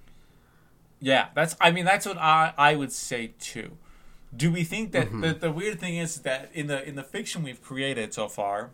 Yeah, 1.01 1.29
that's. 1.35 1.57
I 1.61 1.71
mean, 1.73 1.85
that's 1.85 2.07
what 2.07 2.17
I 2.19 2.55
I 2.57 2.77
would 2.77 2.93
say 2.93 3.33
too. 3.41 3.77
Do 4.37 4.51
we 4.51 4.65
think 4.65 4.93
that 4.93 5.09
Mm-hmm. 5.09 5.21
the, 5.21 5.33
the 5.35 5.51
weird 5.53 5.79
thing 5.81 5.97
is 5.97 6.21
that 6.23 6.51
in 6.55 6.67
the 6.69 6.87
in 6.89 6.95
the 6.95 7.03
fiction 7.03 7.43
we've 7.43 7.61
created 7.63 8.15
so 8.15 8.29
far, 8.29 8.71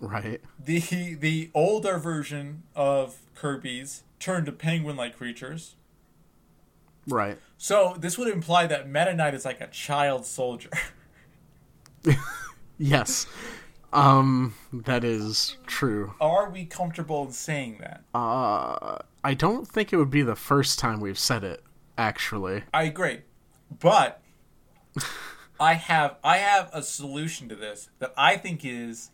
Right. 0.00 0.40
the 0.62 1.14
the 1.14 1.50
older 1.54 1.98
version 1.98 2.62
of 2.74 3.16
Kirby's 3.34 4.02
turned 4.18 4.46
to 4.46 4.52
penguin-like 4.52 5.16
creatures. 5.16 5.76
Right. 7.08 7.38
So 7.58 7.96
this 7.98 8.18
would 8.18 8.28
imply 8.28 8.66
that 8.66 8.88
Meta 8.88 9.14
Knight 9.14 9.34
is 9.34 9.44
like 9.44 9.60
a 9.60 9.68
child 9.68 10.26
soldier. 10.26 10.70
Yes. 12.78 13.26
Um, 13.92 14.54
that 14.72 15.04
is 15.04 15.56
true. 15.66 16.14
Are 16.20 16.50
we 16.50 16.64
comfortable 16.64 17.24
in 17.24 17.32
saying 17.32 17.78
that? 17.80 18.02
Uh, 18.14 18.98
I 19.22 19.34
don't 19.34 19.68
think 19.68 19.92
it 19.92 19.96
would 19.96 20.10
be 20.10 20.22
the 20.22 20.34
first 20.34 20.78
time 20.78 21.00
we've 21.00 21.18
said 21.18 21.44
it, 21.44 21.62
actually. 21.96 22.64
I 22.72 22.84
agree, 22.84 23.20
but 23.78 24.20
I 25.60 25.74
have 25.74 26.16
I 26.24 26.38
have 26.38 26.70
a 26.72 26.82
solution 26.82 27.48
to 27.50 27.54
this 27.54 27.88
that 28.00 28.12
I 28.16 28.36
think 28.36 28.64
is 28.64 29.10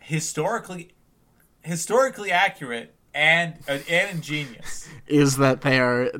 historically 0.00 0.92
historically 1.62 2.30
accurate 2.30 2.94
and 3.12 3.54
and 3.66 4.10
ingenious. 4.10 4.88
Is 5.08 5.38
that 5.38 5.62
they 5.62 5.80
are, 5.80 6.12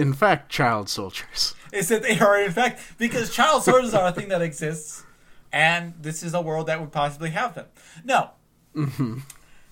in 0.00 0.12
fact, 0.12 0.50
child 0.50 0.88
soldiers. 0.88 1.54
Is 1.72 1.88
that 1.88 2.02
they 2.02 2.18
are 2.18 2.40
in 2.40 2.50
fact 2.50 2.80
because 2.98 3.32
child 3.32 3.62
soldiers 3.62 3.94
are 3.94 4.08
a 4.08 4.12
thing 4.12 4.28
that 4.28 4.42
exists, 4.42 5.04
and 5.52 5.94
this 6.00 6.22
is 6.22 6.34
a 6.34 6.40
world 6.40 6.66
that 6.66 6.80
would 6.80 6.92
possibly 6.92 7.30
have 7.30 7.54
them. 7.54 7.66
No. 8.04 8.30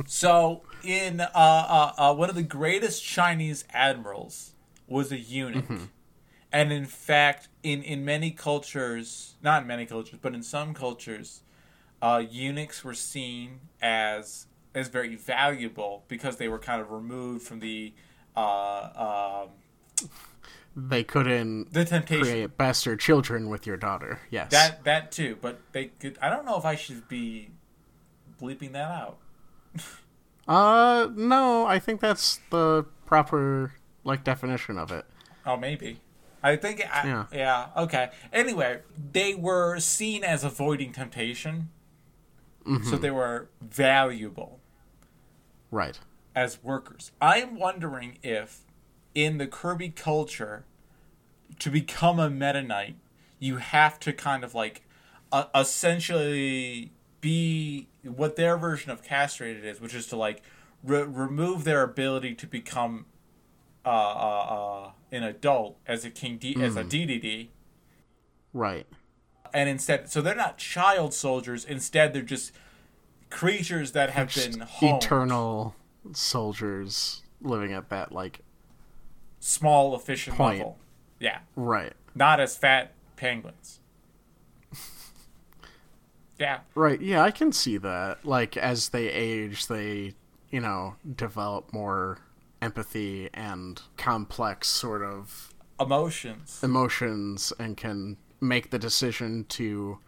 So 0.07 0.63
in 0.85 1.21
uh, 1.21 1.29
uh, 1.35 1.93
uh, 1.99 2.15
one 2.15 2.29
of 2.29 2.37
the 2.37 2.43
greatest 2.43 3.05
Chinese 3.05 3.65
admirals 3.73 4.53
was 4.87 5.11
a 5.11 5.19
eunuch, 5.19 5.65
and 6.53 6.73
in 6.73 6.87
fact, 6.87 7.49
in 7.65 7.83
in 7.83 8.05
many 8.05 8.31
cultures, 8.31 9.35
not 9.43 9.63
in 9.63 9.69
many 9.69 9.87
cultures, 9.87 10.21
but 10.23 10.35
in 10.35 10.43
some 10.45 10.73
cultures, 10.73 11.43
uh, 12.01 12.23
eunuchs 12.31 12.85
were 12.85 12.95
seen 12.95 13.61
as 13.83 14.47
as 14.75 14.89
very 14.89 15.17
valuable 15.17 16.05
because 16.07 16.37
they 16.37 16.47
were 16.47 16.61
kind 16.61 16.81
of 16.81 16.93
removed 16.93 17.45
from 17.45 17.59
the 17.59 17.93
uh, 18.37 19.43
um, 19.43 19.49
They 20.77 21.03
couldn't 21.03 21.73
the 21.73 21.85
temptation. 21.85 22.23
create 22.25 22.57
bastard 22.57 23.01
children 23.01 23.49
with 23.49 23.67
your 23.67 23.77
daughter. 23.77 24.21
Yes. 24.31 24.51
That 24.53 24.85
that 24.85 25.11
too, 25.11 25.37
but 25.41 25.59
they 25.73 25.87
could. 25.87 26.17
I 26.23 26.31
don't 26.31 26.45
know 26.45 26.57
if 26.57 26.65
I 26.65 26.77
should 26.77 27.09
be 27.09 27.51
bleeping 28.41 28.73
that 28.73 28.91
out. 28.91 29.19
Uh, 30.47 31.11
no, 31.15 31.67
I 31.67 31.79
think 31.79 32.01
that's 32.01 32.41
the 32.49 32.87
proper 33.05 33.75
like 34.03 34.25
definition 34.25 34.79
of 34.79 34.91
it. 34.91 35.05
Oh, 35.45 35.59
maybe. 35.59 36.01
I 36.43 36.57
think. 36.57 36.81
I, 36.91 37.07
yeah. 37.07 37.25
Yeah. 37.31 37.67
Okay. 37.77 38.09
Anyway, 38.33 38.81
they 39.13 39.35
were 39.35 39.79
seen 39.79 40.25
as 40.25 40.45
avoiding 40.45 40.93
temptation, 40.95 41.69
so 42.89 42.97
they 42.97 43.11
were 43.11 43.51
valuable 43.61 44.61
Right. 45.71 46.01
as 46.35 46.63
workers. 46.65 47.13
I 47.21 47.41
am 47.43 47.59
wondering 47.59 48.17
if, 48.23 48.61
in 49.15 49.39
the 49.39 49.47
Kirby 49.47 49.91
culture, 49.91 50.65
to 51.59 51.71
become 51.71 52.19
a 52.19 52.31
Meta 52.31 52.63
Knight, 52.63 52.97
you 53.39 53.57
have 53.57 53.99
to 54.01 54.13
kind 54.13 54.45
of 54.45 54.55
like, 54.55 54.83
uh, 55.33 55.45
essentially 55.55 56.93
be 57.21 57.89
what 58.03 58.37
their 58.37 58.57
version 58.57 58.91
of 58.91 59.03
castrated 59.03 59.65
is, 59.65 59.81
which 59.81 59.95
is 59.95 60.07
to 60.07 60.17
like 60.17 60.43
re- 60.85 61.03
remove 61.03 61.65
their 61.65 61.83
ability 61.83 62.35
to 62.35 62.47
become 62.47 63.07
uh, 63.85 63.89
uh, 63.89 64.47
uh, 64.87 64.91
an 65.11 65.23
adult 65.25 65.79
as 65.87 66.05
a 66.05 66.11
king 66.11 66.37
D- 66.39 66.57
as 66.63 66.77
a 66.77 66.85
Dedede, 66.85 67.49
Right. 68.53 68.87
and 69.55 69.69
instead, 69.69 70.11
so 70.11 70.21
they're 70.21 70.35
not 70.35 70.59
child 70.59 71.15
soldiers. 71.15 71.65
Instead, 71.65 72.13
they're 72.13 72.23
just 72.23 72.53
creatures 73.31 73.93
that 73.93 74.11
have 74.11 74.29
Just 74.29 74.53
been 74.53 74.61
honed. 74.61 75.03
eternal 75.03 75.75
soldiers 76.13 77.23
living 77.41 77.73
at 77.73 77.89
that 77.91 78.13
like 78.13 78.41
small 79.41 79.95
efficient 79.95 80.37
Point. 80.37 80.59
level. 80.59 80.79
Yeah, 81.21 81.39
right. 81.57 81.93
not 82.15 82.41
as 82.41 82.57
fat 82.57 82.93
penguins. 83.17 83.81
yeah, 86.39 86.61
Right. 86.75 87.01
Yeah, 87.01 87.23
I 87.23 87.31
can 87.31 87.53
see 87.53 87.79
that. 87.79 88.25
Like 88.25 88.57
as 88.57 88.91
they 88.91 89.09
age, 89.09 89.67
they, 89.67 90.15
you 90.51 90.61
know, 90.61 90.95
develop 91.17 91.73
more 91.73 92.19
empathy 92.63 93.29
and 93.35 93.81
complex 93.97 94.69
sort 94.69 95.03
of 95.03 95.53
emotions. 95.81 96.61
emotions 96.63 97.53
and 97.59 97.77
can 97.77 98.17
make 98.41 98.71
the 98.71 98.79
decision 98.79 99.45
to 99.49 99.99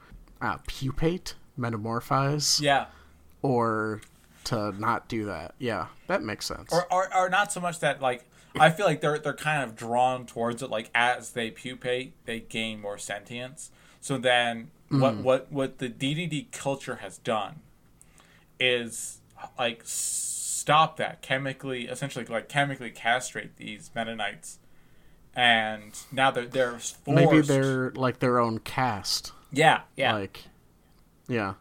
uh, 0.41 0.59
pupate, 0.67 1.35
metamorphize, 1.59 2.61
Yeah, 2.61 2.87
or 3.43 4.01
to 4.45 4.73
not 4.81 5.09
do 5.09 5.25
that. 5.27 5.55
Yeah, 5.59 5.87
that 6.07 6.23
makes 6.23 6.47
sense. 6.47 6.73
or, 6.73 6.91
or 6.93 7.15
or 7.17 7.29
not 7.29 7.53
so 7.53 7.61
much 7.61 7.81
that 7.81 8.01
like 8.01 8.25
I 8.59 8.71
feel 8.71 8.87
like 8.87 9.01
they're 9.01 9.19
they're 9.19 9.33
kind 9.33 9.63
of 9.63 9.77
drawn 9.77 10.27
towards 10.27 10.63
it. 10.63 10.71
Like 10.71 10.91
as 10.95 11.31
they 11.31 11.51
pupate, 11.51 12.15
they 12.25 12.41
gain 12.41 12.81
more 12.81 12.99
sentience. 12.99 13.71
So 14.01 14.19
then, 14.19 14.71
what 14.89 15.15
mm. 15.15 15.23
what 15.23 15.53
what 15.53 15.79
the 15.79 15.89
Dedede 15.89 16.51
culture 16.53 16.97
has 16.97 17.19
done 17.19 17.61
is 18.59 19.19
like 19.59 19.83
stop 19.85 20.97
that 20.97 21.23
chemically, 21.23 21.87
essentially 21.87 22.25
like 22.25 22.49
chemically 22.49 22.91
castrate 22.91 23.57
these 23.57 23.91
Knights, 23.95 24.59
and 25.35 25.93
now 26.11 26.31
they're 26.31 26.47
they're 26.47 26.79
forced. 26.79 27.07
Maybe 27.07 27.41
they're 27.41 27.91
like 27.93 28.19
their 28.19 28.39
own 28.39 28.59
cast. 28.59 29.33
yeah 29.53 29.83
yeah. 29.97 30.15
Like, 30.15 30.45
yeah. 31.29 31.55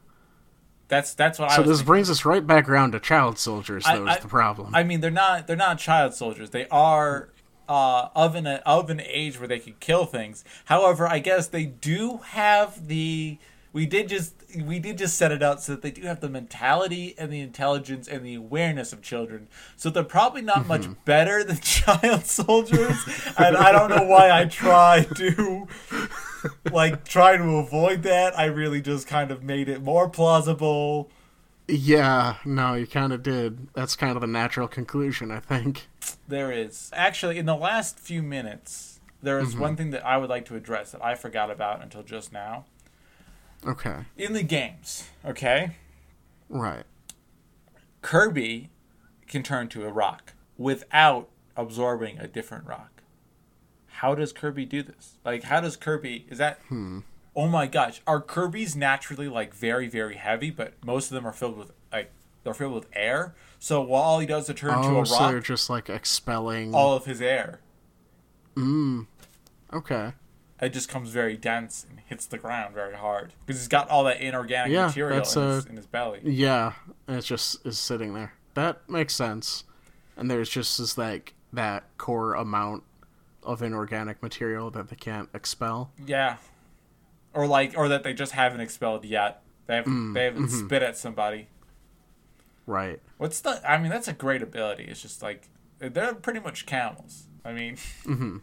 That's 0.89 1.13
that's 1.13 1.39
what 1.39 1.49
I 1.51 1.55
So 1.55 1.61
was. 1.61 1.69
this 1.79 1.81
brings 1.85 2.09
us 2.09 2.25
right 2.25 2.45
back 2.45 2.67
around 2.67 2.91
to 2.91 2.99
child 2.99 3.39
soldiers. 3.39 3.85
I- 3.85 3.95
Though 3.97 4.07
is 4.07 4.17
I- 4.17 4.19
the 4.19 4.27
problem. 4.27 4.75
I 4.75 4.83
mean, 4.83 4.99
they're 4.99 5.09
not 5.11 5.47
they're 5.47 5.55
not 5.55 5.79
child 5.79 6.13
soldiers. 6.13 6.49
They 6.49 6.67
are 6.69 7.29
uh, 7.69 8.09
of 8.15 8.35
an 8.35 8.45
of 8.47 8.89
an 8.89 8.99
age 9.05 9.39
where 9.39 9.47
they 9.47 9.59
could 9.59 9.79
kill 9.79 10.05
things. 10.05 10.43
However, 10.65 11.07
I 11.07 11.19
guess 11.19 11.47
they 11.47 11.65
do 11.65 12.17
have 12.25 12.87
the. 12.89 13.37
We 13.71 13.85
did 13.85 14.09
just 14.09 14.33
we 14.65 14.79
did 14.79 14.97
just 14.97 15.15
set 15.15 15.31
it 15.31 15.43
out 15.43 15.61
so 15.61 15.73
that 15.73 15.83
they 15.83 15.91
do 15.91 16.01
have 16.01 16.21
the 16.21 16.29
mentality 16.29 17.13
and 17.19 17.31
the 17.31 17.39
intelligence 17.39 18.07
and 18.07 18.25
the 18.25 18.33
awareness 18.33 18.91
of 18.91 19.03
children. 19.03 19.47
So 19.77 19.91
they're 19.91 20.03
probably 20.03 20.41
not 20.41 20.65
much 20.65 20.87
better 21.05 21.43
than 21.43 21.57
child 21.61 22.25
soldiers. 22.25 22.97
and 23.37 23.55
I 23.55 23.71
don't 23.71 23.91
know 23.91 24.05
why 24.05 24.31
I 24.31 24.45
try 24.45 25.05
to 25.17 25.67
like 26.71 27.05
trying 27.05 27.39
to 27.39 27.57
avoid 27.57 28.03
that, 28.03 28.37
I 28.37 28.45
really 28.45 28.81
just 28.81 29.07
kind 29.07 29.31
of 29.31 29.43
made 29.43 29.69
it 29.69 29.81
more 29.81 30.09
plausible. 30.09 31.09
Yeah, 31.67 32.37
no, 32.45 32.73
you 32.73 32.87
kind 32.87 33.13
of 33.13 33.21
did. 33.21 33.71
That's 33.73 33.95
kind 33.95 34.15
of 34.15 34.21
the 34.21 34.27
natural 34.27 34.67
conclusion, 34.67 35.31
I 35.31 35.39
think. 35.39 35.87
There 36.27 36.51
is. 36.51 36.89
Actually, 36.93 37.37
in 37.37 37.45
the 37.45 37.55
last 37.55 37.99
few 37.99 38.23
minutes, 38.23 38.99
there 39.21 39.39
is 39.39 39.49
mm-hmm. 39.49 39.61
one 39.61 39.75
thing 39.75 39.91
that 39.91 40.05
I 40.05 40.17
would 40.17 40.29
like 40.29 40.45
to 40.45 40.55
address 40.55 40.91
that 40.91 41.03
I 41.03 41.15
forgot 41.15 41.51
about 41.51 41.83
until 41.83 42.03
just 42.03 42.33
now. 42.33 42.65
Okay. 43.65 44.05
In 44.17 44.33
the 44.33 44.43
games, 44.43 45.09
okay? 45.25 45.75
Right. 46.47 46.85
Kirby 48.01 48.69
can 49.27 49.43
turn 49.43 49.67
to 49.69 49.85
a 49.85 49.91
rock 49.91 50.33
without 50.57 51.29
absorbing 51.55 52.17
a 52.19 52.27
different 52.27 52.65
rock. 52.65 52.98
How 53.99 54.15
does 54.15 54.31
Kirby 54.31 54.65
do 54.65 54.81
this? 54.81 55.17
Like, 55.25 55.43
how 55.43 55.59
does 55.59 55.75
Kirby? 55.75 56.25
Is 56.29 56.37
that? 56.37 56.59
Oh 57.35 57.47
my 57.47 57.67
gosh, 57.67 58.01
are 58.07 58.21
Kirby's 58.21 58.75
naturally 58.75 59.27
like 59.27 59.53
very 59.53 59.87
very 59.87 60.15
heavy, 60.15 60.51
but 60.51 60.73
most 60.85 61.11
of 61.11 61.15
them 61.15 61.25
are 61.27 61.33
filled 61.33 61.57
with 61.57 61.71
like 61.91 62.11
they're 62.43 62.53
filled 62.53 62.73
with 62.75 62.87
air. 62.93 63.35
So 63.59 63.81
while 63.81 64.01
all 64.03 64.19
he 64.19 64.25
does 64.25 64.45
to 64.47 64.53
turn 64.53 64.81
to 64.81 64.87
Oh, 64.89 65.01
a 65.01 65.05
so 65.05 65.27
they're 65.27 65.39
just 65.41 65.69
like 65.69 65.89
expelling. 65.89 66.73
all 66.73 66.95
of 66.95 67.05
his 67.05 67.21
air, 67.21 67.59
Mm. 68.55 69.07
Okay. 69.73 70.13
it 70.61 70.69
just 70.69 70.89
comes 70.89 71.09
very 71.09 71.35
dense 71.37 71.85
and 71.89 71.99
hits 72.07 72.25
the 72.25 72.37
ground 72.37 72.73
very 72.73 72.95
hard 72.95 73.33
because 73.45 73.59
he's 73.61 73.67
got 73.67 73.89
all 73.89 74.03
that 74.05 74.19
inorganic 74.21 74.71
Yeah, 74.71 74.87
material 74.87 75.17
in 75.17 75.19
that's 75.19 75.33
his, 75.33 75.65
in 75.65 75.75
his 75.75 75.87
belly. 75.87 76.21
Yeah, 76.23 76.73
and 77.07 77.17
it 77.17 77.21
just 77.25 77.65
is 77.65 77.77
sitting 77.77 78.13
there. 78.13 78.33
That 78.55 78.89
makes 78.89 79.13
sense. 79.13 79.65
And 80.17 80.29
there's 80.31 80.49
just 80.49 80.79
is 80.79 80.97
like 80.97 81.33
that 81.53 81.83
core 81.97 82.33
amount 82.33 82.83
of 83.43 83.61
inorganic 83.61 84.21
material 84.21 84.69
that 84.71 84.89
they 84.89 84.95
can't 84.95 85.29
expel. 85.33 85.91
Yeah, 86.05 86.37
or 87.33 87.47
like, 87.47 87.73
or 87.77 87.87
that 87.89 88.03
they 88.03 88.13
just 88.13 88.33
haven't 88.33 88.59
expelled 88.61 89.05
yet. 89.05 89.41
They 89.67 89.75
haven't, 89.75 89.93
Mm, 89.93 90.13
they 90.13 90.23
haven't 90.25 90.47
mm-hmm. 90.47 90.65
spit 90.65 90.81
at 90.83 90.97
somebody. 90.97 91.47
Right. 92.65 92.99
What's 93.17 93.41
the? 93.41 93.61
I 93.69 93.77
mean, 93.77 93.89
that's 93.89 94.07
a 94.07 94.13
great 94.13 94.41
ability. 94.41 94.83
It's 94.85 95.01
just 95.01 95.21
like 95.21 95.47
they're 95.79 96.13
pretty 96.13 96.39
much 96.39 96.65
camels. 96.65 97.27
I 97.43 97.53
mean, 97.53 97.75
Mm-hmm. 98.05 98.37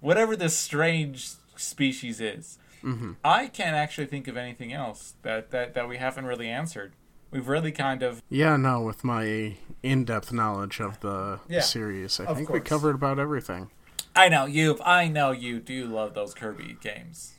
whatever 0.00 0.36
this 0.36 0.56
strange 0.56 1.30
species 1.56 2.20
is, 2.20 2.58
Mm-hmm. 2.82 3.12
I 3.22 3.48
can't 3.48 3.76
actually 3.76 4.06
think 4.06 4.26
of 4.26 4.38
anything 4.38 4.72
else 4.72 5.12
that, 5.22 5.50
that 5.50 5.74
that 5.74 5.86
we 5.86 5.98
haven't 5.98 6.24
really 6.24 6.48
answered. 6.48 6.94
We've 7.30 7.46
really 7.46 7.72
kind 7.72 8.02
of 8.02 8.22
Yeah, 8.30 8.56
no, 8.56 8.80
with 8.80 9.04
my 9.04 9.56
in-depth 9.82 10.32
knowledge 10.32 10.80
of 10.80 10.98
the 11.00 11.40
Yeah, 11.48 11.60
series, 11.60 12.18
I 12.18 12.32
think 12.34 12.48
we 12.48 12.58
covered 12.60 12.94
about 12.94 13.18
everything. 13.18 13.70
I 14.14 14.28
know 14.28 14.46
you. 14.46 14.78
I 14.84 15.08
know 15.08 15.30
you 15.30 15.60
do 15.60 15.86
love 15.86 16.14
those 16.14 16.34
Kirby 16.34 16.76
games. 16.80 17.34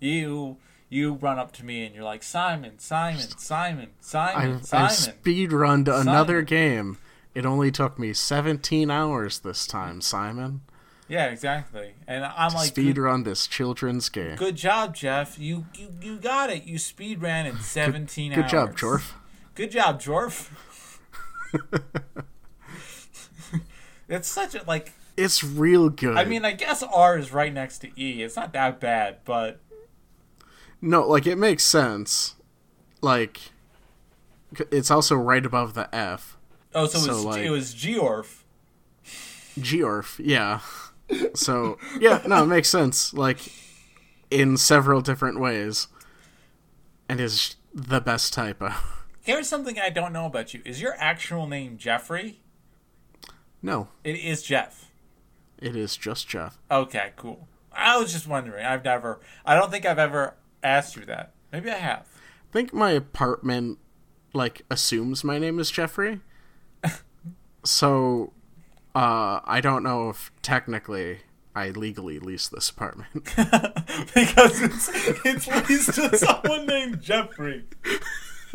You 0.00 0.58
you 0.88 1.14
run 1.14 1.38
up 1.38 1.52
to 1.52 1.64
me 1.64 1.84
and 1.84 1.94
you're 1.94 2.04
like 2.04 2.22
Simon, 2.22 2.78
Simon, 2.78 3.26
Simon, 3.38 3.88
I, 3.88 4.00
Simon, 4.00 4.56
I 4.56 4.60
Simon. 4.60 4.90
speed 4.90 5.52
run 5.52 5.84
to 5.86 5.98
another 5.98 6.42
game. 6.42 6.98
It 7.34 7.44
only 7.44 7.70
took 7.70 7.98
me 7.98 8.12
17 8.12 8.90
hours 8.90 9.40
this 9.40 9.66
time, 9.66 10.00
Simon. 10.00 10.62
yeah, 11.08 11.26
exactly. 11.26 11.94
And 12.06 12.24
I'm 12.24 12.54
like, 12.54 12.68
speed 12.68 12.98
run 12.98 13.24
this 13.24 13.46
children's 13.46 14.08
game. 14.08 14.36
good 14.36 14.56
job, 14.56 14.94
Jeff. 14.94 15.38
You, 15.38 15.66
you 15.74 15.88
you 16.00 16.16
got 16.18 16.50
it. 16.50 16.64
You 16.64 16.78
speed 16.78 17.20
ran 17.20 17.46
in 17.46 17.58
17 17.58 18.32
Good 18.32 18.42
hours. 18.42 18.50
job, 18.50 18.76
Jorf. 18.76 19.12
Good 19.54 19.70
job, 19.70 20.00
Jorf. 20.00 20.50
it's 24.08 24.28
such 24.28 24.54
a 24.54 24.62
like. 24.66 24.92
It's 25.16 25.42
real 25.42 25.88
good. 25.88 26.16
I 26.16 26.24
mean, 26.24 26.44
I 26.44 26.52
guess 26.52 26.82
R 26.82 27.16
is 27.18 27.32
right 27.32 27.52
next 27.52 27.78
to 27.78 27.88
E. 28.00 28.22
It's 28.22 28.36
not 28.36 28.52
that 28.52 28.80
bad, 28.80 29.18
but 29.24 29.60
No, 30.82 31.06
like 31.08 31.26
it 31.26 31.36
makes 31.36 31.64
sense. 31.64 32.34
Like 33.00 33.40
it's 34.70 34.90
also 34.90 35.14
right 35.16 35.44
above 35.44 35.74
the 35.74 35.92
F. 35.94 36.36
oh, 36.74 36.86
so, 36.86 36.98
it 36.98 37.02
So, 37.02 37.12
was 37.14 37.24
like- 37.24 37.44
it 37.44 37.50
was 37.50 37.74
Georf. 37.74 38.42
Georf, 39.58 40.20
yeah. 40.22 40.60
So 41.34 41.78
yeah, 42.00 42.22
no, 42.26 42.42
it 42.42 42.46
makes 42.46 42.68
sense. 42.68 43.14
Like 43.14 43.38
in 44.30 44.56
several 44.56 45.00
different 45.00 45.40
ways, 45.40 45.88
and 47.08 47.20
is 47.20 47.56
the 47.72 48.00
best 48.00 48.32
typo. 48.32 48.72
Here's 49.22 49.48
something 49.48 49.78
I 49.78 49.88
don't 49.90 50.12
know 50.12 50.26
about 50.26 50.52
you. 50.54 50.62
Is 50.64 50.80
your 50.80 50.94
actual 50.98 51.46
name 51.46 51.78
Jeffrey? 51.78 52.40
No, 53.62 53.88
It 54.04 54.16
is 54.16 54.42
Jeff. 54.42 54.85
It 55.58 55.76
is 55.76 55.96
just 55.96 56.28
Jeff. 56.28 56.58
Okay, 56.70 57.12
cool. 57.16 57.48
I 57.72 57.98
was 57.98 58.12
just 58.12 58.26
wondering. 58.26 58.64
I've 58.64 58.84
never. 58.84 59.20
I 59.44 59.54
don't 59.54 59.70
think 59.70 59.84
I've 59.84 59.98
ever 59.98 60.34
asked 60.62 60.96
you 60.96 61.04
that. 61.06 61.32
Maybe 61.52 61.70
I 61.70 61.76
have. 61.76 62.00
I 62.00 62.52
think 62.52 62.72
my 62.72 62.90
apartment 62.92 63.78
like 64.32 64.62
assumes 64.70 65.24
my 65.24 65.38
name 65.38 65.58
is 65.58 65.70
Jeffrey. 65.70 66.20
so 67.64 68.32
uh 68.94 69.40
I 69.44 69.60
don't 69.60 69.82
know 69.82 70.10
if 70.10 70.30
technically 70.42 71.20
I 71.54 71.70
legally 71.70 72.18
lease 72.18 72.48
this 72.48 72.68
apartment. 72.68 73.12
because 74.14 74.60
it's 74.62 74.90
it's 75.24 75.46
leased 75.68 75.94
to 75.94 76.16
someone 76.18 76.66
named 76.66 77.00
Jeffrey. 77.00 77.64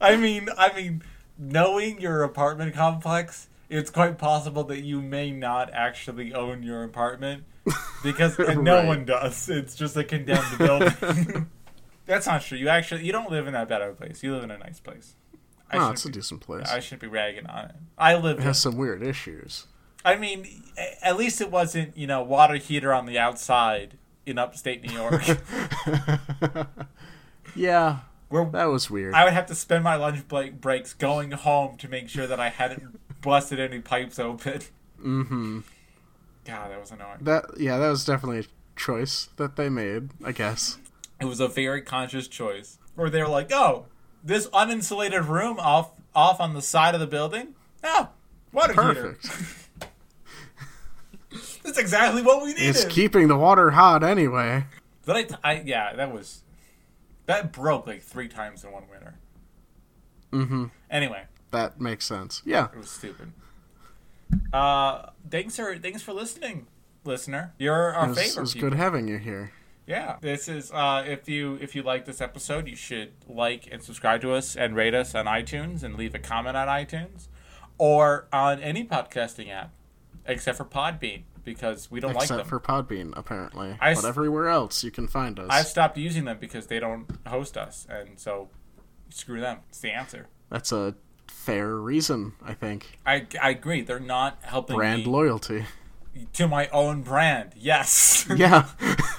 I 0.00 0.16
mean, 0.16 0.48
I 0.56 0.72
mean, 0.74 1.02
knowing 1.38 2.00
your 2.00 2.22
apartment 2.22 2.74
complex, 2.74 3.48
it's 3.68 3.90
quite 3.90 4.18
possible 4.18 4.64
that 4.64 4.82
you 4.82 5.00
may 5.00 5.30
not 5.30 5.70
actually 5.72 6.34
own 6.34 6.62
your 6.62 6.82
apartment 6.84 7.44
because 8.02 8.38
no 8.38 8.84
one 8.84 9.04
does. 9.04 9.48
It's 9.48 9.74
just 9.74 9.96
a 9.96 10.04
condemned 10.04 10.58
building. 10.58 11.46
That's 12.06 12.26
not 12.26 12.42
true. 12.42 12.56
You 12.56 12.68
actually 12.68 13.04
you 13.04 13.12
don't 13.12 13.30
live 13.30 13.46
in 13.46 13.52
that 13.52 13.68
bad 13.68 13.82
of 13.82 13.90
a 13.90 13.94
place. 13.94 14.22
You 14.22 14.34
live 14.34 14.44
in 14.44 14.50
a 14.50 14.58
nice 14.58 14.80
place. 14.80 15.14
I 15.70 15.76
oh, 15.76 15.90
it's 15.90 16.04
a 16.04 16.08
be- 16.08 16.14
decent 16.14 16.40
place. 16.40 16.66
I 16.70 16.80
shouldn't 16.80 17.02
be 17.02 17.08
ragging 17.08 17.46
on 17.46 17.66
it. 17.66 17.74
I 17.98 18.14
live 18.14 18.38
It 18.38 18.40
in 18.40 18.46
has 18.46 18.58
some 18.58 18.78
weird 18.78 19.02
issues. 19.02 19.66
I 20.04 20.16
mean, 20.16 20.46
at 21.02 21.18
least 21.18 21.42
it 21.42 21.50
wasn't, 21.50 21.94
you 21.96 22.06
know, 22.06 22.22
water 22.22 22.56
heater 22.56 22.94
on 22.94 23.04
the 23.04 23.18
outside 23.18 23.98
in 24.24 24.38
upstate 24.38 24.82
New 24.82 24.92
York. 24.92 25.22
Yeah, 27.54 28.00
where 28.28 28.44
that 28.44 28.66
was 28.66 28.90
weird. 28.90 29.14
I 29.14 29.24
would 29.24 29.32
have 29.32 29.46
to 29.46 29.54
spend 29.54 29.84
my 29.84 29.96
lunch 29.96 30.26
breaks 30.28 30.94
going 30.94 31.30
home 31.32 31.76
to 31.78 31.88
make 31.88 32.08
sure 32.08 32.26
that 32.26 32.38
I 32.38 32.50
hadn't 32.50 32.98
busted 33.22 33.58
any 33.58 33.80
pipes 33.80 34.18
open. 34.18 34.60
mm-hmm. 35.02 35.60
God, 36.44 36.70
that 36.70 36.80
was 36.80 36.90
annoying. 36.90 37.18
That 37.20 37.44
yeah, 37.58 37.76
that 37.78 37.88
was 37.88 38.04
definitely 38.04 38.40
a 38.40 38.44
choice 38.76 39.28
that 39.36 39.56
they 39.56 39.68
made. 39.68 40.10
I 40.24 40.32
guess. 40.32 40.78
It 41.20 41.26
was 41.26 41.40
a 41.40 41.48
very 41.48 41.82
conscious 41.82 42.28
choice. 42.28 42.78
Where 42.94 43.10
they 43.10 43.20
were 43.22 43.28
like, 43.28 43.52
"Oh, 43.52 43.86
this 44.24 44.48
uninsulated 44.48 45.28
room 45.28 45.58
off 45.60 45.90
off 46.14 46.40
on 46.40 46.54
the 46.54 46.62
side 46.62 46.94
of 46.94 47.00
the 47.00 47.06
building? 47.06 47.54
Oh, 47.84 48.08
water 48.52 48.72
Perfect. 48.72 49.26
heater. 49.26 49.88
That's 51.64 51.78
exactly 51.78 52.22
what 52.22 52.42
we 52.42 52.54
needed." 52.54 52.68
It's 52.68 52.84
keeping 52.86 53.28
the 53.28 53.36
water 53.36 53.70
hot 53.72 54.02
anyway. 54.02 54.64
But 55.04 55.16
I, 55.16 55.22
t- 55.22 55.34
I, 55.44 55.60
yeah, 55.64 55.94
that 55.94 56.12
was 56.12 56.42
that 57.28 57.52
broke 57.52 57.86
like 57.86 58.02
three 58.02 58.26
times 58.26 58.64
in 58.64 58.72
one 58.72 58.84
winter. 58.90 59.14
Mm-hmm. 60.32 60.64
Anyway, 60.90 61.22
That 61.52 61.80
makes 61.80 62.04
sense. 62.04 62.42
Yeah. 62.44 62.68
it 62.72 62.76
was 62.78 62.90
stupid. 62.90 63.32
Uh, 64.52 65.10
thanks 65.30 65.56
for 65.56 65.78
thanks 65.78 66.02
for 66.02 66.12
listening, 66.12 66.66
listener. 67.04 67.54
You're 67.58 67.94
our 67.94 68.06
It 68.06 68.08
was, 68.10 68.18
favorite. 68.18 68.36
it 68.36 68.40
was 68.40 68.54
people. 68.54 68.70
good 68.70 68.78
having 68.78 69.08
you 69.08 69.18
here. 69.18 69.52
Yeah, 69.86 70.16
this 70.20 70.48
is 70.48 70.70
uh, 70.72 71.02
if 71.06 71.28
you 71.30 71.56
if 71.62 71.74
you 71.74 71.82
like 71.82 72.04
this 72.04 72.20
episode, 72.20 72.68
you 72.68 72.76
should 72.76 73.12
like 73.26 73.68
and 73.72 73.82
subscribe 73.82 74.20
to 74.22 74.32
us 74.34 74.54
and 74.54 74.76
rate 74.76 74.94
us 74.94 75.14
on 75.14 75.24
iTunes 75.24 75.82
and 75.82 75.96
leave 75.96 76.14
a 76.14 76.18
comment 76.18 76.56
on 76.58 76.68
iTunes 76.68 77.28
or 77.78 78.26
on 78.32 78.60
any 78.60 78.84
podcasting 78.84 79.50
app 79.50 79.70
except 80.26 80.58
for 80.58 80.64
Podbean 80.66 81.22
because 81.54 81.90
we 81.90 82.00
don't 82.00 82.14
like 82.14 82.22
Except 82.24 82.38
them. 82.40 82.48
for 82.48 82.60
Podbean, 82.60 83.12
apparently. 83.16 83.76
I 83.80 83.92
s- 83.92 84.02
but 84.02 84.08
everywhere 84.08 84.48
else 84.48 84.84
you 84.84 84.90
can 84.90 85.08
find 85.08 85.38
us. 85.38 85.46
I've 85.50 85.66
stopped 85.66 85.96
using 85.98 86.24
them 86.24 86.38
because 86.40 86.66
they 86.66 86.78
don't 86.78 87.06
host 87.26 87.56
us, 87.56 87.86
and 87.90 88.18
so 88.18 88.48
screw 89.08 89.40
them. 89.40 89.58
It's 89.70 89.80
the 89.80 89.90
answer. 89.90 90.26
That's 90.50 90.72
a 90.72 90.94
fair 91.26 91.74
reason, 91.76 92.32
I 92.44 92.54
think. 92.54 92.98
I, 93.06 93.26
I 93.40 93.50
agree. 93.50 93.80
They're 93.82 93.98
not 94.00 94.38
helping 94.42 94.76
Brand 94.76 95.04
me 95.04 95.10
loyalty. 95.10 95.64
to 96.34 96.48
my 96.48 96.68
own 96.68 97.02
brand. 97.02 97.52
Yes. 97.56 98.26
Yeah. 98.36 98.66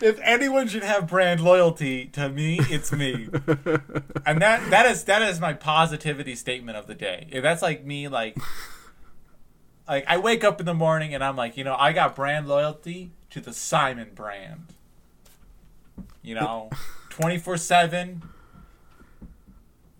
if 0.00 0.18
anyone 0.22 0.68
should 0.68 0.82
have 0.82 1.06
brand 1.06 1.40
loyalty 1.40 2.06
to 2.06 2.28
me, 2.30 2.58
it's 2.62 2.92
me. 2.92 3.28
and 4.26 4.40
that 4.40 4.70
that 4.70 4.86
is 4.86 5.04
that 5.04 5.20
is 5.22 5.38
my 5.40 5.52
positivity 5.52 6.34
statement 6.34 6.78
of 6.78 6.86
the 6.86 6.94
day. 6.94 7.28
If 7.30 7.42
that's 7.42 7.60
like 7.62 7.84
me, 7.84 8.08
like 8.08 8.38
like 9.90 10.04
I 10.06 10.18
wake 10.18 10.44
up 10.44 10.60
in 10.60 10.66
the 10.66 10.74
morning 10.74 11.12
and 11.14 11.22
I'm 11.22 11.34
like, 11.34 11.56
you 11.56 11.64
know, 11.64 11.74
I 11.76 11.92
got 11.92 12.14
brand 12.14 12.46
loyalty 12.46 13.10
to 13.30 13.40
the 13.40 13.52
Simon 13.52 14.12
brand. 14.14 14.66
You 16.22 16.36
know, 16.36 16.70
twenty 17.10 17.38
four 17.38 17.56
seven. 17.56 18.22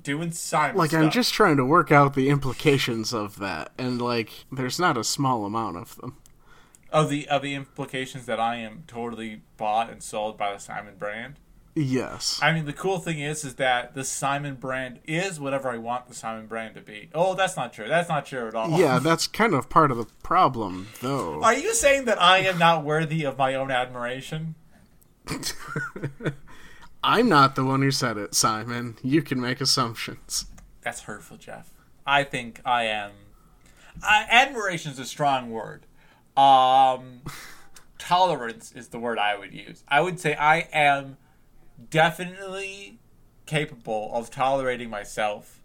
Doing 0.02 0.30
Simon. 0.32 0.76
like 0.76 0.94
I'm 0.94 1.10
just 1.10 1.34
trying 1.34 1.58
to 1.58 1.64
work 1.64 1.92
out 1.92 2.14
the 2.14 2.30
implications 2.30 3.12
of 3.12 3.38
that 3.38 3.70
and 3.76 4.00
like 4.00 4.46
there's 4.50 4.80
not 4.80 4.96
a 4.96 5.04
small 5.04 5.44
amount 5.44 5.76
of 5.76 5.96
them. 5.96 6.16
Of 6.90 7.10
the 7.10 7.28
of 7.28 7.42
the 7.42 7.54
implications 7.54 8.24
that 8.26 8.40
I 8.40 8.56
am 8.56 8.84
totally 8.86 9.42
bought 9.58 9.90
and 9.90 10.02
sold 10.02 10.38
by 10.38 10.52
the 10.52 10.58
Simon 10.58 10.94
brand. 10.96 11.34
Yes. 11.74 12.40
I 12.42 12.52
mean, 12.52 12.64
the 12.64 12.72
cool 12.72 12.98
thing 12.98 13.20
is, 13.20 13.44
is 13.44 13.54
that 13.56 13.94
the 13.94 14.04
Simon 14.04 14.56
brand 14.56 14.98
is 15.06 15.38
whatever 15.38 15.70
I 15.70 15.78
want 15.78 16.08
the 16.08 16.14
Simon 16.14 16.46
brand 16.46 16.74
to 16.74 16.80
be. 16.80 17.10
Oh, 17.14 17.34
that's 17.34 17.56
not 17.56 17.72
true. 17.72 17.86
That's 17.86 18.08
not 18.08 18.26
true 18.26 18.48
at 18.48 18.54
all. 18.54 18.78
yeah, 18.78 18.98
that's 18.98 19.26
kind 19.26 19.54
of 19.54 19.70
part 19.70 19.90
of 19.90 19.96
the 19.96 20.06
problem, 20.22 20.88
though. 21.00 21.42
Are 21.42 21.54
you 21.54 21.74
saying 21.74 22.06
that 22.06 22.20
I 22.20 22.38
am 22.38 22.58
not 22.58 22.84
worthy 22.84 23.24
of 23.24 23.38
my 23.38 23.54
own 23.54 23.70
admiration? 23.70 24.56
I'm 27.04 27.28
not 27.28 27.54
the 27.54 27.64
one 27.64 27.82
who 27.82 27.90
said 27.90 28.18
it, 28.18 28.34
Simon. 28.34 28.96
You 29.02 29.22
can 29.22 29.40
make 29.40 29.60
assumptions. 29.60 30.46
That's 30.82 31.02
hurtful, 31.02 31.36
Jeff. 31.36 31.70
I 32.06 32.24
think 32.24 32.60
I 32.64 32.84
am. 32.84 33.12
I, 34.02 34.26
admiration 34.28 34.92
is 34.92 34.98
a 34.98 35.04
strong 35.04 35.50
word. 35.50 35.86
Um, 36.36 37.22
tolerance 37.98 38.72
is 38.72 38.88
the 38.88 38.98
word 38.98 39.18
I 39.18 39.38
would 39.38 39.54
use. 39.54 39.84
I 39.88 40.00
would 40.00 40.18
say 40.18 40.34
I 40.34 40.68
am 40.72 41.16
definitely 41.88 42.98
capable 43.46 44.10
of 44.12 44.30
tolerating 44.30 44.90
myself 44.90 45.60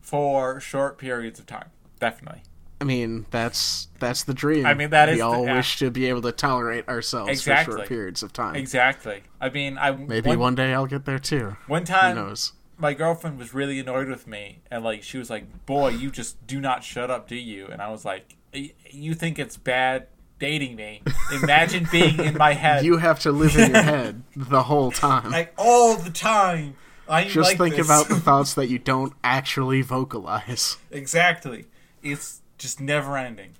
for 0.00 0.60
short 0.60 0.98
periods 0.98 1.38
of 1.38 1.46
time. 1.46 1.70
Definitely. 2.00 2.42
I 2.80 2.84
mean, 2.84 3.26
that's 3.30 3.88
that's 4.00 4.24
the 4.24 4.34
dream. 4.34 4.66
I 4.66 4.74
mean, 4.74 4.90
that 4.90 5.06
we 5.08 5.12
is 5.12 5.18
the- 5.18 5.24
all 5.24 5.44
yeah. 5.44 5.54
wish 5.56 5.78
to 5.78 5.90
be 5.90 6.06
able 6.06 6.22
to 6.22 6.32
tolerate 6.32 6.88
ourselves 6.88 7.42
for 7.42 7.56
short 7.56 7.86
periods 7.88 8.22
of 8.24 8.32
time. 8.32 8.56
Exactly. 8.56 9.22
I 9.40 9.50
mean, 9.50 9.78
I 9.78 9.92
Maybe 9.92 10.30
one, 10.30 10.38
one 10.40 10.54
day 10.56 10.74
I'll 10.74 10.86
get 10.86 11.04
there 11.04 11.20
too. 11.20 11.56
one 11.68 11.82
Who 11.82 11.86
time 11.86 12.16
knows? 12.16 12.52
my 12.78 12.94
girlfriend 12.94 13.38
was 13.38 13.54
really 13.54 13.78
annoyed 13.78 14.08
with 14.08 14.26
me 14.26 14.58
and 14.68 14.82
like 14.82 15.04
she 15.04 15.16
was 15.16 15.30
like 15.30 15.66
boy 15.66 15.88
you 15.88 16.10
just 16.10 16.44
do 16.48 16.60
not 16.60 16.82
shut 16.82 17.10
up 17.12 17.28
do 17.28 17.36
you 17.36 17.66
and 17.66 17.80
i 17.80 17.88
was 17.88 18.04
like 18.04 18.34
"Y- 18.52 18.72
you 18.90 19.14
think 19.14 19.38
it's 19.38 19.56
bad 19.56 20.08
dating 20.42 20.74
me 20.74 21.00
imagine 21.40 21.86
being 21.92 22.18
in 22.18 22.36
my 22.36 22.52
head 22.52 22.84
You 22.84 22.96
have 22.96 23.20
to 23.20 23.30
live 23.30 23.54
in 23.56 23.70
your 23.70 23.82
head 23.94 24.22
the 24.34 24.64
whole 24.64 24.90
time. 24.90 25.30
like 25.30 25.54
all 25.56 25.94
the 25.96 26.10
time 26.10 26.74
i 27.08 27.22
Just 27.28 27.50
like 27.50 27.58
think 27.58 27.76
this. 27.76 27.86
about 27.86 28.08
the 28.08 28.16
thoughts 28.28 28.54
that 28.54 28.66
you 28.68 28.80
don't 28.80 29.12
actually 29.22 29.82
vocalize. 29.82 30.78
exactly 30.90 31.66
it's 32.02 32.40
just 32.58 32.80
never 32.80 33.16
ending 33.16 33.52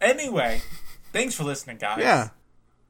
anyway 0.00 0.60
thanks 1.12 1.34
for 1.34 1.42
listening 1.42 1.76
guys 1.76 1.98
Yeah. 1.98 2.28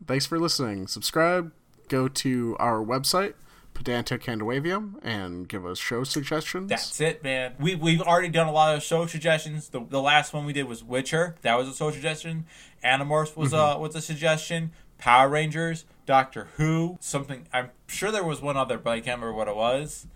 Thanks 0.07 0.27
for 0.27 0.37
listening. 0.39 0.89
Subscribe. 0.89 1.53
Go 1.89 2.09
to 2.09 2.57
our 2.59 2.79
website, 2.85 3.35
Pedantic 3.75 4.23
Candawavium, 4.23 4.95
and 5.03 5.49
give 5.49 5.65
us 5.67 5.79
show 5.79 6.05
suggestions. 6.05 6.69
That's 6.69 7.01
it, 7.01 7.23
man. 7.23 7.55
We 7.59 7.75
we've 7.75 8.01
already 8.03 8.29
done 8.29 8.47
a 8.47 8.53
lot 8.53 8.75
of 8.77 8.83
show 8.83 9.07
suggestions. 9.07 9.69
The, 9.71 9.81
the 9.81 10.01
last 10.03 10.33
one 10.33 10.45
we 10.45 10.53
did 10.53 10.65
was 10.69 10.85
Witcher. 10.85 11.37
That 11.43 11.57
was 11.59 11.69
a 11.69 11.75
show 11.75 11.91
suggestion. 11.91 12.47
Animorphs 12.85 13.37
was 13.37 13.53
Mm-hmm. 13.53 13.79
a 13.79 13.81
was 13.81 13.95
a 13.97 14.01
suggestion. 14.01 14.73
Power 14.99 15.29
Rangers, 15.29 15.85
Doctor 16.07 16.49
Who, 16.59 16.97
something. 17.01 17.49
I'm 17.53 17.71
sure 17.89 18.13
there 18.13 18.23
was 18.25 18.41
one 18.41 18.57
other, 18.57 18.79
but 18.79 18.91
I 18.91 19.01
can't 19.01 19.21
remember 19.21 19.33
what 19.37 19.49
it 19.49 19.57
was. 19.57 20.07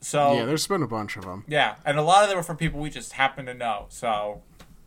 So 0.00 0.34
yeah, 0.34 0.44
there's 0.44 0.66
been 0.66 0.82
a 0.82 0.86
bunch 0.88 1.16
of 1.16 1.24
them. 1.24 1.44
yeah, 1.48 1.76
and 1.84 1.98
a 1.98 2.02
lot 2.02 2.22
of 2.22 2.28
them 2.28 2.36
were 2.36 2.42
from 2.44 2.56
people 2.56 2.80
we 2.80 2.90
just 2.90 3.12
happen 3.14 3.46
to 3.46 3.54
know. 3.54 3.86
So, 3.88 4.42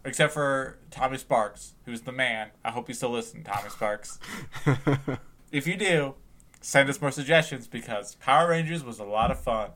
except 0.05 0.33
for 0.33 0.77
Tommy 0.91 1.17
Sparks, 1.17 1.73
who's 1.85 2.01
the 2.01 2.11
man. 2.11 2.49
I 2.63 2.71
hope 2.71 2.87
you 2.89 2.93
still 2.95 3.11
listen, 3.11 3.43
Tommy 3.43 3.69
Sparks. 3.69 4.19
if 5.51 5.67
you 5.67 5.77
do, 5.77 6.15
send 6.65 6.89
us 6.89 6.99
more 6.99 7.11
suggestions 7.11 7.67
because 7.67 8.15
Power 8.15 8.49
Rangers 8.49 8.83
was 8.83 8.97
a 8.99 9.03
lot 9.03 9.29
of 9.29 9.39
fun. 9.39 9.69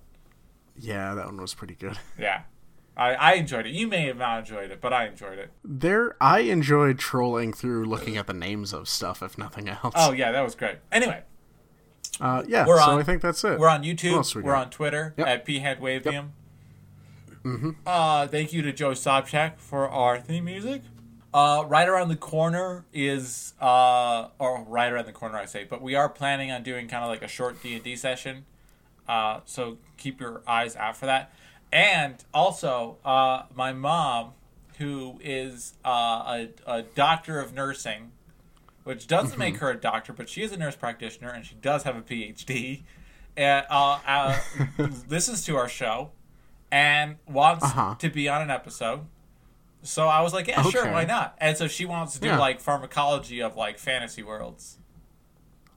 yeah, 0.75 1.13
that 1.13 1.25
one 1.25 1.37
was 1.37 1.53
pretty 1.53 1.75
good. 1.75 1.97
Yeah. 2.17 2.41
I, 2.97 3.13
I 3.13 3.33
enjoyed 3.35 3.65
it. 3.65 3.69
You 3.73 3.87
may 3.87 4.07
have 4.07 4.17
not 4.17 4.39
enjoyed 4.39 4.71
it, 4.71 4.81
but 4.81 4.91
I 4.91 5.05
enjoyed 5.07 5.37
it. 5.39 5.51
There, 5.63 6.17
I 6.19 6.39
enjoyed 6.39 6.99
trolling 6.99 7.53
through 7.53 7.85
looking 7.85 8.17
at 8.17 8.27
the 8.27 8.33
names 8.33 8.73
of 8.73 8.89
stuff, 8.89 9.23
if 9.23 9.37
nothing 9.37 9.69
else. 9.69 9.93
Oh 9.95 10.11
yeah, 10.11 10.33
that 10.33 10.41
was 10.41 10.53
great. 10.55 10.79
Anyway, 10.91 11.23
uh, 12.19 12.43
yeah. 12.45 12.65
We're 12.67 12.77
so 12.77 12.83
on- 12.91 12.99
I 12.99 13.03
think 13.03 13.21
that's 13.21 13.41
it. 13.45 13.57
we're 13.57 13.69
on 13.69 13.83
YouTube. 13.83 14.35
we 14.43 14.49
are 14.49 14.55
on 14.55 14.69
Twitter 14.69 15.13
Yep. 15.17 15.27
at 15.27 15.45
pheadwavium. 15.45 16.29
Mm-hmm. 17.45 17.69
Uh, 17.85 18.27
thank 18.27 18.51
you 18.51 18.61
to 18.63 18.73
Joe 18.73 18.91
Sobchak 18.91 19.59
for 19.59 19.87
our 19.87 20.19
theme 20.19 20.43
music. 20.45 20.81
Uh, 21.31 21.63
right 21.67 21.87
around 21.87 22.09
the 22.09 22.15
corner 22.15 22.85
is 22.91 23.53
uh, 23.61 24.29
or 24.39 24.63
right 24.67 24.91
around 24.91 25.05
the 25.05 25.11
corner 25.11 25.37
I 25.37 25.45
say, 25.45 25.63
but 25.63 25.81
we 25.81 25.93
are 25.95 26.09
planning 26.09 26.49
on 26.51 26.63
doing 26.63 26.87
kind 26.87 27.03
of 27.03 27.09
like 27.09 27.21
a 27.21 27.27
short 27.27 27.61
D 27.61 27.75
and 27.75 27.83
D 27.83 27.95
session. 27.95 28.45
Uh, 29.07 29.41
so 29.45 29.77
keep 29.97 30.19
your 30.19 30.41
eyes 30.47 30.75
out 30.75 30.97
for 30.97 31.05
that. 31.05 31.31
And 31.71 32.15
also, 32.33 32.97
uh, 33.05 33.43
my 33.55 33.73
mom, 33.73 34.31
who 34.79 35.19
is 35.23 35.73
uh, 35.85 35.89
a, 35.89 36.47
a 36.65 36.81
doctor 36.81 37.39
of 37.39 37.53
nursing, 37.53 38.11
which 38.83 39.05
doesn't 39.05 39.37
make 39.37 39.57
her 39.57 39.69
a 39.69 39.77
doctor, 39.77 40.13
but 40.13 40.29
she 40.29 40.41
is 40.41 40.51
a 40.51 40.57
nurse 40.57 40.75
practitioner 40.75 41.29
and 41.29 41.45
she 41.45 41.53
does 41.61 41.83
have 41.83 41.95
a 41.95 42.01
PhD, 42.01 42.81
and, 43.37 43.65
uh, 43.69 43.99
uh, 44.07 44.39
listens 45.09 45.45
to 45.45 45.55
our 45.57 45.69
show 45.69 46.09
and 46.71 47.17
wants 47.27 47.65
Uh-huh. 47.65 47.95
to 47.99 48.09
be 48.09 48.27
on 48.27 48.41
an 48.41 48.49
episode. 48.49 49.01
So 49.81 50.07
I 50.07 50.21
was 50.21 50.33
like, 50.33 50.47
yeah, 50.47 50.61
sure, 50.63 50.91
why 50.91 51.05
not? 51.05 51.35
And 51.39 51.55
so 51.57 51.67
she 51.67 51.85
wants 51.85 52.13
to 52.13 52.19
do 52.19 52.27
Yeah. 52.27 52.37
like 52.39 52.59
pharmacology 52.59 53.41
of 53.41 53.55
like 53.55 53.79
fantasy 53.79 54.21
worlds. 54.23 54.77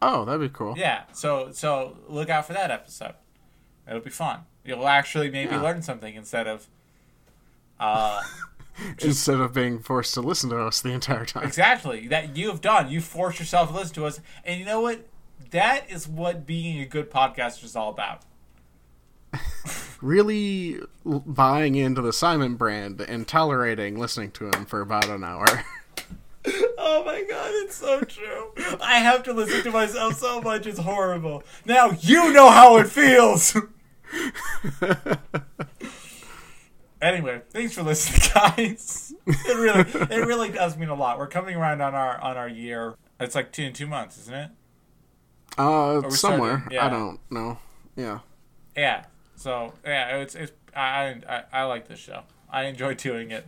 Oh, 0.00 0.24
that'd 0.24 0.40
be 0.40 0.48
cool. 0.48 0.74
Yeah, 0.76 1.03
so 1.12 1.50
so 1.53 1.96
look 2.09 2.28
out 2.28 2.46
for 2.46 2.53
that 2.53 2.70
episode. 2.70 3.14
It'll 3.86 4.00
be 4.00 4.11
fun. 4.11 4.40
You'll 4.64 4.88
actually 4.88 5.30
maybe 5.30 5.53
Yeah. 5.55 5.61
learn 5.62 5.82
something 5.82 6.14
instead 6.16 6.46
of 6.48 6.66
uh 7.78 8.20
Instead 9.00 9.38
of 9.38 9.53
being 9.53 9.78
forced 9.80 10.14
to 10.14 10.20
listen 10.20 10.48
to 10.50 10.59
us 10.59 10.80
the 10.80 10.90
entire 10.92 11.24
time. 11.26 11.44
exactly 11.44 12.09
that 12.09 12.36
you 12.36 12.48
have 12.48 12.61
done. 12.61 12.90
You 12.90 13.00
forced 13.00 13.38
yourself 13.38 13.68
to 13.68 13.74
listen 13.76 13.94
to 13.96 14.07
us, 14.07 14.18
and 14.44 14.59
you 14.59 14.64
know 14.66 14.80
what? 14.80 15.07
That 15.50 15.90
is 15.90 16.09
what 16.09 16.46
being 16.46 16.80
a 16.80 16.86
good 16.86 17.11
podcaster 17.11 17.64
is 17.64 17.76
all 17.76 17.90
about. 17.90 18.22
Really 20.01 20.80
buying 21.05 21.76
into 21.76 22.03
the 22.03 22.12
Simon 22.12 22.57
brand 22.57 23.01
and 23.01 23.26
tolerating 23.26 23.99
listening 23.99 24.33
to 24.33 24.47
him 24.47 24.64
for 24.66 24.80
about 24.80 25.09
an 25.09 25.22
hour. 25.22 25.47
Oh 26.76 27.05
my 27.05 27.22
god, 27.22 27.51
it's 27.55 27.76
so 27.76 28.01
true. 28.01 28.51
I 28.80 28.99
have 28.99 29.22
to 29.24 29.33
listen 29.33 29.62
to 29.62 29.70
myself 29.70 30.18
so 30.18 30.41
much, 30.41 30.66
it's 30.66 30.80
horrible. 30.80 31.45
Now 31.64 31.93
you 32.01 32.33
know 32.33 32.51
how 32.51 32.78
it 32.78 32.89
feels! 32.89 33.57
anyway, 37.01 37.43
thanks 37.51 37.74
for 37.74 37.83
listening, 37.83 38.28
guys. 38.35 39.14
It 39.26 39.57
really 39.57 40.09
it 40.12 40.26
really 40.26 40.51
does 40.51 40.76
mean 40.76 40.89
a 40.89 40.95
lot. 40.95 41.18
We're 41.18 41.28
coming 41.28 41.55
around 41.55 41.80
on 41.80 41.95
our 41.95 42.20
on 42.20 42.37
our 42.37 42.49
year. 42.49 42.97
It's 43.20 43.35
like 43.37 43.53
two 43.53 43.62
in 43.62 43.72
two 43.72 43.87
months, 43.87 44.18
isn't 44.18 44.35
it? 44.35 44.51
Uh, 45.57 46.11
somewhere. 46.11 46.66
Yeah. 46.70 46.87
I 46.87 46.91
don't 46.91 47.20
know. 47.30 47.59
Yeah. 47.95 48.20
Yeah. 48.76 49.05
So 49.43 49.72
yeah, 49.84 50.18
it's 50.18 50.36
it's 50.36 50.53
I 50.74 51.16
I, 51.28 51.43
I 51.53 51.62
like 51.64 51.88
this 51.88 51.99
show. 51.99 52.22
I 52.49 52.64
enjoy 52.66 52.95
doing 52.95 53.32
it. 53.32 53.45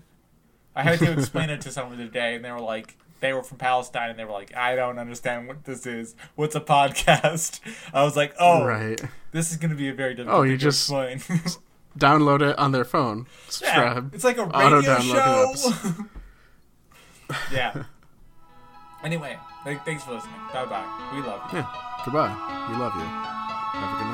I 0.75 0.83
had 0.83 0.99
to 0.99 1.13
explain 1.13 1.51
it 1.51 1.61
to 1.61 1.71
someone 1.71 1.99
today, 1.99 2.35
and 2.35 2.45
they 2.45 2.51
were 2.51 2.59
like, 2.61 2.97
they 3.21 3.33
were 3.33 3.45
from 3.45 3.59
Palestine, 3.59 4.11
and 4.11 4.19
they 4.19 4.25
were 4.25 4.33
like, 4.33 4.53
I 4.57 4.75
don't 4.75 4.99
understand 4.99 5.47
what 5.47 5.63
this 5.65 5.87
is. 5.87 6.17
What's 6.35 6.57
a 6.57 6.61
podcast? 6.61 7.61
I 7.93 8.03
was 8.03 8.17
like, 8.17 8.35
oh, 8.41 8.65
Right. 8.65 9.01
this 9.31 9.53
is 9.53 9.57
gonna 9.57 9.77
be 9.77 9.89
a 9.89 9.95
very 9.95 10.15
difficult 10.17 10.41
Oh, 10.41 10.43
you 10.43 10.53
to 10.53 10.59
just 10.59 10.91
explain. 10.91 11.21
Download 11.99 12.43
it 12.43 12.59
on 12.59 12.73
their 12.73 12.85
phone. 12.85 13.29
yeah, 13.63 14.01
it's 14.13 14.25
like 14.25 14.37
a 14.39 14.47
radio 14.47 14.83
download 14.83 15.57
show. 15.95 17.35
yeah. 17.53 17.85
Anyway, 19.05 19.39
th- 19.63 19.79
thanks 19.85 20.03
for 20.03 20.15
listening. 20.15 20.35
Bye 20.53 20.65
bye. 20.65 21.11
We 21.15 21.21
love 21.23 21.53
you. 21.53 21.59
Yeah. 21.61 21.67
Goodbye. 22.05 22.35
We 22.69 22.77
love 22.79 22.95
you. 22.97 23.03
Have 23.79 23.95
a 23.95 24.03
good 24.03 24.11
night. 24.11 24.14